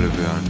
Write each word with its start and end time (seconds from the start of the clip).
Albion. 0.00 0.46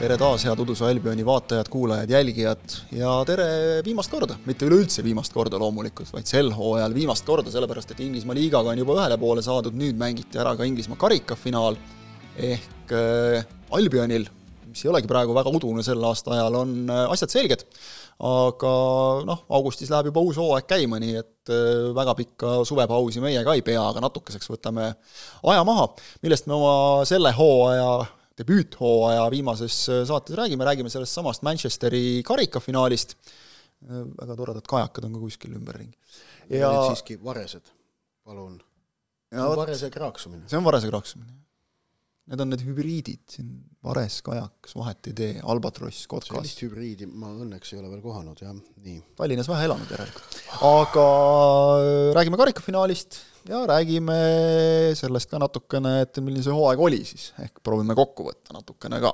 tere 0.00 0.16
taas, 0.18 0.42
head 0.42 0.58
Uduse 0.58 0.82
Albioni 0.88 1.22
vaatajad, 1.26 1.68
kuulajad, 1.70 2.10
jälgijad 2.10 2.72
ja 2.98 3.12
tere 3.28 3.44
viimast 3.86 4.10
korda, 4.10 4.34
mitte 4.48 4.66
üleüldse 4.66 5.04
viimast 5.06 5.34
korda 5.34 5.60
loomulikult, 5.62 6.10
vaid 6.10 6.26
sel 6.26 6.50
hooajal 6.56 6.96
viimast 6.96 7.22
korda, 7.28 7.52
sellepärast 7.54 7.94
et 7.94 8.00
Inglismaa 8.02 8.34
liigaga 8.34 8.72
on 8.72 8.82
juba 8.82 8.96
ühele 8.96 9.18
poole 9.22 9.44
saadud, 9.46 9.76
nüüd 9.78 9.94
mängiti 10.00 10.40
ära 10.42 10.56
ka 10.58 10.66
Inglismaa 10.66 10.98
karikafinaal 10.98 11.78
ehk 12.48 12.96
äh, 12.96 13.46
Albionil, 13.78 14.26
mis 14.66 14.82
ei 14.82 14.90
olegi 14.90 15.12
praegu 15.14 15.36
väga 15.36 15.54
udune 15.60 15.86
sel 15.86 16.02
aastaajal, 16.10 16.58
on 16.64 16.74
äh, 16.90 17.04
asjad 17.14 17.36
selged. 17.36 17.62
aga 18.16 18.74
noh, 19.28 19.46
augustis 19.60 19.94
läheb 19.94 20.10
juba 20.10 20.26
uus 20.26 20.42
hooaeg 20.42 20.66
käima, 20.66 20.98
nii 20.98 21.14
et 21.22 21.54
äh, 21.54 21.94
väga 21.94 22.18
pikka 22.18 22.58
suvepausi 22.66 23.22
meie 23.22 23.46
ka 23.46 23.54
ei 23.54 23.62
pea, 23.62 23.86
aga 23.92 24.02
natukeseks 24.08 24.50
võtame 24.56 24.90
aja 25.54 25.64
maha, 25.70 25.92
millest 26.26 26.50
me 26.50 26.58
oma 26.58 27.04
selle 27.06 27.30
hooaja 27.36 28.15
debüüthooaja 28.40 29.24
viimases 29.32 29.78
saates 30.08 30.36
räägime, 30.36 30.66
räägime 30.68 30.92
sellest 30.92 31.16
samast 31.16 31.44
Manchesteri 31.46 32.22
karikafinaalist, 32.26 33.16
väga 33.86 34.36
toredad 34.36 34.68
kajakad 34.68 35.08
on 35.08 35.16
ka 35.16 35.22
kuskil 35.24 35.56
ümberringi. 35.56 35.96
ja 36.50 36.70
siiski 36.88 37.18
varesed, 37.24 37.72
palun. 38.24 38.60
varese 39.32 39.90
kraaksumine. 39.90 40.48
see 40.48 40.58
on 40.58 40.64
varese 40.64 40.92
kraaksumine. 40.92 41.32
Need 42.26 42.40
on 42.42 42.50
need 42.50 42.62
hübriidid 42.66 43.20
siin, 43.30 43.50
vares, 43.86 44.16
kajak, 44.26 44.66
vahet 44.74 45.08
ei 45.12 45.14
tee, 45.14 45.34
albatross, 45.46 46.08
kotkas. 46.10 46.32
sellist 46.34 46.62
hübriidi 46.64 47.06
ma 47.06 47.30
õnneks 47.30 47.70
ei 47.70 47.78
ole 47.78 47.92
veel 47.92 48.02
kohanud, 48.02 48.40
jah, 48.42 48.56
nii. 48.82 48.98
Tallinnas 49.20 49.46
vähe 49.46 49.68
elanud 49.68 49.92
järelikult. 49.94 50.40
aga 50.66 51.06
räägime 52.18 52.40
karikafinaalist 52.40 53.20
ja 53.48 53.62
räägime 53.66 54.16
sellest 54.98 55.30
ka 55.30 55.38
natukene, 55.40 56.00
et 56.04 56.18
milline 56.24 56.42
see 56.44 56.54
hooaeg 56.54 56.80
oli 56.82 57.00
siis, 57.06 57.28
ehk 57.42 57.60
proovime 57.64 57.94
kokku 57.98 58.26
võtta 58.28 58.56
natukene 58.56 58.98
ka. 59.02 59.12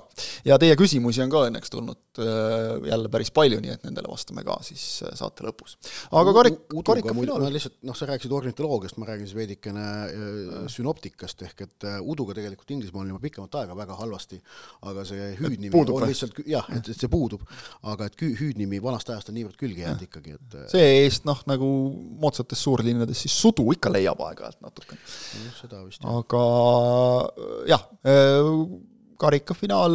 ja 0.48 0.58
teie 0.60 0.76
küsimusi 0.78 1.22
on 1.24 1.32
ka 1.32 1.44
õnneks 1.48 1.72
tulnud 1.72 2.20
äh, 2.22 2.88
jälle 2.88 3.10
päris 3.12 3.32
palju, 3.34 3.60
nii 3.62 3.74
et 3.74 3.84
nendele 3.86 4.10
vastame 4.10 4.44
ka 4.46 4.56
siis 4.64 4.84
äh, 5.06 5.14
saate 5.18 5.44
lõpus. 5.46 5.76
aga 6.10 6.34
karik-, 6.38 6.62
karikafinaal. 6.72 7.44
ma 7.44 7.50
lihtsalt, 7.52 7.78
noh, 7.88 7.98
sa 7.98 8.08
rääkisid 8.08 8.36
ornitoloogiast, 8.38 8.98
ma 9.02 9.10
räägin 9.10 9.28
siis 9.28 9.38
veidikene 9.38 9.86
äh, 10.06 10.56
sünoptikast, 10.72 11.44
ehk 11.48 11.66
et 11.66 11.88
uduga 12.00 12.36
tegelikult 12.38 12.70
Inglismaal 12.72 13.06
on 13.06 13.14
juba 13.14 13.24
pikemat 13.26 13.60
aega 13.62 13.76
väga 13.76 13.98
halvasti, 14.00 14.40
aga 14.88 15.04
see 15.08 15.32
hüüdnimi 15.40 15.74
puudub 15.74 16.00
on 16.00 16.08
lihtsalt 16.08 16.40
jah, 16.48 16.68
et, 16.72 16.88
et 16.88 16.96
see 16.96 17.12
puudub, 17.12 17.44
aga 17.92 18.08
et 18.08 18.26
hüüdnimi 18.40 18.80
vanast 18.82 19.10
ajast 19.12 19.32
on 19.32 19.36
niivõrd 19.40 19.58
külge 19.60 19.84
jäänud 19.84 20.06
ikkagi, 20.08 20.38
et 20.38 20.58
see-eest 20.72 21.28
noh, 21.28 21.42
nagu 21.50 21.68
moodsates 22.22 22.62
suurlinnades 22.64 23.26
siis 23.26 23.34
sudu 23.44 23.66
ikka 23.74 23.92
leiab 23.92 24.21
aeg-ajalt 24.28 24.60
natukene. 24.64 25.00
seda 25.58 25.82
vist 25.84 26.04
aga 26.08 26.42
jah, 27.70 27.84
äh, 28.08 28.50
karikafinaal 29.22 29.94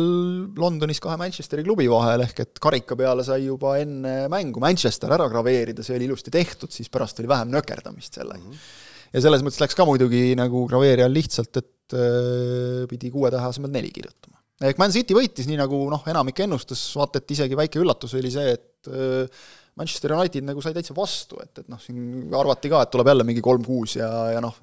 Londonis 0.58 1.02
kahe 1.04 1.18
Manchesteri 1.20 1.66
klubi 1.66 1.88
vahel, 1.92 2.24
ehk 2.28 2.44
et 2.46 2.62
karika 2.64 2.98
peale 3.00 3.26
sai 3.28 3.42
juba 3.46 3.76
enne 3.82 4.16
mängu 4.32 4.64
Manchester 4.64 5.14
ära 5.18 5.28
graveerida, 5.32 5.86
see 5.86 5.98
oli 5.98 6.08
ilusti 6.08 6.34
tehtud, 6.34 6.72
siis 6.74 6.92
pärast 6.94 7.20
oli 7.22 7.32
vähem 7.32 7.52
nökerdamist 7.54 8.20
sellega 8.20 8.44
mm. 8.44 8.54
-hmm. 8.54 9.12
ja 9.14 9.26
selles 9.26 9.44
mõttes 9.46 9.62
läks 9.64 9.78
ka 9.78 9.88
muidugi 9.90 10.32
nagu 10.40 10.66
graveerijal 10.72 11.14
lihtsalt, 11.14 11.62
et 11.64 11.98
äh, 11.98 12.84
pidi 12.90 13.12
kuue 13.12 13.32
tähe 13.34 13.52
asemel 13.52 13.74
neli 13.74 13.92
kirjutama. 13.92 14.40
ehk 14.64 14.80
Man 14.80 14.96
City 14.96 15.18
võitis, 15.18 15.48
nii 15.50 15.60
nagu 15.60 15.84
noh, 15.92 16.04
enamik 16.08 16.40
ennustas, 16.48 16.84
vaata 16.96 17.20
et 17.20 17.38
isegi 17.38 17.60
väike 17.60 17.84
üllatus 17.84 18.16
oli 18.18 18.32
see, 18.32 18.56
et 18.56 18.92
äh, 18.92 19.48
Manchester 19.78 20.14
United 20.18 20.46
nagu 20.48 20.62
sai 20.64 20.74
täitsa 20.76 20.96
vastu, 20.98 21.40
et, 21.44 21.54
et 21.62 21.68
noh, 21.70 21.80
siin 21.82 22.34
arvati 22.36 22.72
ka, 22.72 22.82
et 22.84 22.94
tuleb 22.94 23.12
jälle 23.12 23.26
mingi 23.28 23.44
kolm-kuus 23.46 23.98
ja, 24.00 24.10
ja 24.34 24.42
noh, 24.44 24.56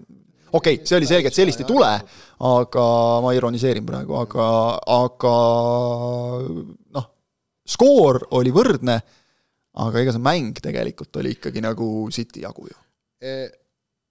okei 0.51 0.79
okay,, 0.81 0.87
see 0.87 0.99
oli 0.99 1.11
selge, 1.11 1.31
et 1.31 1.39
sellist 1.39 1.63
ei 1.63 1.69
tule, 1.69 1.91
aga 2.51 2.87
ma 3.23 3.35
ironiseerin 3.37 3.87
praegu, 3.87 4.19
aga, 4.19 4.47
aga 4.97 5.35
noh, 6.99 7.11
skoor 7.77 8.25
oli 8.41 8.55
võrdne, 8.55 8.99
aga 9.85 10.03
ega 10.03 10.15
see 10.15 10.27
mäng 10.27 10.63
tegelikult 10.63 11.23
oli 11.23 11.37
ikkagi 11.39 11.63
nagu 11.63 11.91
City 12.15 12.47
jagu 12.47 12.71
ju 12.71 12.81
e,. 13.23 13.37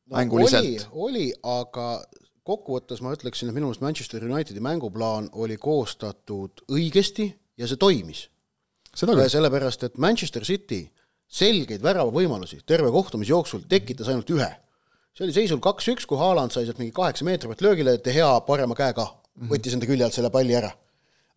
No, 0.03 0.17
mänguliselt. 0.17 0.89
oli, 0.91 1.05
oli, 1.05 1.27
aga 1.47 2.01
kokkuvõttes 2.43 2.99
ma 2.99 3.13
ütleksin, 3.15 3.47
et 3.47 3.55
minu 3.55 3.69
meelest 3.69 3.83
Manchester 3.85 4.25
Unitedi 4.27 4.59
mänguplaan 4.59 5.29
oli 5.39 5.55
koostatud 5.55 6.65
õigesti 6.67 7.29
ja 7.55 7.69
see 7.71 7.79
toimis 7.79 8.25
sellepärast, 8.93 9.83
et 9.87 9.97
Manchester 9.97 10.43
City 10.43 10.83
selgeid 11.33 11.81
väravavõimalusi 11.83 12.61
terve 12.69 12.91
kohtumise 12.93 13.33
jooksul 13.33 13.65
tekitas 13.69 14.11
ainult 14.11 14.29
ühe. 14.29 14.51
see 15.13 15.25
oli 15.25 15.33
seisul 15.33 15.61
kaks-üks, 15.61 16.07
kui 16.09 16.17
Haaland 16.17 16.53
sai 16.53 16.65
sealt 16.65 16.79
mingi 16.81 16.93
kaheksa 16.93 17.25
meetri 17.25 17.49
pealt 17.49 17.61
löögile, 17.61 17.97
De 17.97 18.13
Gea 18.13 18.31
parema 18.47 18.77
käega 18.77 19.07
võttis 19.49 19.73
enda 19.75 19.89
külje 19.89 20.05
alt 20.05 20.13
selle 20.13 20.31
palli 20.33 20.55
ära. 20.57 20.71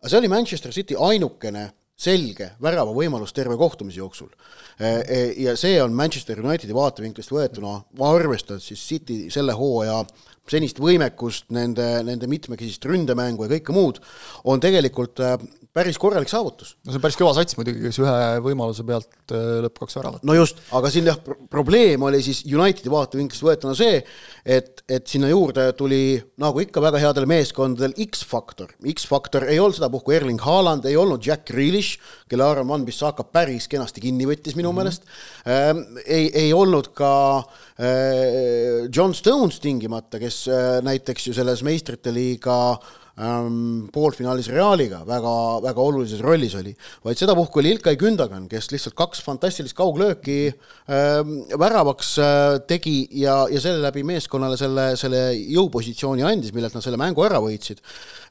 aga 0.01 0.09
see 0.09 0.19
oli 0.21 0.31
Manchester 0.33 0.73
City 0.73 0.97
ainukene 1.09 1.71
selge 1.97 2.51
väravavõimalus 2.61 3.33
terve 3.33 3.57
kohtumise 3.57 3.97
jooksul. 3.97 4.29
E, 4.77 4.85
e, 4.85 5.21
ja 5.41 5.55
see 5.57 5.79
on 5.81 5.95
Manchester 5.97 6.39
Unitedi 6.43 6.75
vaatevinklist 6.77 7.33
võetuna, 7.33 7.79
arvestades 8.05 8.67
siis 8.69 8.83
City 8.85 9.31
selle 9.33 9.55
hooaja 9.57 10.03
senist 10.51 10.81
võimekust, 10.81 11.49
nende, 11.55 11.85
nende 12.07 12.29
mitmekesist 12.31 12.85
ründemängu 12.87 13.47
ja 13.47 13.55
kõike 13.57 13.75
muud, 13.75 14.01
on 14.47 14.63
tegelikult 14.63 15.21
päris 15.77 15.97
korralik 16.01 16.29
saavutus. 16.31 16.75
no 16.85 16.91
see 16.91 16.97
on 16.97 17.03
päris 17.03 17.17
kõva 17.19 17.33
sats 17.37 17.57
muidugi, 17.57 17.83
kes 17.85 17.99
ühe 18.01 18.15
võimaluse 18.45 18.85
pealt 18.87 19.33
äh, 19.35 19.59
lõpp 19.65 19.81
kaks 19.83 19.97
väravat. 19.99 20.23
no 20.25 20.35
just, 20.37 20.61
aga 20.77 20.89
siin 20.93 21.09
jah, 21.09 21.19
probleem 21.51 22.05
oli 22.07 22.21
siis 22.25 22.43
Unitedi 22.47 22.91
vaatevinklist 22.91 23.45
võetuna 23.45 23.75
see, 23.77 23.99
et, 24.57 24.83
et 24.89 25.05
sinna 25.09 25.29
juurde 25.29 25.67
tuli 25.77 26.17
nagu 26.41 26.63
ikka 26.63 26.81
väga 26.83 27.01
headel 27.03 27.27
meeskondadel 27.29 27.93
X-faktor. 28.07 28.73
X-faktor 28.93 29.47
ei 29.51 29.59
olnud 29.61 29.77
sedapuhku 29.77 30.15
Erling 30.17 30.41
Haaland, 30.41 30.87
ei 30.89 30.97
olnud 30.97 31.25
Jack 31.25 31.45
Grealish, 31.51 32.01
kelle 32.29 32.45
Aaron 32.47 32.69
Van 32.69 32.85
Bissaka 32.87 33.27
päris 33.27 33.69
kenasti 33.69 34.03
kinni 34.03 34.27
võttis 34.29 34.57
minu 34.57 34.71
mm 34.71 34.77
-hmm. 34.77 34.81
meelest 34.81 35.03
ähm,. 35.45 36.01
ei, 36.05 36.31
ei 36.45 36.53
olnud 36.53 36.91
ka 36.97 37.13
äh, 37.77 38.87
John 38.93 39.13
Stones 39.13 39.61
tingimata, 39.61 40.19
kes 40.19 40.36
äh, 40.51 40.77
näiteks 40.85 41.27
ju 41.29 41.35
selles 41.37 41.63
meistrite 41.65 42.13
liiga 42.13 42.57
äh, 42.75 42.87
ähm, 43.21 43.87
poolfinaalis 43.93 44.49
Realiga 44.53 45.01
väga, 45.07 45.33
väga 45.65 45.83
olulises 45.83 46.21
rollis 46.23 46.55
oli, 46.57 46.73
vaid 47.05 47.19
sedapuhku 47.19 47.61
oli 47.61 47.73
Ilkay 47.75 47.97
Gündogan, 47.99 48.47
kes 48.51 48.69
lihtsalt 48.71 48.97
kaks 48.97 49.23
fantastilist 49.25 49.75
kauglööki 49.77 50.39
ähm, 50.49 51.33
väravaks 51.59 52.13
äh, 52.21 52.59
tegi 52.69 52.99
ja, 53.23 53.39
ja 53.51 53.61
selle 53.63 53.81
läbi 53.85 54.05
meeskonnale 54.07 54.59
selle, 54.59 54.89
selle 54.99 55.23
jõupositsiooni 55.35 56.25
andis, 56.27 56.53
millelt 56.55 56.77
nad 56.77 56.85
selle 56.85 57.01
mängu 57.01 57.25
ära 57.25 57.41
võitsid. 57.43 57.81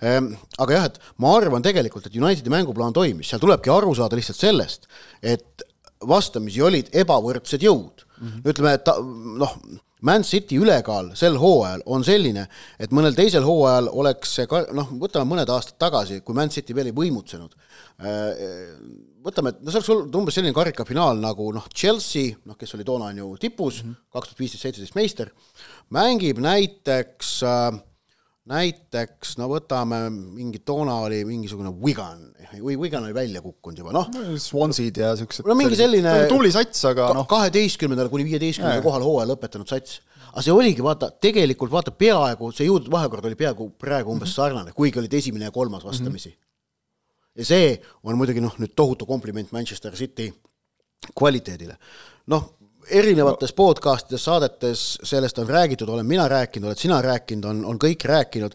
Ähm,. 0.05 0.35
aga 0.61 0.79
jah, 0.79 0.91
et 0.91 1.01
ma 1.23 1.35
arvan 1.39 1.65
tegelikult, 1.65 2.07
et 2.07 2.19
Unitedi 2.21 2.53
mänguplaan 2.53 2.95
toimis, 2.97 3.31
seal 3.31 3.43
tulebki 3.43 3.73
aru 3.73 3.95
saada 3.97 4.19
lihtsalt 4.19 4.41
sellest, 4.41 4.91
et 5.25 5.65
vastamisi 6.07 6.61
olid 6.63 6.91
ebavõrdsed 6.95 7.65
jõud 7.65 8.06
mm. 8.19 8.29
-hmm. 8.29 8.47
ütleme, 8.53 8.73
et 8.79 8.91
noh, 9.39 9.59
Man 10.07 10.23
City 10.29 10.59
ülekaal 10.61 11.15
sel 11.17 11.39
hooajal 11.41 11.83
on 11.87 12.05
selline, 12.05 12.45
et 12.79 12.93
mõnel 12.93 13.17
teisel 13.17 13.45
hooajal 13.47 13.89
oleks 13.89 14.35
see 14.39 14.47
ka 14.51 14.67
noh, 14.77 14.91
võtame 15.01 15.25
mõned 15.31 15.51
aastad 15.51 15.79
tagasi, 15.81 16.21
kui 16.21 16.37
Man 16.37 16.53
City 16.53 16.77
veel 16.77 16.91
ei 16.91 16.97
võimutsenud. 16.97 17.57
Äh, 18.05 18.77
võtame, 19.25 19.55
no 19.57 19.73
see 19.73 19.81
oleks 19.81 19.91
olnud 19.95 20.21
umbes 20.21 20.37
selline 20.37 20.55
karikafinaal 20.55 21.19
nagu 21.23 21.49
noh, 21.57 21.67
Chelsea, 21.73 22.37
noh, 22.45 22.59
kes 22.61 22.77
oli 22.77 22.85
toona 22.85 23.09
on 23.11 23.23
ju 23.23 23.33
tipus, 23.41 23.83
mhm. 23.83 23.97
kaks 24.13 24.31
tuhat 24.31 24.45
viisteist, 24.45 24.67
seitseteist 24.67 24.99
meister, 24.99 25.33
mängib 25.97 26.43
näiteks 26.45 27.33
äh, 27.49 27.81
näiteks 28.47 29.37
no 29.41 29.49
võtame 29.51 29.99
mingi, 30.11 30.61
toona 30.67 31.01
oli 31.07 31.23
mingisugune 31.27 31.73
Wigan 31.83 32.23
või 32.63 32.77
Wigan 32.79 33.05
oli 33.09 33.15
välja 33.17 33.43
kukkunud 33.43 33.81
juba, 33.83 33.95
noh. 33.95 34.11
Swansea'd 34.41 35.01
ja 35.03 35.13
siuksed. 35.19 35.47
no 35.49 35.57
mingi 35.59 35.79
selline. 35.79 36.13
tubli 36.31 36.53
sats, 36.55 36.85
aga 36.89 37.11
noh. 37.17 37.27
kaheteistkümnendal 37.31 38.11
kuni 38.13 38.27
viieteistkümnendal 38.29 38.85
kohal 38.85 39.05
hooaja 39.07 39.31
lõpetanud 39.33 39.71
sats. 39.71 40.01
aga 40.31 40.47
see 40.47 40.55
oligi, 40.55 40.85
vaata, 40.85 41.11
tegelikult 41.11 41.75
vaata 41.75 41.91
peaaegu, 41.91 42.53
see 42.55 42.69
jõudude 42.69 42.93
vahekord 42.93 43.27
oli 43.27 43.39
peaaegu 43.39 43.71
praegu 43.81 44.15
umbes 44.15 44.31
mm 44.31 44.33
-hmm. 44.33 44.37
sarnane, 44.37 44.77
kuigi 44.77 45.03
olid 45.03 45.15
esimene 45.15 45.51
ja 45.51 45.55
kolmas 45.55 45.85
vastamisi 45.85 46.29
mm. 46.29 46.35
-hmm. 46.35 47.41
ja 47.43 47.45
see 47.45 47.81
on 48.03 48.19
muidugi 48.19 48.41
noh, 48.41 48.55
nüüd 48.63 48.77
tohutu 48.77 49.07
kompliment 49.07 49.53
Manchester 49.53 49.95
City 49.95 50.33
kvaliteedile. 51.19 51.77
noh, 52.27 52.56
erinevates 52.91 53.53
podcastides, 53.57 54.25
saadetes 54.25 54.83
sellest 55.07 55.39
on 55.39 55.49
räägitud, 55.49 55.89
olen 55.89 56.07
mina 56.07 56.29
rääkinud, 56.29 56.71
oled 56.71 56.81
sina 56.81 57.01
rääkinud, 57.03 57.49
on, 57.51 57.65
on 57.65 57.81
kõik 57.83 58.05
rääkinud, 58.07 58.55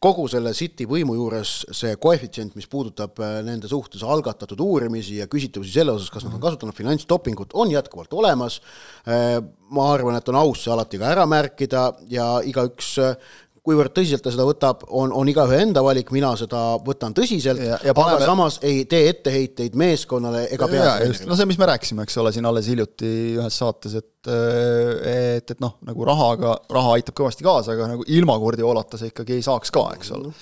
kogu 0.00 0.24
selle 0.32 0.52
City 0.56 0.86
võimu 0.88 1.14
juures 1.18 1.50
see 1.76 1.92
koefitsient, 2.00 2.54
mis 2.56 2.68
puudutab 2.72 3.20
äh, 3.20 3.40
nende 3.44 3.68
suhtes 3.68 4.00
algatatud 4.00 4.60
uurimisi 4.64 5.18
ja 5.18 5.28
küsitavusi 5.28 5.74
selle 5.74 5.92
osas, 5.92 6.08
kas 6.12 6.24
nad 6.24 6.38
on 6.38 6.40
kasutanud 6.40 6.76
finantsdopingut, 6.76 7.52
on 7.52 7.72
jätkuvalt 7.74 8.16
olemas, 8.16 8.60
äh, 9.04 9.36
ma 9.70 9.90
arvan, 9.92 10.16
et 10.16 10.32
on 10.32 10.40
aus 10.40 10.64
see 10.64 10.72
alati 10.72 11.00
ka 11.00 11.10
ära 11.12 11.26
märkida 11.28 11.84
ja 12.08 12.30
igaüks 12.48 12.94
äh, 13.04 13.36
kuivõrd 13.66 13.92
tõsiselt 13.96 14.24
ta 14.24 14.32
seda 14.32 14.46
võtab, 14.48 14.84
on, 14.88 15.12
on 15.16 15.28
igaühe 15.30 15.58
enda 15.64 15.82
valik, 15.84 16.12
mina 16.14 16.32
seda 16.38 16.62
võtan 16.84 17.14
tõsiselt, 17.16 17.60
aga 17.80 17.94
paneme... 17.96 18.28
samas 18.28 18.60
ei 18.66 18.84
tee 18.90 19.10
etteheiteid 19.12 19.76
meeskonnale 19.80 20.46
ega 20.54 20.68
peatreenerile. 20.70 21.28
no 21.28 21.38
see, 21.38 21.48
mis 21.50 21.60
me 21.60 21.68
rääkisime, 21.70 22.06
eks 22.08 22.18
ole, 22.22 22.32
siin 22.36 22.48
alles 22.48 22.70
hiljuti 22.72 23.12
ühes 23.36 23.60
saates, 23.62 23.98
et 24.00 24.08
et, 24.30 25.52
et 25.54 25.60
noh, 25.64 25.78
nagu 25.88 26.04
rahaga, 26.04 26.58
raha 26.68 26.96
aitab 26.98 27.16
kõvasti 27.16 27.46
kaasa, 27.46 27.72
aga 27.72 27.86
nagu 27.94 28.04
ilma 28.12 28.36
Guardiolata 28.40 29.00
sa 29.00 29.08
ikkagi 29.08 29.38
ei 29.38 29.44
saaks 29.46 29.72
ka, 29.72 29.86
eks 29.96 30.12
ole. 30.16 30.34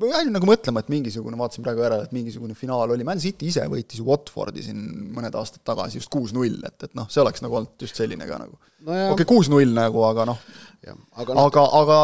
Ma 0.00 0.10
jäin 0.14 0.32
nagu 0.34 0.48
mõtlema, 0.48 0.82
et 0.82 0.90
mingisugune, 0.92 1.38
vaatasin 1.40 1.64
praegu 1.64 1.84
järele, 1.84 2.08
et 2.08 2.14
mingisugune 2.16 2.56
finaal 2.58 2.94
oli, 2.94 3.06
Man 3.06 3.20
City 3.22 3.48
ise 3.50 3.64
võitis 3.70 4.02
Watfordi 4.06 4.64
siin 4.66 4.82
mõned 5.14 5.34
aastad 5.38 5.64
tagasi 5.66 6.00
just 6.00 6.10
kuus-null, 6.12 6.60
et, 6.68 6.78
et 6.88 6.94
noh, 6.98 7.08
see 7.12 7.22
oleks 7.22 7.44
nagu 7.44 7.60
olnud 7.60 7.86
just 7.86 7.98
selline 7.98 8.28
ka 8.28 8.40
nagu. 8.42 8.58
No 8.86 9.00
okei 9.14 9.28
kuus-null 9.28 9.74
nagu, 9.76 10.02
aga 10.08 10.26
noh, 10.32 10.40
aga 11.22 11.36
noh, 11.36 11.44
aga, 11.46 11.66
aga 11.78 11.98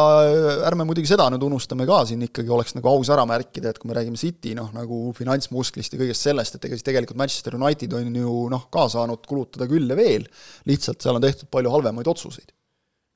ärme 0.69 0.85
muidugi 0.87 1.11
seda 1.11 1.27
nüüd 1.33 1.43
unustame 1.49 1.87
ka, 1.89 2.03
siin 2.07 2.23
ikkagi 2.29 2.53
oleks 2.55 2.77
nagu 2.77 2.91
aus 2.91 3.11
ära 3.11 3.25
märkida, 3.29 3.73
et 3.73 3.81
kui 3.81 3.91
me 3.91 3.97
räägime 3.97 4.19
City 4.19 4.53
noh, 4.57 4.69
nagu 4.75 5.01
finantsmusklist 5.17 5.95
ja 5.95 6.03
kõigest 6.03 6.29
sellest, 6.29 6.55
et 6.55 6.69
ega 6.69 6.79
siis 6.79 6.87
tegelikult 6.87 7.19
Manchester 7.19 7.59
United 7.59 7.97
on 7.99 8.21
ju 8.21 8.37
noh, 8.53 8.69
ka 8.71 8.87
saanud 8.93 9.27
kulutada 9.27 9.67
küll 9.71 9.89
ja 9.91 9.99
veel, 9.99 10.29
lihtsalt 10.69 11.03
seal 11.03 11.19
on 11.19 11.25
tehtud 11.25 11.51
palju 11.51 11.75
halvemaid 11.75 12.07
otsuseid. 12.13 12.53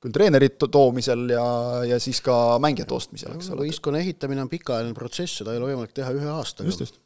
Küll 0.03 0.13
treenerite 0.15 0.69
toomisel 0.71 1.25
ja, 1.31 1.45
ja 1.87 1.99
siis 2.03 2.19
ka 2.25 2.59
mängijate 2.63 2.95
ostmisel, 2.97 3.37
eks 3.37 3.51
ole. 3.53 3.67
võistkonna 3.67 4.03
ehitamine 4.03 4.43
on 4.43 4.51
pikaajaline 4.51 4.97
protsess, 4.97 5.39
seda 5.41 5.53
ei 5.53 5.61
ole 5.61 5.71
võimalik 5.71 5.95
teha 5.95 6.11
ühe 6.15 6.29
aastaga. 6.35 6.69
just, 6.69 6.83
just. 6.85 6.99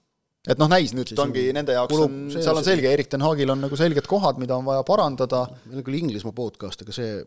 et 0.48 0.60
noh, 0.62 0.70
näis 0.72 0.96
nüüd 0.98 1.14
Siis 1.14 1.22
ongi 1.22 1.48
nende 1.56 1.78
jaoks 1.78 2.06
on, 2.08 2.20
seal 2.34 2.58
on 2.58 2.66
selge, 2.66 2.92
Erik 2.94 3.12
ten 3.14 3.26
Hagil 3.26 3.54
on 3.54 3.62
nagu 3.68 3.80
selged 3.80 4.10
kohad, 4.10 4.42
mida 4.42 4.58
on 4.58 4.66
vaja 4.68 4.86
parandada, 4.88 5.46
meil 5.68 5.84
on 5.84 5.88
küll 5.88 6.00
Inglismaa 6.02 6.36
podcast, 6.38 6.86
aga 6.86 6.96
see 6.96 7.22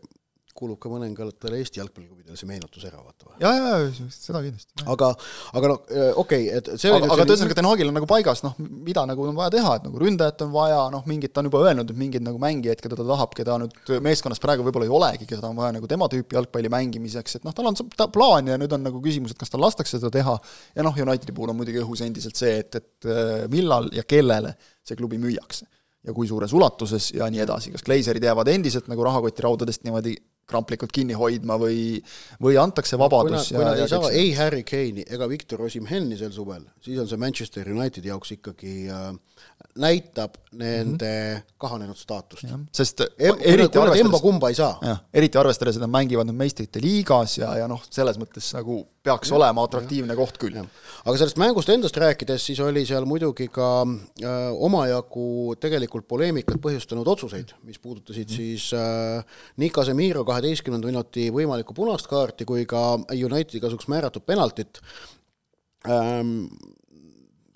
kuulub 0.55 0.79
ka 0.81 0.89
mõningatele 0.91 1.59
Eesti 1.61 1.81
jalgpalliklubidele 1.81 2.37
see 2.39 2.49
meenutus 2.49 2.85
ära, 2.87 2.99
vaata 3.01 3.27
või. 3.27 3.37
ja, 3.43 3.51
ja, 3.55 3.71
ja 3.83 4.07
seda 4.13 4.41
kindlasti. 4.43 4.85
aga, 4.93 5.11
aga 5.59 5.71
noh, 5.71 5.81
okei 6.21 6.47
okay,, 6.47 6.59
et 6.59 6.71
see 6.81 6.91
aga, 6.93 7.09
aga 7.15 7.25
ühesõnaga 7.27 7.57
Ten 7.59 7.69
Hagil 7.69 7.91
on 7.91 7.97
nagu 7.99 8.09
paigas, 8.09 8.43
noh, 8.45 8.55
mida 8.59 9.05
nagu 9.09 9.27
on 9.27 9.37
vaja 9.37 9.53
teha, 9.57 9.75
et 9.79 9.87
nagu 9.87 10.01
ründajat 10.01 10.45
on 10.47 10.53
vaja, 10.55 10.81
noh, 10.93 11.05
mingid, 11.09 11.33
ta 11.33 11.43
on 11.43 11.49
juba 11.51 11.63
öelnud, 11.67 11.93
et 11.93 12.01
mingeid 12.01 12.25
nagu 12.25 12.41
mängijaid, 12.41 12.83
keda 12.83 12.99
ta 12.99 13.07
tahab, 13.13 13.35
keda 13.37 13.57
nüüd 13.63 13.93
meeskonnas 14.07 14.41
praegu 14.43 14.65
võib-olla 14.67 14.89
ei 14.89 14.95
olegi, 15.01 15.29
keda 15.29 15.49
on 15.49 15.59
vaja 15.59 15.75
nagu 15.77 15.89
tema 15.91 16.09
tüüpi 16.11 16.39
jalgpalli 16.39 16.71
mängimiseks, 16.73 17.39
et 17.39 17.47
noh, 17.47 17.55
tal 17.57 17.71
on 17.71 17.79
ta 17.97 18.09
plaan 18.11 18.51
ja 18.51 18.59
nüüd 18.61 18.73
on 18.77 18.85
nagu 18.87 19.01
küsimus, 19.03 19.35
et 19.35 19.41
kas 19.41 19.53
tal 19.53 19.63
lastakse 19.63 19.99
seda 19.99 20.13
teha, 20.13 20.37
ja 20.75 20.87
noh, 20.87 20.97
Unitedi 21.01 21.33
puhul 21.35 21.51
on 21.53 21.57
muidugi 21.57 21.81
õhus 21.81 22.03
endiselt 22.05 22.37
see, 22.39 22.59
et, 22.61 22.77
et 22.77 23.11
millal 23.51 23.89
ja 23.95 24.05
kellele 24.07 24.55
see 24.85 24.97
klubi 24.99 25.19
müüakse. 25.21 25.67
ja 26.01 26.13
kui 26.17 26.25
suures 26.25 26.53
ulatuses 26.57 27.11
ja 27.13 27.27
nii 27.29 27.43
edasi, 27.43 27.71
kas 27.75 27.83
Glazerid 27.85 28.23
jäävad 28.25 28.49
endiselt 28.49 28.87
nagu 28.89 29.03
rahakotiraudadest 29.05 29.83
niimoodi 29.85 30.15
kramplikult 30.51 30.93
kinni 30.95 31.17
hoidma 31.17 31.57
või, 31.61 31.97
või 32.43 32.59
antakse 32.61 32.97
kui 32.97 33.01
nad, 33.01 33.07
vabadus 33.07 33.49
kui 33.51 33.65
nad 33.65 33.79
ei 33.79 33.89
saa 33.91 34.11
ei 34.11 34.33
Harry 34.37 34.65
Kane'i 34.67 35.07
ega 35.07 35.29
Victor 35.31 35.63
Osimhen'i 35.67 36.19
sel 36.19 36.33
suvel, 36.35 36.65
siis 36.83 36.99
on 37.01 37.09
see 37.09 37.21
Manchester 37.21 37.71
Unitedi 37.71 38.11
jaoks 38.11 38.35
ikkagi 38.37 38.75
äh, 38.91 39.11
näitab 39.75 40.35
nende 40.51 41.07
mm 41.07 41.37
-hmm. 41.37 41.53
kahanenud 41.57 41.97
staatust. 41.97 42.45
sest 42.71 43.01
eriti 43.01 43.43
eriti 43.53 43.77
arvestades 43.77 44.05
emba-kumba 44.05 44.49
ei 44.49 44.55
saa. 44.55 44.97
eriti 45.13 45.37
arvestades, 45.37 45.75
et 45.75 45.81
nad 45.81 45.89
mängivad 45.89 46.27
nüüd 46.27 46.37
meistrite 46.37 46.81
liigas 46.81 47.37
ja, 47.37 47.55
ja 47.57 47.67
noh, 47.67 47.83
selles 47.89 48.17
mõttes 48.17 48.53
nagu 48.53 48.85
peaks 49.03 49.29
ja, 49.29 49.35
olema 49.35 49.63
atraktiivne 49.63 50.15
koht 50.15 50.37
küll. 50.37 50.57
aga 51.05 51.17
sellest 51.17 51.37
mängust 51.37 51.69
endast 51.69 51.97
rääkides, 51.97 52.45
siis 52.45 52.59
oli 52.59 52.85
seal 52.85 53.05
muidugi 53.05 53.47
ka 53.47 53.69
äh, 53.83 54.51
omajagu 54.53 55.55
tegelikult 55.59 56.07
poleemikat 56.07 56.61
põhjustanud 56.61 57.07
otsuseid, 57.07 57.53
mis 57.63 57.79
puudutasid 57.79 58.29
Mhm. 58.29 58.35
siis 58.35 58.73
äh, 58.73 59.23
nii 59.57 59.69
Casemiro 59.69 60.23
kaheteistkümnenda 60.25 60.87
minuti 60.87 61.29
võimalikku 61.31 61.73
punast 61.73 62.07
kaarti 62.07 62.45
kui 62.45 62.65
ka 62.65 62.99
Unitedi 63.11 63.59
kasuks 63.59 63.87
määratud 63.87 64.25
penaltit 64.25 64.81
ähm,. 65.87 66.47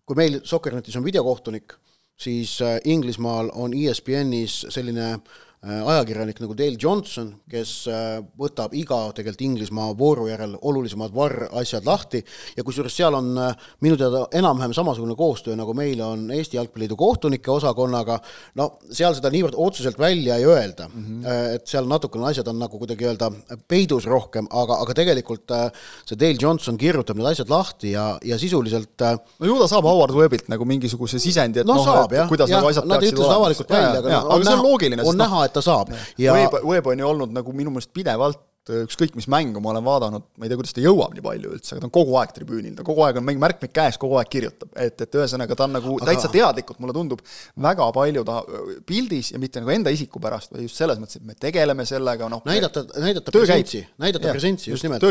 kui 0.06 0.16
meil 0.16 0.40
Soccernetis 0.46 0.96
on 1.00 1.04
videokohtunik, 1.04 1.74
siis 2.18 2.62
äh, 2.62 2.80
Inglismaal 2.84 3.50
on 3.54 3.74
ESPN-is 3.74 4.66
selline 4.70 5.14
äh, 5.14 5.20
ajakirjanik 5.66 6.40
nagu 6.44 6.54
Dale 6.58 6.78
Johnson, 6.82 7.32
kes 7.50 7.72
äh, 7.90 8.20
võtab 8.38 8.74
iga 8.78 9.00
tegelikult 9.16 9.42
Inglismaa 9.46 9.94
vooru 9.98 10.28
järel 10.30 10.54
olulisemad 10.62 11.14
VAR-asjad 11.16 11.88
lahti. 11.88 12.22
Ja 12.58 12.64
kusjuures 12.66 12.94
seal 12.96 13.18
on 13.18 13.32
äh, 13.42 13.56
minu 13.86 13.98
teada 13.98 14.26
enam-vähem 14.36 14.76
samasugune 14.78 15.16
koostöö, 15.18 15.56
nagu 15.58 15.74
meil 15.78 16.02
on 16.06 16.28
Eesti 16.36 16.60
Jalgpalliliidu 16.60 16.98
kohtunike 17.00 17.52
osakonnaga, 17.52 18.20
no 18.60 18.70
seal 18.92 19.18
seda 19.18 19.32
niivõrd 19.34 19.58
otseselt 19.58 19.98
välja 20.00 20.38
ei 20.38 20.46
öelda. 20.46 20.88
Mm, 20.90 21.06
-hmm. 21.06 21.56
et 21.56 21.68
seal 21.68 21.90
natukene 21.90 22.30
asjad 22.30 22.48
on 22.48 22.60
nagu 22.62 22.80
kuidagi 22.80 23.10
öelda 23.10 23.32
peidus 23.68 24.06
rohkem, 24.06 24.48
aga, 24.52 24.80
aga 24.86 24.98
tegelikult 25.02 25.52
äh, 25.56 25.66
see 26.06 26.20
Dale 26.20 26.38
Johnson 26.42 26.78
kirjutab 26.78 27.18
need 27.18 27.32
asjad 27.32 27.50
lahti 27.50 27.96
ja, 27.96 28.06
ja 28.24 28.38
sisuliselt 28.38 29.02
äh, 29.02 29.18
no 29.40 29.50
ju 29.50 29.58
ta 29.60 29.68
saab 29.72 29.90
Howard 29.90 30.14
Webilt 30.16 30.50
nagu 30.52 30.66
mingisuguse 30.66 31.20
sisendi, 31.20 31.64
et 31.64 31.68
no, 31.68 31.80
noh, 31.80 31.86
saab, 31.86 32.12
et 32.12 32.20
jah, 32.20 32.30
kuidas 32.30 32.50
jah, 32.50 32.62
nagu 32.62 32.70
asjad 32.70 32.86
nad 32.86 33.02
ei 33.02 33.10
peaksid 33.10 33.18
ütle 33.18 33.28
seda 33.28 33.40
avalikult 33.40 33.74
välja, 33.76 34.00
aga, 34.04 34.22
aga 34.36 34.48
see 34.48 34.56
on 34.56 34.64
loogiline, 34.66 35.06
on 35.10 35.20
näha, 35.20 35.44
et 35.48 35.55
saab. 35.62 35.94
Ja 36.18 36.34
Web, 36.34 36.60
Web 36.64 36.88
on 36.88 37.00
ju 37.00 37.08
olnud 37.08 37.32
nagu 37.36 37.54
minu 37.54 37.72
meelest 37.72 37.94
pidevalt 37.94 38.40
ükskõik 38.70 39.16
mis 39.18 39.28
mängu 39.32 39.62
ma 39.62 39.74
olen 39.74 39.86
vaadanud, 39.86 40.28
ma 40.38 40.46
ei 40.46 40.52
tea, 40.52 40.60
kuidas 40.60 40.76
ta 40.76 40.84
jõuab 40.84 41.16
nii 41.16 41.26
palju 41.26 41.52
üldse, 41.58 41.74
aga 41.76 41.84
ta 41.84 41.90
on 41.90 41.96
kogu 41.98 42.16
aeg 42.22 42.34
tribüünil, 42.38 42.76
ta 42.78 42.86
kogu 42.88 43.04
aeg 43.06 43.20
on 43.20 43.28
mingi 43.28 43.42
märkmik 43.44 43.74
käes, 43.76 44.00
kogu 44.02 44.18
aeg 44.22 44.32
kirjutab, 44.32 44.72
et, 44.74 45.02
et 45.06 45.20
ühesõnaga 45.20 45.58
ta 45.58 45.68
on 45.68 45.76
nagu 45.78 45.98
aga... 46.00 46.10
täitsa 46.12 46.32
teadlikult, 46.34 46.80
mulle 46.84 46.96
tundub, 46.96 47.22
väga 47.68 47.90
palju 47.96 48.26
ta 48.28 48.40
pildis 48.88 49.34
ja 49.36 49.42
mitte 49.42 49.62
nagu 49.62 49.76
enda 49.76 49.94
isiku 49.94 50.22
pärast, 50.24 50.54
vaid 50.56 50.66
just 50.66 50.80
selles 50.80 51.02
mõttes, 51.02 51.20
et 51.20 51.28
me 51.28 51.38
tegeleme 51.40 51.86
sellega, 51.86 52.30
noh 52.32 52.46
näidata, 52.48 52.86
näidata 53.02 53.36
presentsi, 53.36 53.84
näidata 54.02 54.32
presentsi, 54.32 54.72
just, 54.72 54.88
nimelt. 54.88 55.04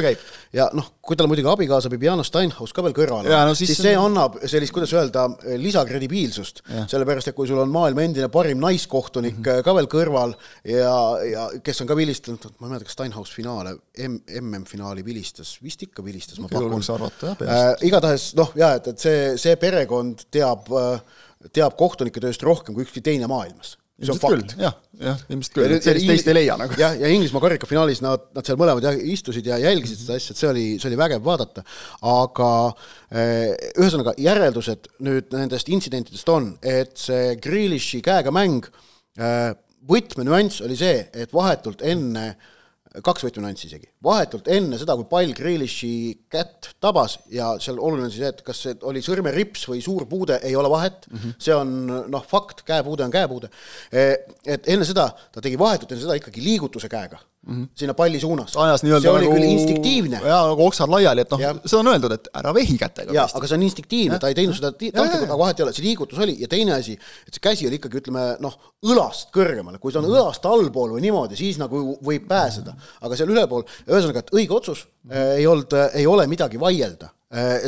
ja 0.55 0.71
noh, 0.75 0.95
kui 1.05 1.19
tal 1.19 1.31
muidugi 1.31 1.51
abikaasa 1.53 1.93
Bibiana 1.93 2.25
Steinhaus 2.27 2.75
ka 2.75 2.83
veel 2.85 2.97
kõrval 2.97 3.29
on 3.29 3.49
no, 3.51 3.55
siis 3.59 3.75
siis 3.75 3.83
see 3.87 3.95
annab 3.99 4.39
sellist, 4.51 4.73
kuidas 4.75 4.93
öelda, 4.97 5.27
lisakredibiilsust. 5.61 6.63
sellepärast, 6.91 7.31
et 7.31 7.37
kui 7.37 7.49
sul 7.49 7.61
on 7.63 7.73
maailma 7.73 8.05
endine 8.07 8.29
parim 8.33 8.61
naiskohtunik 8.63 9.39
mm 9.39 9.45
-hmm. 9.45 9.63
ka 9.67 9.75
veel 9.77 9.89
kõrval 9.91 10.35
ja, 10.65 10.95
ja 11.31 11.49
kes 11.65 11.81
on 11.83 11.91
ka 11.91 11.97
vilistanud, 11.97 12.47
ma 12.59 12.67
ei 12.67 12.75
mäleta, 12.75 12.89
kas 12.89 12.99
Steinhaus 12.99 13.33
finaale, 13.45 13.77
M-, 14.09 14.23
MM-finaali 14.41 15.05
vilistas, 15.05 15.59
vist 15.63 15.85
ikka 15.85 16.05
vilistas, 16.05 16.41
ma 16.41 16.49
pakun 16.49 16.79
võiks 16.79 16.91
arvata, 16.95 17.35
jah, 17.37 17.45
äh,. 17.45 17.71
igatahes 17.91 18.33
noh, 18.39 18.53
jaa, 18.59 18.75
et, 18.81 18.91
et 18.95 19.05
see, 19.05 19.31
see 19.41 19.57
perekond 19.61 20.27
teab 20.33 20.71
äh, 20.73 21.23
teab 21.53 21.75
kohtunike 21.77 22.23
tööst 22.23 22.45
rohkem 22.47 22.77
kui 22.77 22.87
ükski 22.87 23.03
teine 23.05 23.29
maailmas. 23.29 23.75
see 24.01 24.11
on 24.11 24.17
ilmselt 24.17 24.33
küll, 24.33 24.41
fakt. 24.43 24.55
jah, 24.63 24.77
jah, 24.99 25.21
ilmselt 25.31 25.59
küll, 25.59 25.75
sellist 25.85 26.09
teist 26.09 26.31
ei 26.31 26.37
leia 26.39 26.57
nagu. 26.59 26.79
jah, 26.81 26.97
ja 26.99 27.11
Inglismaa 27.13 27.43
karikafinaalis 27.45 28.01
nad, 28.05 28.25
nad 28.35 28.49
seal 28.49 28.59
mõlemad 28.61 28.87
jah 28.87 28.97
istusid 29.13 29.51
ja 29.51 29.59
jälgisid 29.61 30.01
seda 30.01 30.17
asja, 30.19 30.35
et 30.35 30.41
see 30.41 30.49
oli, 30.51 30.65
see 30.81 30.89
oli 30.91 30.99
vägev 30.99 31.27
vaadata, 31.27 31.67
aga 32.15 32.49
eh, 33.13 33.53
ühesõnaga 33.77 34.17
järeldused 34.25 34.89
nüüd 35.05 35.37
nendest 35.37 35.69
intsidentidest 35.75 36.33
on, 36.33 36.55
et 36.65 36.97
see 37.01 37.37
Grealishi 37.45 38.01
käega 38.05 38.33
mäng, 38.35 38.67
võtmenüanss 39.85 40.65
oli 40.65 40.77
see, 40.79 41.05
et 41.13 41.33
vahetult 41.35 41.85
enne 41.87 42.33
kaks 43.03 43.25
võtmenüanssi 43.27 43.67
isegi, 43.67 43.89
vahetult 44.05 44.49
enne 44.55 44.79
seda, 44.79 44.95
kui 44.99 45.09
pall 45.11 45.35
Grealishi 45.35 45.91
kätt 46.31 46.75
tabas 46.83 47.19
ja 47.33 47.55
seal 47.63 47.81
oluline 47.81 48.07
on 48.07 48.13
siis 48.15 48.23
see, 48.23 48.31
et 48.31 48.43
kas 48.47 48.63
see 48.67 48.77
oli 48.87 49.03
sõrmerips 49.03 49.67
või 49.71 49.83
suur 49.83 50.07
puude, 50.11 50.39
ei 50.47 50.55
ole 50.55 50.71
vahet 50.71 51.09
mm, 51.11 51.19
-hmm. 51.19 51.37
see 51.43 51.57
on 51.57 51.75
noh, 52.13 52.27
fakt, 52.31 52.63
käepuude 52.69 53.05
on 53.05 53.15
käepuude. 53.15 53.51
et 53.91 54.69
enne 54.69 54.87
seda 54.87 55.11
ta 55.33 55.41
tegi 55.41 55.59
vahetult 55.59 55.93
enne 55.93 56.07
seda 56.07 56.19
ikkagi 56.21 56.45
liigutuse 56.45 56.89
käega 56.89 57.19
mm 57.47 57.55
-hmm. 57.55 57.69
sinna 57.75 57.95
palli 57.95 58.21
suunas. 58.21 58.57
ajas 58.57 58.83
nii-öelda 58.85 59.03
see 59.03 59.11
oli 59.11 59.25
nagu 59.27 59.37
küll 59.37 59.51
instinktiivne 59.53 60.21
jaa, 60.25 60.43
nagu 60.49 60.67
oksad 60.67 60.89
laiali, 60.91 61.21
et 61.21 61.31
noh 61.31 61.41
seda 61.65 61.79
on 61.81 61.89
öeldud, 61.93 62.13
et 62.13 62.29
ära 62.35 62.55
vehi 62.55 62.79
kätega 62.79 63.13
jaa, 63.13 63.29
aga 63.35 63.47
see 63.47 63.57
on 63.59 63.63
instinktiivne, 63.69 64.19
ta 64.19 64.29
ei 64.29 64.35
teinud 64.35 64.55
seda 64.57 64.73
tahtlikult, 64.73 65.29
aga 65.29 65.39
vahet 65.39 65.61
ei 65.61 65.65
ole, 65.65 65.73
see 65.73 65.85
liigutus 65.87 66.19
oli 66.19 66.37
ja 66.41 66.49
teine 66.49 66.73
asi, 66.79 66.93
et 67.27 67.35
see 67.35 67.41
käsi 67.49 67.67
oli 67.69 67.77
ikkagi 67.81 68.01
ütleme 68.03 68.37
noh, 68.41 68.57
õlast 68.87 69.31
kõrgemal, 69.35 69.79
kui 69.79 69.93
see 69.93 70.01
Mhm. 70.01 70.11
on 70.11 70.17
õlast 70.19 70.45
allpool 70.49 70.91
või 70.97 71.01
niimoodi, 71.07 71.37
siis 71.37 71.59
nagu 71.59 71.99
võib 72.03 72.27
pääseda, 72.29 72.75
aga 73.01 73.17
seal 73.17 73.29
ülepool, 73.29 73.63
ühesõnaga, 73.89 74.19
et 74.19 74.31
õige 74.33 74.53
otsus 74.57 74.87
Mhm. 75.05 75.13
äh, 75.17 75.37
ei 75.39 75.47
olnud, 75.47 75.73
ei 75.95 76.07
ole 76.07 76.27
midagi 76.27 76.59
vaielda. 76.61 77.09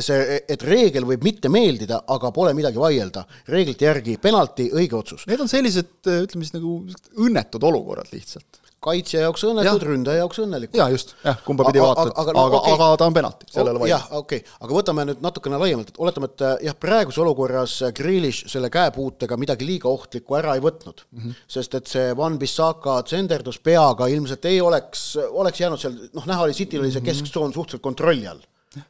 see, 0.00 0.40
et 0.48 0.62
reegel 0.62 1.02
võib 1.02 1.24
mitte 1.24 1.48
meeldida, 1.48 1.96
aga 2.06 2.30
pole 2.30 2.52
midagi 2.54 2.78
vaielda, 2.78 3.24
reeglite 3.48 3.84
järgi 3.84 4.16
penalti, 4.16 4.70
õige 4.70 4.94
otsus. 4.94 5.26
Need 5.26 5.40
on 5.40 5.48
sellised, 5.48 5.88
ütleme 6.06 6.44
siis 6.44 6.52
nagu 6.54 6.86
õnnetud 7.18 7.62
olukorrad 7.66 8.06
lihtsalt. 8.12 8.60
Kaitsja 8.80 9.20
jaoks 9.24 9.42
õnnetud, 9.48 9.82
ründaja 9.88 10.18
jaoks 10.22 10.38
õnnelikud. 10.38 10.76
jaa, 10.78 10.88
just, 10.92 11.14
jah, 11.24 11.38
kumba 11.44 11.64
pidi 11.64 11.80
vaatad, 11.82 12.10
aga- 12.12 12.20
aga, 12.20 12.30
aga 12.36 12.56
no 12.58 12.74
aga, 12.74 12.96
ta 13.00 13.06
on 13.06 13.14
penalti, 13.16 13.46
sellele 13.50 13.78
vaid. 13.82 13.90
jah, 13.90 14.04
okei 14.12 14.38
okay., 14.44 14.52
aga 14.60 14.74
võtame 14.76 15.04
nüüd 15.08 15.22
natukene 15.24 15.58
laiemalt, 15.58 15.88
et 15.94 15.98
oletame, 15.98 16.28
et 16.30 16.40
äh, 16.46 16.56
jah, 16.68 16.74
praeguses 16.80 17.18
olukorras 17.24 17.76
Grealish 17.96 18.46
selle 18.52 18.70
käepuutega 18.70 19.36
midagi 19.40 19.66
liiga 19.66 19.88
ohtlikku 19.88 20.36
ära 20.38 20.54
ei 20.54 20.60
võtnud 20.60 21.02
mm, 21.10 21.18
Mhm. 21.18 21.28
-hmm. 21.30 21.34
sest 21.48 21.74
et 21.74 21.86
see 21.86 22.12
Van 22.16 22.38
Bissaka 22.38 23.02
tsenderdus 23.02 23.58
peaga 23.58 24.06
ilmselt 24.12 24.44
ei 24.44 24.60
oleks, 24.60 25.16
oleks 25.30 25.60
jäänud 25.60 25.80
seal, 25.80 25.96
noh, 26.14 26.26
näha 26.26 26.42
oli, 26.46 26.52
Cityl 26.52 26.80
oli 26.84 26.92
see 26.92 27.00
kesktsoon 27.00 27.52
suhteliselt 27.52 27.82
kontrolli 27.82 28.28
all, 28.28 28.40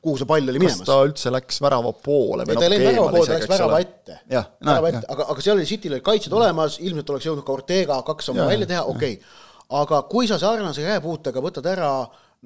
kuhu 0.02 0.16
see 0.19 0.26
pall 0.26 0.43
oli 0.49 0.59
Mhm. 0.59 0.66
kas 0.66 0.76
minemas 0.81 0.87
ta 0.87 1.05
üldse 1.07 1.31
läks 1.31 1.61
värava 1.62 1.93
poole 1.93 2.43
ei, 2.49 2.55
ta 2.57 2.64
ei 2.64 2.71
läinud 2.71 2.87
värava 2.90 3.11
poole, 3.11 3.26
ta 3.26 3.33
läks 3.38 3.49
värava 3.49 3.78
ette. 3.81 4.19
värava 4.66 4.88
ette, 4.88 5.07
aga, 5.09 5.25
aga 5.31 5.40
seal 5.40 5.57
oli 5.57 5.64
Cityl 5.66 5.93
olid 5.93 6.02
kaitsjad 6.02 6.33
olemas, 6.35 6.78
ilmselt 6.81 7.11
oleks 7.11 7.26
jõudnud 7.26 7.45
ka 7.47 7.52
Ortega 7.52 8.02
kaks 8.02 8.26
sammu 8.26 8.47
välja 8.50 8.66
teha, 8.66 8.83
okei 8.85 9.12
okay.. 9.14 9.45
Aga 9.68 10.02
kui 10.11 10.28
sa 10.28 10.38
sarnase 10.38 10.82
käepuutega 10.82 11.42
võtad 11.42 11.66
ära 11.66 11.90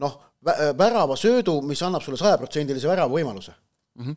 noh, 0.01 0.17
värava 0.79 1.17
söödu, 1.21 1.61
mis 1.63 1.83
annab 1.83 2.03
sulle 2.03 2.19
sajaprotsendilise 2.19 2.89
värava 2.89 3.13
võimaluse 3.13 3.53
mm. 3.53 4.07
-hmm. 4.07 4.17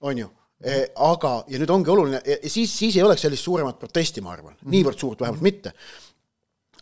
on 0.00 0.18
ju 0.18 0.30
e,, 0.60 0.86
aga, 0.96 1.44
ja 1.48 1.58
nüüd 1.58 1.70
ongi 1.70 1.90
oluline, 1.90 2.22
siis, 2.46 2.78
siis 2.78 2.96
ei 2.96 3.02
oleks 3.02 3.22
sellist 3.22 3.44
suuremat 3.44 3.78
protesti, 3.78 4.20
ma 4.20 4.32
arvan 4.32 4.54
mm, 4.54 4.58
-hmm. 4.58 4.70
niivõrd 4.70 4.98
suurt 4.98 5.20
vähemalt 5.20 5.42
mitte 5.42 5.72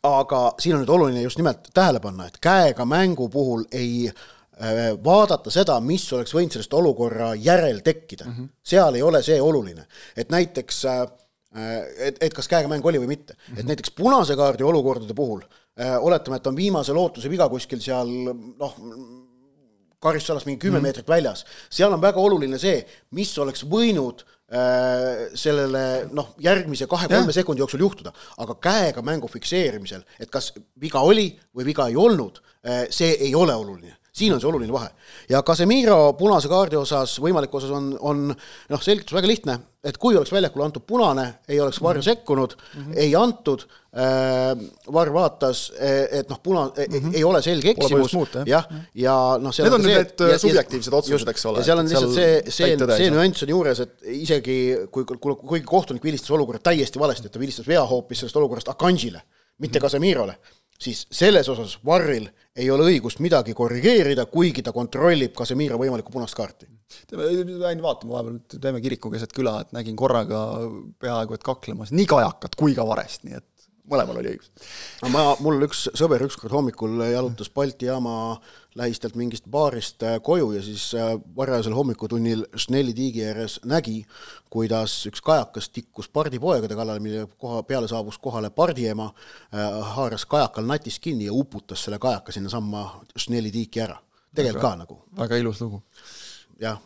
aga 0.04 0.54
siin 0.60 0.76
on 0.76 0.84
nüüd 0.84 0.92
oluline 0.92 1.22
just 1.24 1.40
nimelt 1.40 1.68
tähele 1.74 2.00
panna, 2.00 2.28
et 2.28 2.38
käega 2.42 2.84
mängu 2.84 3.28
puhul 3.32 3.64
ei 3.72 4.08
äh, 4.08 4.92
vaadata 5.04 5.50
seda, 5.50 5.78
mis 5.80 6.04
oleks 6.12 6.34
võinud 6.36 6.56
sellest 6.56 6.74
olukorra 6.76 7.34
järel 7.34 7.80
tekkida 7.84 8.26
mm. 8.28 8.32
-hmm. 8.32 8.48
seal 8.62 8.94
ei 8.94 9.02
ole 9.02 9.22
see 9.22 9.40
oluline, 9.40 9.86
et 10.16 10.30
näiteks 10.30 10.84
äh, 10.84 11.06
et, 11.54 12.18
et 12.20 12.34
kas 12.34 12.48
käegamäng 12.50 12.84
oli 12.86 12.98
või 13.02 13.12
mitte. 13.14 13.34
Mm, 13.34 13.54
-hmm. 13.54 13.60
et 13.60 13.70
näiteks 13.72 13.94
punase 13.96 14.36
kaardi 14.36 14.64
olukordade 14.64 15.14
puhul 15.14 15.42
äh, 15.44 15.96
oletame, 16.00 16.36
et 16.36 16.46
on 16.46 16.56
viimase 16.56 16.92
lootuse 16.92 17.30
viga 17.30 17.48
kuskil 17.48 17.80
seal 17.80 18.10
noh, 18.58 18.76
karistusalast 19.98 20.46
mingi 20.46 20.60
kümme 20.60 20.78
mm 20.78 20.80
-hmm. 20.80 20.82
meetrit 20.82 21.08
väljas, 21.08 21.44
seal 21.70 21.92
on 21.92 22.00
väga 22.00 22.20
oluline 22.20 22.58
see, 22.58 22.86
mis 23.10 23.38
oleks 23.38 23.64
võinud 23.64 24.24
Äh, 24.54 25.30
sellele 25.40 26.04
noh, 26.12 26.34
järgmise 26.44 26.84
kahe-kolme 26.86 27.32
sekundi 27.32 27.62
jooksul 27.62 27.80
juhtuda, 27.80 28.10
aga 28.44 28.54
käega 28.60 29.00
mängu 29.02 29.30
fikseerimisel, 29.32 30.02
et 30.20 30.28
kas 30.30 30.50
viga 30.78 31.00
oli 31.00 31.30
või 31.56 31.64
viga 31.70 31.86
ei 31.88 31.96
olnud, 31.96 32.42
äh, 32.60 32.84
see 32.92 33.16
ei 33.24 33.32
ole 33.34 33.54
oluline 33.56 33.96
siin 34.14 34.34
on 34.34 34.40
see 34.40 34.48
oluline 34.48 34.72
vahe. 34.72 34.90
ja 35.28 35.42
Casemiro 35.42 36.14
punase 36.18 36.48
kaardi 36.50 36.78
osas, 36.78 37.16
võimaliku 37.22 37.58
osas 37.58 37.72
on, 37.74 37.94
on 38.00 38.26
noh, 38.30 38.82
selgitus 38.82 39.16
väga 39.16 39.30
lihtne, 39.30 39.56
et 39.84 39.98
kui 40.00 40.14
oleks 40.14 40.32
väljakule 40.32 40.68
antud 40.68 40.84
punane, 40.86 41.26
ei 41.48 41.58
oleks 41.60 41.80
varju 41.82 42.00
mm 42.00 42.04
-hmm. 42.04 42.20
sekkunud 42.20 42.54
mm, 42.54 42.84
-hmm. 42.84 42.98
ei 43.02 43.16
antud 43.18 43.66
äh,, 43.66 44.54
Varr 44.92 45.12
vaatas, 45.12 45.72
et 46.10 46.30
noh, 46.30 46.40
puna 46.42 46.66
mm 46.66 46.94
-hmm. 46.94 47.14
ei 47.16 47.24
ole 47.24 47.42
selge 47.42 47.70
eksimus, 47.70 48.16
jah, 48.46 48.66
ja 48.94 49.38
noh, 49.40 49.52
Need 49.58 49.72
on 49.72 49.82
nüüd 49.82 49.96
need 49.96 50.30
ja, 50.30 50.38
subjektiivsed 50.38 50.92
otsused, 50.92 51.28
eks 51.28 51.46
ole. 51.46 51.58
ja 51.58 51.64
seal 51.64 51.78
on 51.78 51.88
lihtsalt 51.88 52.14
see, 52.14 52.42
see, 52.48 52.76
see 52.96 53.10
nüanss 53.10 53.42
on 53.42 53.48
juures, 53.48 53.80
et 53.80 53.94
isegi 54.02 54.76
kui, 54.90 55.04
kui, 55.04 55.36
kuigi 55.36 55.66
kohtunik 55.66 56.04
vilistas 56.04 56.30
olukorra 56.30 56.58
täiesti 56.58 56.98
valesti, 56.98 57.26
et 57.26 57.32
ta 57.32 57.40
vilistas 57.40 57.66
vea 57.66 57.82
hoopis 57.86 58.18
sellest 58.18 58.36
olukorrast 58.36 58.68
Akanžile, 58.68 59.22
mitte 59.58 59.80
Casemirole 59.80 60.32
mm, 60.32 60.38
-hmm 60.38 60.62
siis 60.80 61.06
selles 61.10 61.48
osas 61.48 61.78
Varril 61.86 62.28
ei 62.54 62.70
ole 62.70 62.86
õigust 62.92 63.20
midagi 63.24 63.54
korrigeerida, 63.56 64.26
kuigi 64.30 64.62
ta 64.62 64.72
kontrollib 64.74 65.34
Casemiro 65.36 65.78
võimalikku 65.80 66.12
punast 66.14 66.36
kaarti. 66.38 66.68
läin 67.12 67.82
vaatama 67.82 68.14
vahepeal, 68.14 68.60
teeme 68.60 68.80
kiriku 68.80 69.10
keset 69.10 69.32
küla, 69.34 69.60
et 69.64 69.72
nägin 69.74 69.96
korraga 69.96 70.44
peaaegu 71.02 71.34
et 71.34 71.42
kaklemas 71.42 71.90
nii 71.90 72.06
kajakat 72.06 72.54
kui 72.54 72.76
ka 72.76 72.86
varest, 72.86 73.24
nii 73.24 73.40
et 73.40 73.48
mõlemal 73.90 74.20
oli 74.20 74.34
õigus. 74.34 74.50
ma, 75.12 75.34
mul 75.44 75.66
üks 75.66 75.88
sõber 75.98 76.22
ükskord 76.24 76.54
hommikul 76.54 77.02
jalutas 77.10 77.50
Balti 77.50 77.90
jaama 77.90 78.38
lähistelt 78.74 79.14
mingist 79.14 79.46
baarist 79.50 80.02
äh, 80.02 80.16
koju 80.22 80.52
ja 80.52 80.62
siis 80.62 80.94
äh, 80.94 81.14
varajasel 81.36 81.74
hommikutunnil 81.74 82.44
Schnelli 82.58 82.94
tiigi 82.94 83.24
ääres 83.26 83.60
nägi, 83.64 84.02
kuidas 84.50 84.96
üks 85.10 85.22
kajakas 85.22 85.68
tikkus 85.70 86.08
pardipoegade 86.08 86.74
kallale, 86.74 87.02
mille 87.02 87.26
koha 87.38 87.62
peale 87.62 87.88
saabus 87.88 88.18
kohale 88.18 88.50
pardiema, 88.50 89.12
äh, 89.54 89.94
haaras 89.94 90.26
kajakal 90.26 90.66
natist 90.66 91.02
kinni 91.02 91.28
ja 91.30 91.32
uputas 91.32 91.84
selle 91.84 91.98
kajaka 92.02 92.34
sinnasamma 92.34 92.84
Schnelli 93.18 93.52
tiiki 93.54 93.84
ära. 93.86 94.00
tegelikult 94.34 94.62
ka 94.62 94.76
nagu. 94.76 94.98
väga 95.18 95.36
ilus 95.36 95.60
lugu 95.60 95.82
jah. 96.60 96.80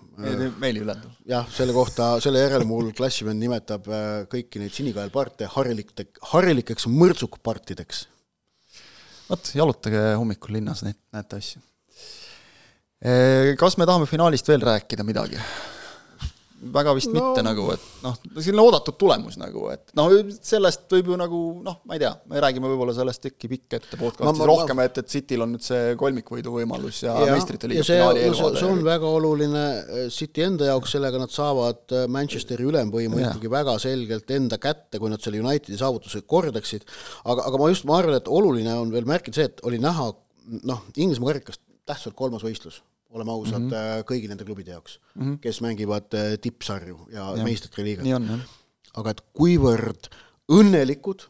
meeli 0.58 0.84
ületav. 0.84 1.10
jah, 1.26 1.48
selle 1.52 1.72
kohta, 1.72 2.10
selle 2.20 2.44
järel 2.44 2.66
mul 2.68 2.92
klassivend 2.92 3.40
nimetab 3.40 3.88
kõiki 4.28 4.60
neid 4.60 4.76
sinikaelparte 4.76 5.48
harilikte, 5.56 6.10
harilikeks 6.34 6.86
mõrtsukpartideks. 6.92 8.04
vot, 9.30 9.54
jalutage 9.54 10.04
hommikul 10.20 10.58
linnas, 10.60 10.84
näete 10.84 11.40
asju 11.40 11.64
kas 13.58 13.78
me 13.78 13.86
tahame 13.86 14.08
finaalist 14.10 14.48
veel 14.50 14.64
rääkida 14.66 15.06
midagi? 15.06 15.40
väga 16.58 16.92
vist 16.96 17.10
no. 17.12 17.20
mitte 17.20 17.42
nagu, 17.46 17.66
et 17.70 17.84
noh, 18.02 18.16
selline 18.34 18.62
oodatud 18.62 18.96
tulemus 18.98 19.36
nagu, 19.38 19.68
et 19.70 19.92
noh, 19.98 20.10
sellest 20.42 20.88
võib 20.90 21.12
ju 21.12 21.18
nagu 21.20 21.40
noh, 21.64 21.78
ma 21.86 21.94
ei 21.94 22.02
tea, 22.02 22.10
me 22.30 22.42
räägime 22.42 22.70
võib-olla 22.70 22.94
sellest 22.96 23.28
äkki 23.30 23.50
pikk 23.52 23.76
ette 23.78 23.98
podcast'is 24.00 24.48
rohkem, 24.50 24.82
et, 24.82 24.98
et 25.02 25.12
Cityl 25.12 25.44
on 25.46 25.54
nüüd 25.54 25.64
see 25.64 25.94
kolmikvõidu 26.00 26.56
võimalus 26.56 27.02
ja, 27.04 27.14
ja 27.22 27.36
meistrite 27.36 27.70
liiga 27.70 27.86
finaali 27.86 28.24
eelvaade. 28.26 28.58
see 28.62 28.72
on 28.72 28.82
väga 28.86 29.12
oluline 29.20 29.64
äh, 29.68 30.02
City 30.14 30.46
enda 30.48 30.72
jaoks, 30.72 30.96
sellega 30.96 31.22
nad 31.22 31.34
saavad 31.34 31.94
äh, 31.94 32.08
Manchesteri 32.10 32.66
ülemvõimu 32.68 33.22
ja. 33.22 33.30
ikkagi 33.30 33.54
väga 33.54 33.78
selgelt 33.82 34.34
enda 34.34 34.58
kätte, 34.62 34.98
kui 34.98 35.12
nad 35.12 35.22
selle 35.22 35.42
Unitedi 35.44 35.78
saavutuse 35.78 36.24
kordaksid, 36.26 36.88
aga, 37.24 37.46
aga 37.46 37.62
ma 37.62 37.70
just, 37.70 37.86
ma 37.88 38.00
arvan, 38.02 38.18
et 38.18 38.30
oluline 38.40 38.74
on 38.82 38.90
veel 38.94 39.06
märkida 39.08 39.42
see, 39.42 39.50
et 39.52 39.62
oli 39.68 39.78
näha 39.82 40.10
noh, 40.66 40.84
Inglismaa 40.96 41.36
karikast 41.36 41.62
tähtsalt 41.88 42.16
kolmas 42.18 42.42
võistlus, 42.44 42.82
oleme 43.16 43.32
ausad 43.32 43.62
mm, 43.62 43.72
-hmm. 43.72 44.04
kõigi 44.08 44.28
nende 44.30 44.44
klubide 44.44 44.74
jaoks 44.74 44.98
mm, 44.98 45.22
-hmm. 45.22 45.40
kes 45.44 45.60
mängivad 45.64 46.14
äh, 46.14 46.36
tippsarju 46.40 47.08
ja, 47.12 47.32
ja. 47.36 47.44
meistrite 47.44 47.84
liigat. 47.84 48.06
aga 48.96 49.10
et 49.10 49.22
kuivõrd 49.32 50.10
õnnelikud 50.52 51.28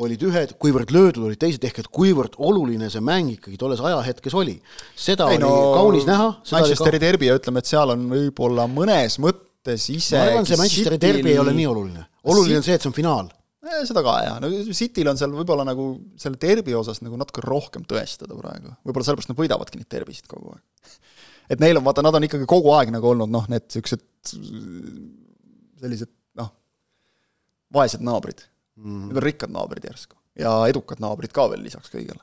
olid 0.00 0.22
ühed, 0.24 0.54
kuivõrd 0.58 0.92
löödud 0.94 1.26
olid 1.28 1.38
teised, 1.38 1.64
ehk 1.64 1.82
et 1.82 1.88
kuivõrd 1.92 2.38
oluline 2.38 2.88
see 2.90 3.02
mäng 3.04 3.34
ikkagi 3.34 3.58
tolles 3.60 3.82
ajahetkes 3.84 4.34
oli. 4.34 4.60
seda 4.96 5.28
ei, 5.28 5.36
oli 5.36 5.44
no, 5.44 5.74
kaunis 5.74 6.06
näha. 6.08 6.30
Manchesteri 6.52 6.98
ka... 6.98 7.06
derbi 7.06 7.28
ja 7.28 7.36
ütleme, 7.36 7.60
et 7.60 7.68
seal 7.68 7.92
on 7.92 8.06
võib-olla 8.08 8.64
mõnes 8.70 9.18
mõttes 9.20 9.90
isegi 9.90 10.16
ma 10.16 10.30
arvan, 10.30 10.48
see 10.48 10.56
Manchesteri 10.56 10.96
Cityl... 10.96 11.04
derbi 11.08 11.34
ei 11.34 11.42
ole 11.42 11.52
nii 11.52 11.68
oluline. 11.68 12.06
oluline 12.24 12.62
on 12.62 12.64
see, 12.64 12.78
et 12.78 12.86
see 12.86 12.88
on 12.88 12.96
finaal 12.96 13.28
Eh, 13.60 13.82
seda 13.84 14.00
ka 14.00 14.14
jah, 14.24 14.38
no 14.40 14.48
Cityl 14.72 15.10
on 15.10 15.18
seal 15.20 15.34
võib-olla 15.36 15.66
nagu 15.68 15.90
selle 16.20 16.38
derbi 16.40 16.72
osas 16.72 17.02
nagu 17.04 17.18
natuke 17.20 17.42
rohkem 17.44 17.84
tõestada 17.88 18.32
praegu, 18.38 18.72
võib-olla 18.88 19.04
sellepärast 19.04 19.32
nad 19.34 19.36
võidavadki 19.36 19.80
neid 19.80 19.90
derbisid 19.92 20.30
kogu 20.30 20.54
aeg. 20.54 20.62
et 21.50 21.62
neil 21.62 21.80
on, 21.80 21.84
vaata, 21.86 22.04
nad 22.06 22.16
on 22.16 22.26
ikkagi 22.26 22.46
kogu 22.50 22.72
aeg 22.76 22.92
nagu 22.94 23.10
olnud 23.12 23.32
noh, 23.32 23.46
need 23.50 23.66
niisugused 23.66 24.04
sellised 25.80 26.12
noh, 26.38 26.52
vaesed 27.74 28.04
naabrid 28.06 28.44
mm. 28.44 28.84
-hmm. 28.84 29.08
Need 29.08 29.22
on 29.22 29.26
rikkad 29.26 29.54
naabrid 29.54 29.88
järsku 29.88 30.18
ja 30.38 30.52
edukad 30.70 31.02
naabrid 31.02 31.34
ka 31.34 31.48
veel 31.50 31.64
lisaks 31.66 31.92
kõigele. 31.92 32.22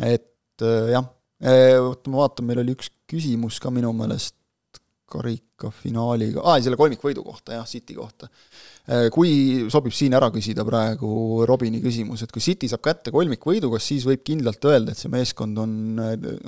et 0.00 0.62
äh, 0.62 0.90
jah, 0.94 1.10
eh, 1.40 1.76
oota 1.80 2.10
ma 2.10 2.24
vaatan, 2.24 2.48
meil 2.48 2.62
oli 2.64 2.76
üks 2.76 2.90
küsimus 3.10 3.60
ka 3.62 3.70
minu 3.70 3.92
meelest 3.96 4.35
karikafinaaliga, 5.10 6.42
aa, 6.42 6.58
selle 6.62 6.78
kolmikvõidu 6.78 7.22
kohta 7.26 7.54
jah, 7.54 7.66
City 7.68 7.94
kohta. 7.94 8.28
Äh, 8.90 9.06
kui 9.14 9.66
sobib 9.72 9.94
siin 9.94 10.16
ära 10.18 10.32
küsida 10.34 10.64
praegu 10.66 11.44
Robini 11.46 11.80
küsimus, 11.82 12.24
et 12.26 12.34
kui 12.34 12.42
City 12.42 12.70
saab 12.70 12.82
kätte 12.86 13.14
kolmikvõidu, 13.14 13.70
kas 13.74 13.86
siis 13.92 14.06
võib 14.08 14.24
kindlalt 14.26 14.66
öelda, 14.66 14.94
et 14.94 15.02
see 15.02 15.12
meeskond 15.12 15.62
on, 15.62 15.76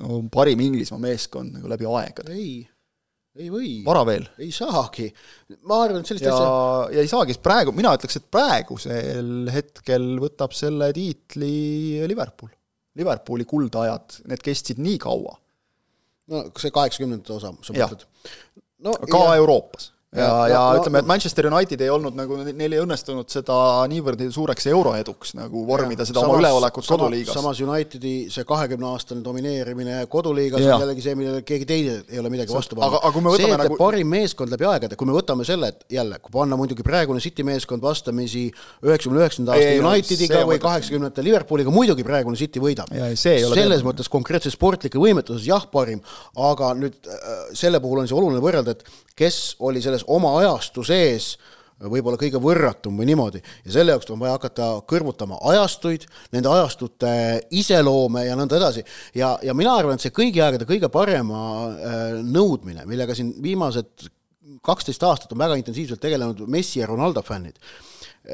on 0.08 0.26
parim 0.34 0.62
Inglismaa 0.66 1.02
meeskond 1.06 1.54
nagu 1.58 1.70
läbi 1.70 1.86
aegade? 1.86 2.34
ei, 2.34 2.60
ei 3.38 3.50
või. 3.54 3.72
vara 3.86 4.02
veel? 4.08 4.26
ei 4.42 4.50
saagi. 4.54 5.08
ma 5.62 5.82
arvan, 5.86 6.02
et 6.02 6.10
sellist 6.10 6.26
ja, 6.26 6.34
asja 6.34 6.98
ja 6.98 7.06
ei 7.06 7.10
saagi, 7.10 7.38
sest 7.38 7.46
praegu, 7.46 7.74
mina 7.78 7.94
ütleks, 7.98 8.18
et 8.18 8.30
praegusel 8.34 9.52
hetkel 9.54 10.16
võtab 10.22 10.56
selle 10.56 10.90
tiitli 10.96 12.06
Liverpool. 12.10 12.50
Liverpooli 12.98 13.44
kuldajad, 13.46 14.24
need 14.26 14.42
kestsid 14.42 14.82
nii 14.82 14.98
kaua 14.98 15.38
no 16.28 16.44
see 16.60 16.72
kaheksakümnendate 16.74 17.36
osa, 17.36 17.52
sa 17.64 17.76
mõtled? 17.76 18.04
no 18.84 18.94
ka 19.10 19.22
ja. 19.30 19.38
Euroopas 19.42 19.92
ja, 20.16 20.24
ja, 20.24 20.48
ja 20.48 20.60
no, 20.72 20.80
ütleme, 20.80 21.02
et 21.02 21.08
Manchester 21.08 21.46
United 21.50 21.82
ei 21.84 21.90
olnud 21.92 22.14
nagu, 22.16 22.38
neil 22.46 22.72
ei 22.72 22.80
õnnestunud 22.80 23.28
seda 23.28 23.56
niivõrd 23.92 24.22
suureks 24.32 24.64
euroeduks 24.70 25.34
nagu 25.36 25.64
vormida 25.68 26.00
ja, 26.00 26.08
seda 26.08 26.22
samas, 26.22 26.32
oma 26.32 26.40
üleolekut 26.40 26.86
koduliigas. 26.88 27.36
samas 27.36 27.60
Unitedi 27.60 28.12
see 28.32 28.46
kahekümne-aastane 28.48 29.20
domineerimine 29.24 29.98
koduliigas 30.08 30.64
ja. 30.64 30.78
on 30.78 30.84
jällegi 30.86 31.04
see, 31.04 31.16
millele 31.18 31.42
keegi 31.48 31.68
teine 31.68 31.98
ei 32.08 32.22
ole 32.22 32.32
midagi 32.32 32.54
vastu 32.56 32.78
pannud. 32.78 33.04
see, 33.36 33.50
et 33.50 33.60
nagu... 33.60 33.76
parim 33.80 34.08
meeskond 34.14 34.54
läbi 34.54 34.68
aegade, 34.70 34.96
kui 34.96 35.10
me 35.10 35.16
võtame 35.16 35.44
selle, 35.48 35.74
et 35.74 35.84
jälle, 35.98 36.20
kui 36.24 36.32
panna 36.38 36.56
muidugi 36.60 36.86
praegune 36.86 37.20
City 37.20 37.44
meeskond 37.44 37.84
vastamisi 37.84 38.46
üheksakümne 38.86 39.20
üheksanda 39.20 39.58
aasta 39.58 39.90
Unitediga 39.90 40.40
või 40.48 40.62
kaheksakümnendate 40.62 41.26
Liverpooliga, 41.26 41.74
muidugi 41.74 42.06
praegune 42.08 42.40
City 42.40 42.64
võidab. 42.64 42.88
selles 43.20 43.84
mõttes 43.84 44.08
konkreetselt 44.08 44.56
sportlike 44.56 44.96
võimete 44.96 45.36
osas 45.36 45.44
jah, 45.50 45.68
parim, 45.68 46.00
aga 46.48 46.72
nüüd 46.80 46.96
äh, 47.04 47.52
selle 47.52 47.82
puhul 47.84 48.00
on 48.00 48.08
see 48.08 48.16
oluline 48.16 48.40
võrrelda, 48.40 48.72
et 48.72 48.88
kes 49.18 49.38
oli 49.66 49.82
selles 49.82 49.97
oma 50.06 50.34
ajastu 50.40 50.84
sees 50.86 51.36
võib-olla 51.78 52.18
kõige 52.18 52.40
võrratum 52.42 52.96
või 52.98 53.06
niimoodi 53.12 53.40
ja 53.40 53.72
selle 53.76 53.94
jaoks 53.94 54.10
on 54.10 54.18
vaja 54.18 54.34
hakata 54.34 54.68
kõrvutama 54.90 55.38
ajastuid, 55.52 56.08
nende 56.34 56.50
ajastute 56.50 57.10
iseloome 57.54 58.24
ja 58.26 58.36
nõnda 58.38 58.58
edasi. 58.58 58.82
ja, 59.14 59.36
ja 59.42 59.54
mina 59.54 59.76
arvan, 59.78 59.94
et 59.94 60.02
see 60.02 60.14
kõigi 60.14 60.42
aegade 60.42 60.66
kõige 60.68 60.90
parema 60.90 61.42
äh, 61.68 62.00
nõudmine, 62.24 62.86
millega 62.86 63.14
siin 63.14 63.30
viimased 63.42 64.08
kaksteist 64.64 65.04
aastat 65.06 65.32
on 65.32 65.38
väga 65.38 65.58
intensiivselt 65.60 66.00
tegelenud 66.02 66.42
Messi 66.50 66.80
ja 66.80 66.88
Ronaldo 66.90 67.22
fännid 67.22 67.60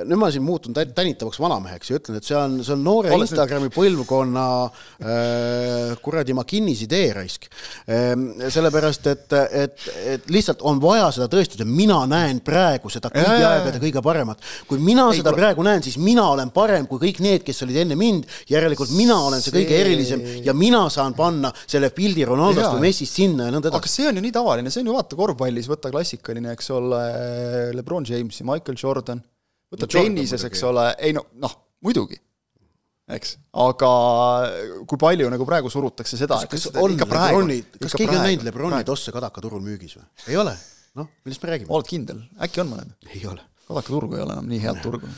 nüüd 0.03 0.19
ma 0.19 0.29
siin 0.35 0.43
muutun 0.43 0.75
tänitavaks 0.75 1.39
vanameheks 1.39 1.91
ja 1.91 1.99
ütlen, 2.01 2.19
et 2.19 2.27
see 2.27 2.35
on, 2.35 2.57
see 2.67 2.75
on 2.75 2.81
noore 2.83 3.13
Olles 3.15 3.31
Instagrami 3.31 3.69
nüüd... 3.69 3.75
põlvkonna 3.77 4.47
äh, 4.67 5.93
kuradi 6.03 6.35
McKinney's 6.35 6.83
idee 6.83 7.13
raisk 7.15 7.47
ehm,. 7.87 8.25
sellepärast, 8.51 9.07
et, 9.13 9.37
et, 9.63 9.85
et 10.17 10.33
lihtsalt 10.35 10.65
on 10.67 10.81
vaja 10.83 11.13
seda 11.15 11.29
tõestada, 11.31 11.67
mina 11.69 12.01
näen 12.11 12.41
praegu 12.45 12.91
seda 12.91 13.13
kõigi 13.15 13.47
aegade 13.47 13.83
kõige 13.83 14.03
paremat. 14.03 14.43
kui 14.67 14.83
mina 14.83 15.07
Ei, 15.13 15.21
seda 15.21 15.31
kule... 15.31 15.45
praegu 15.45 15.67
näen, 15.67 15.85
siis 15.87 15.99
mina 16.03 16.27
olen 16.33 16.51
parem 16.55 16.89
kui 16.91 16.99
kõik 17.05 17.21
need, 17.23 17.45
kes 17.47 17.63
olid 17.67 17.79
enne 17.85 17.99
mind, 17.99 18.27
järelikult 18.51 18.91
mina 18.99 19.21
olen 19.29 19.45
see, 19.45 19.53
see... 19.53 19.61
kõige 19.61 19.79
erilisem 19.85 20.25
ja 20.49 20.57
mina 20.59 20.83
saan 20.91 21.15
panna 21.15 21.53
selle 21.61 21.93
pildi 21.95 22.27
Ronaldost 22.27 22.73
või 22.75 22.89
Messist 22.89 23.15
sinna 23.15 23.47
ja 23.47 23.55
nõnda 23.55 23.71
edasi. 23.71 23.79
aga 23.85 23.93
see 23.95 24.11
on 24.11 24.19
ju 24.19 24.27
nii 24.27 24.35
tavaline, 24.35 24.75
see 24.75 24.83
on 24.83 24.91
ju 24.91 24.99
vaata 24.99 25.21
korvpallis, 25.23 25.71
võta 25.71 25.95
klassikaline, 25.95 26.57
eks 26.59 26.75
ole, 26.75 27.05
Lebron 27.79 28.11
James 28.11 28.43
ja 28.43 28.49
Michael 28.51 28.81
Jordan 28.81 29.23
võta 29.75 29.91
tennises, 29.91 30.45
eks 30.49 30.63
ole, 30.69 30.89
ei 30.99 31.15
no 31.17 31.27
noh, 31.43 31.57
muidugi. 31.85 32.19
eks, 33.15 33.37
aga 33.61 33.91
kui 34.89 35.01
palju 35.01 35.31
nagu 35.33 35.49
praegu 35.49 35.73
surutakse 35.73 36.19
seda, 36.21 36.41
et 36.45 36.53
kas 36.55 36.71
on 36.81 36.97
Lebroni, 36.97 37.59
kas 37.81 37.97
keegi 37.99 38.17
on 38.17 38.25
näinud 38.25 38.47
Lebroni 38.49 38.85
tosse 38.89 39.13
kadakaturul 39.13 39.65
müügis 39.65 39.99
või? 39.99 40.07
ei 40.31 40.39
ole? 40.41 40.55
noh, 40.99 41.11
millest 41.27 41.45
me 41.45 41.53
räägime? 41.53 41.75
oled 41.75 41.91
kindel, 41.91 42.23
äkki 42.47 42.65
on 42.65 42.73
mõned? 42.73 42.97
ei 43.13 43.27
ole 43.29 43.45
kadakaturgu 43.69 44.19
ei 44.19 44.23
ole 44.25 44.37
enam 44.37 44.47
nii 44.51 44.61
head 44.63 44.81
turgu. 44.85 45.09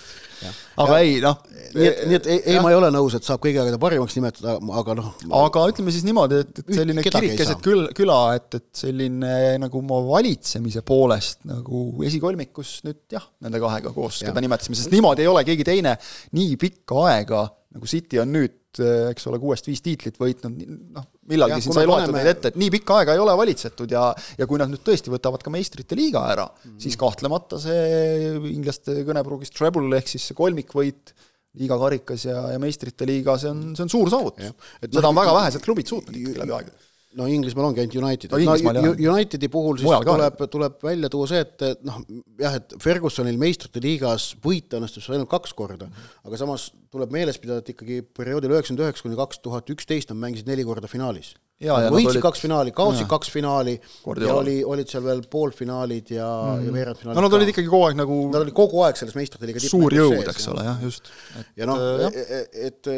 aga 0.82 0.98
ja, 0.98 1.02
ei, 1.02 1.14
noh. 1.24 1.38
nii 1.72 1.86
et, 1.88 2.00
nii 2.10 2.16
et 2.18 2.26
ei, 2.28 2.40
ei, 2.52 2.58
ma 2.62 2.70
ei 2.72 2.76
ole 2.76 2.90
nõus, 2.94 3.16
et 3.16 3.26
saab 3.26 3.40
kõigi 3.42 3.58
aegade 3.62 3.78
parimaks 3.80 4.16
nimetada, 4.18 4.56
aga 4.80 4.96
noh. 4.98 5.10
aga 5.40 5.64
ütleme 5.72 5.94
siis 5.94 6.04
niimoodi, 6.06 6.42
et, 6.44 6.60
et 6.62 6.72
selline 6.76 7.04
kirik 7.06 7.36
keset 7.40 7.62
küll, 7.64 7.88
küla, 7.96 8.18
et, 8.38 8.58
et 8.60 8.82
selline 8.84 9.32
nagu 9.62 9.80
oma 9.80 10.02
valitsemise 10.10 10.84
poolest 10.86 11.42
nagu 11.48 11.86
esikolmikus 12.06 12.78
nüüd 12.86 13.02
jah, 13.16 13.24
nende 13.44 13.62
kahega 13.62 13.94
koos, 13.96 14.20
keda 14.26 14.44
nimetasime, 14.44 14.78
sest 14.78 14.92
niimoodi 14.94 15.24
ei 15.24 15.32
ole 15.32 15.44
keegi 15.48 15.66
teine 15.66 15.96
nii 16.36 16.60
pikka 16.60 17.06
aega, 17.10 17.46
nagu 17.76 17.90
City 17.90 18.18
on 18.22 18.32
nüüd 18.34 18.56
Eh, 18.82 19.10
eks 19.12 19.26
ole, 19.30 19.38
kuuest 19.40 19.68
viis 19.68 19.82
tiitlit 19.84 20.18
võitnud, 20.20 20.56
noh, 20.96 21.06
millalgi 21.30 21.56
ja, 21.56 21.64
siin 21.64 21.76
sai 21.76 21.86
loetud 21.88 22.14
neid 22.16 22.28
ette, 22.32 22.52
et 22.52 22.58
nii 22.60 22.72
pikka 22.76 23.00
aega 23.00 23.14
ei 23.16 23.22
ole 23.22 23.36
valitsetud 23.38 23.92
ja 23.92 24.08
ja 24.36 24.48
kui 24.48 24.60
nad 24.60 24.70
nüüd 24.72 24.82
tõesti 24.84 25.12
võtavad 25.12 25.44
ka 25.44 25.52
meistrite 25.52 25.96
liiga 25.98 26.24
ära 26.32 26.44
mm, 26.48 26.58
-hmm. 26.64 26.82
siis 26.84 26.98
kahtlemata 27.00 27.60
see 27.62 28.34
inglaste 28.52 28.98
kõnepruugis 29.06 29.54
treble 29.54 30.00
ehk 30.00 30.12
siis 30.12 30.28
see 30.28 30.38
kolmikvõit 30.38 31.14
liigakarikas 31.56 32.26
ja, 32.28 32.42
ja 32.52 32.60
meistrite 32.60 33.08
liiga, 33.08 33.38
see 33.40 33.52
on, 33.52 33.62
see 33.78 33.86
on 33.86 33.92
suur 33.92 34.12
saavutus. 34.12 34.52
seda 34.84 35.08
on 35.08 35.16
väga 35.22 35.36
vähesed 35.38 35.64
klubid 35.64 35.88
suutnud 35.88 36.18
ikkagi 36.20 36.42
läbi 36.42 36.56
aegade 36.58 36.85
no 37.16 37.28
Inglismaal 37.30 37.70
ongi 37.70 37.82
ainult 37.82 37.96
United. 38.00 38.34
No,, 38.34 38.72
no 38.76 38.92
Unitedi 39.14 39.48
puhul 39.52 39.80
siis 39.80 39.88
Mujal 39.88 40.04
tuleb, 40.06 40.42
tuleb 40.52 40.84
välja 40.84 41.10
tuua 41.12 41.30
see, 41.30 41.42
et 41.46 41.86
noh, 41.86 42.02
jah, 42.40 42.58
et 42.60 42.76
Fergusonil 42.82 43.40
meistrite 43.40 43.82
liigas 43.84 44.30
võita 44.44 44.80
õnnestus 44.80 45.08
ainult 45.12 45.30
kaks 45.32 45.56
korda, 45.56 45.88
aga 46.26 46.40
samas 46.40 46.68
tuleb 46.92 47.14
meeles 47.14 47.40
pidada, 47.42 47.64
et 47.64 47.72
ikkagi 47.74 48.02
perioodil 48.16 48.54
üheksakümmend 48.56 48.86
üheksa 48.86 49.06
kuni 49.06 49.18
kaks 49.18 49.42
tuhat 49.44 49.72
üksteist 49.72 50.12
nad 50.12 50.20
mängisid 50.22 50.50
neli 50.50 50.66
korda 50.68 50.90
finaalis 50.90 51.34
võitsid 51.56 52.20
kaks 52.20 52.42
finaali, 52.44 52.72
kaotsid 52.76 53.08
kaks 53.08 53.30
finaali 53.32 53.76
Kordi 54.04 54.26
ja 54.28 54.34
oli, 54.36 54.56
olid 54.64 54.90
seal 54.90 55.04
veel 55.06 55.22
poolfinaalid 55.30 56.12
ja 56.12 56.26
mm., 56.28 56.66
ja 56.66 56.74
veerandfinaalid. 56.74 57.16
no 57.16 57.24
nad 57.24 57.36
olid 57.38 57.52
ikkagi 57.52 57.70
kogu 57.72 57.86
aeg 57.88 57.96
nagu 57.96 58.18
Nad 58.28 58.42
olid 58.42 58.56
kogu 58.56 58.82
aeg 58.84 58.98
selles 59.00 59.16
meistrite 59.16 59.48
liiga 59.48 59.62
suur 59.64 59.96
jõud, 59.96 60.20
eks 60.20 60.48
ole, 60.52 60.66
jah, 60.68 60.82
just. 60.84 61.08
ja 61.56 61.68
noh, 61.68 61.80
äh, 61.80 62.04
et, 62.10 62.18
e-, 62.20 62.66
et 62.68 62.90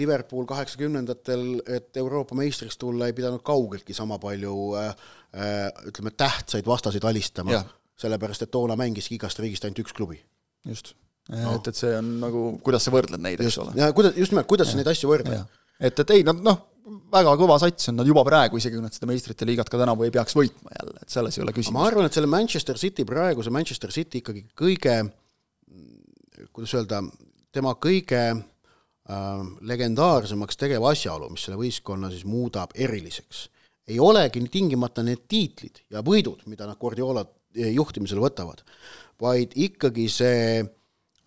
Liverpool 0.00 0.48
kaheksakümnendatel, 0.48 1.46
et 1.78 2.00
Euroopa 2.00 2.38
meistriks 2.38 2.80
tulla, 2.80 3.10
ei 3.10 3.16
pidanud 3.16 3.44
kaugeltki 3.44 3.96
sama 3.96 4.16
palju 4.22 4.56
äh, 4.80 4.94
äh 5.36 5.90
ütleme, 5.90 6.14
tähtsaid 6.16 6.64
vastaseid 6.66 7.04
alistama, 7.04 7.60
sellepärast 8.00 8.46
et 8.46 8.52
toona 8.54 8.78
mängiski 8.80 9.20
igast 9.20 9.44
riigist 9.44 9.68
ainult 9.68 9.84
üks 9.84 9.92
klubi. 9.96 10.22
just 10.64 10.94
no.. 11.28 11.52
et, 11.58 11.68
et 11.68 11.76
see 11.76 11.92
on 11.98 12.14
nagu, 12.22 12.46
kuidas 12.64 12.86
sa 12.86 12.94
võrdled 12.94 13.20
neid, 13.20 13.44
eks 13.44 13.60
ole. 13.60 13.76
ja 13.76 13.90
kuidas, 13.96 14.16
just 14.16 14.32
nimelt, 14.32 14.48
kuidas 14.48 14.72
sa 14.72 14.80
neid 14.80 14.88
asju 14.88 15.10
võrdled. 15.10 15.60
et, 15.76 16.04
et 16.04 16.14
ei, 16.16 16.24
nad 16.26 16.40
noh, 16.44 16.64
väga 17.16 17.34
kõva 17.40 17.58
sats 17.62 17.90
on 17.90 17.98
nad 18.00 18.08
juba 18.08 18.24
praegu, 18.26 18.60
isegi 18.60 18.78
kui 18.78 18.84
nad 18.84 18.94
seda 18.94 19.08
meistrite 19.10 19.48
liigat 19.48 19.70
ka 19.72 19.80
tänavu 19.80 20.06
ei 20.06 20.12
peaks 20.14 20.36
võitma 20.36 20.74
jälle, 20.76 20.96
et 21.02 21.12
selles 21.12 21.38
ei 21.38 21.44
ole 21.44 21.54
küsimust. 21.56 21.76
ma 21.76 21.86
arvan, 21.88 22.08
et 22.08 22.16
selle 22.16 22.30
Manchester 22.30 22.78
City 22.80 23.06
praeguse 23.08 23.52
Manchester 23.54 23.94
City 23.94 24.22
ikkagi 24.22 24.44
kõige, 24.58 24.96
kuidas 26.52 26.76
öelda, 26.78 27.02
tema 27.54 27.74
kõige 27.80 28.22
äh, 28.32 29.44
legendaarsemaks 29.72 30.60
tegev 30.60 30.86
asjaolu, 30.90 31.30
mis 31.32 31.46
selle 31.46 31.60
võistkonna 31.60 32.12
siis 32.12 32.26
muudab 32.28 32.74
eriliseks, 32.74 33.46
ei 33.86 34.00
olegi 34.02 34.42
tingimata 34.50 35.04
need 35.06 35.26
tiitlid 35.30 35.84
ja 35.94 36.02
võidud, 36.06 36.42
mida 36.50 36.66
nad 36.66 36.78
Guardiola 36.80 37.24
juhtimisel 37.56 38.20
võtavad, 38.20 38.62
vaid 39.22 39.54
ikkagi 39.56 40.08
see 40.12 40.64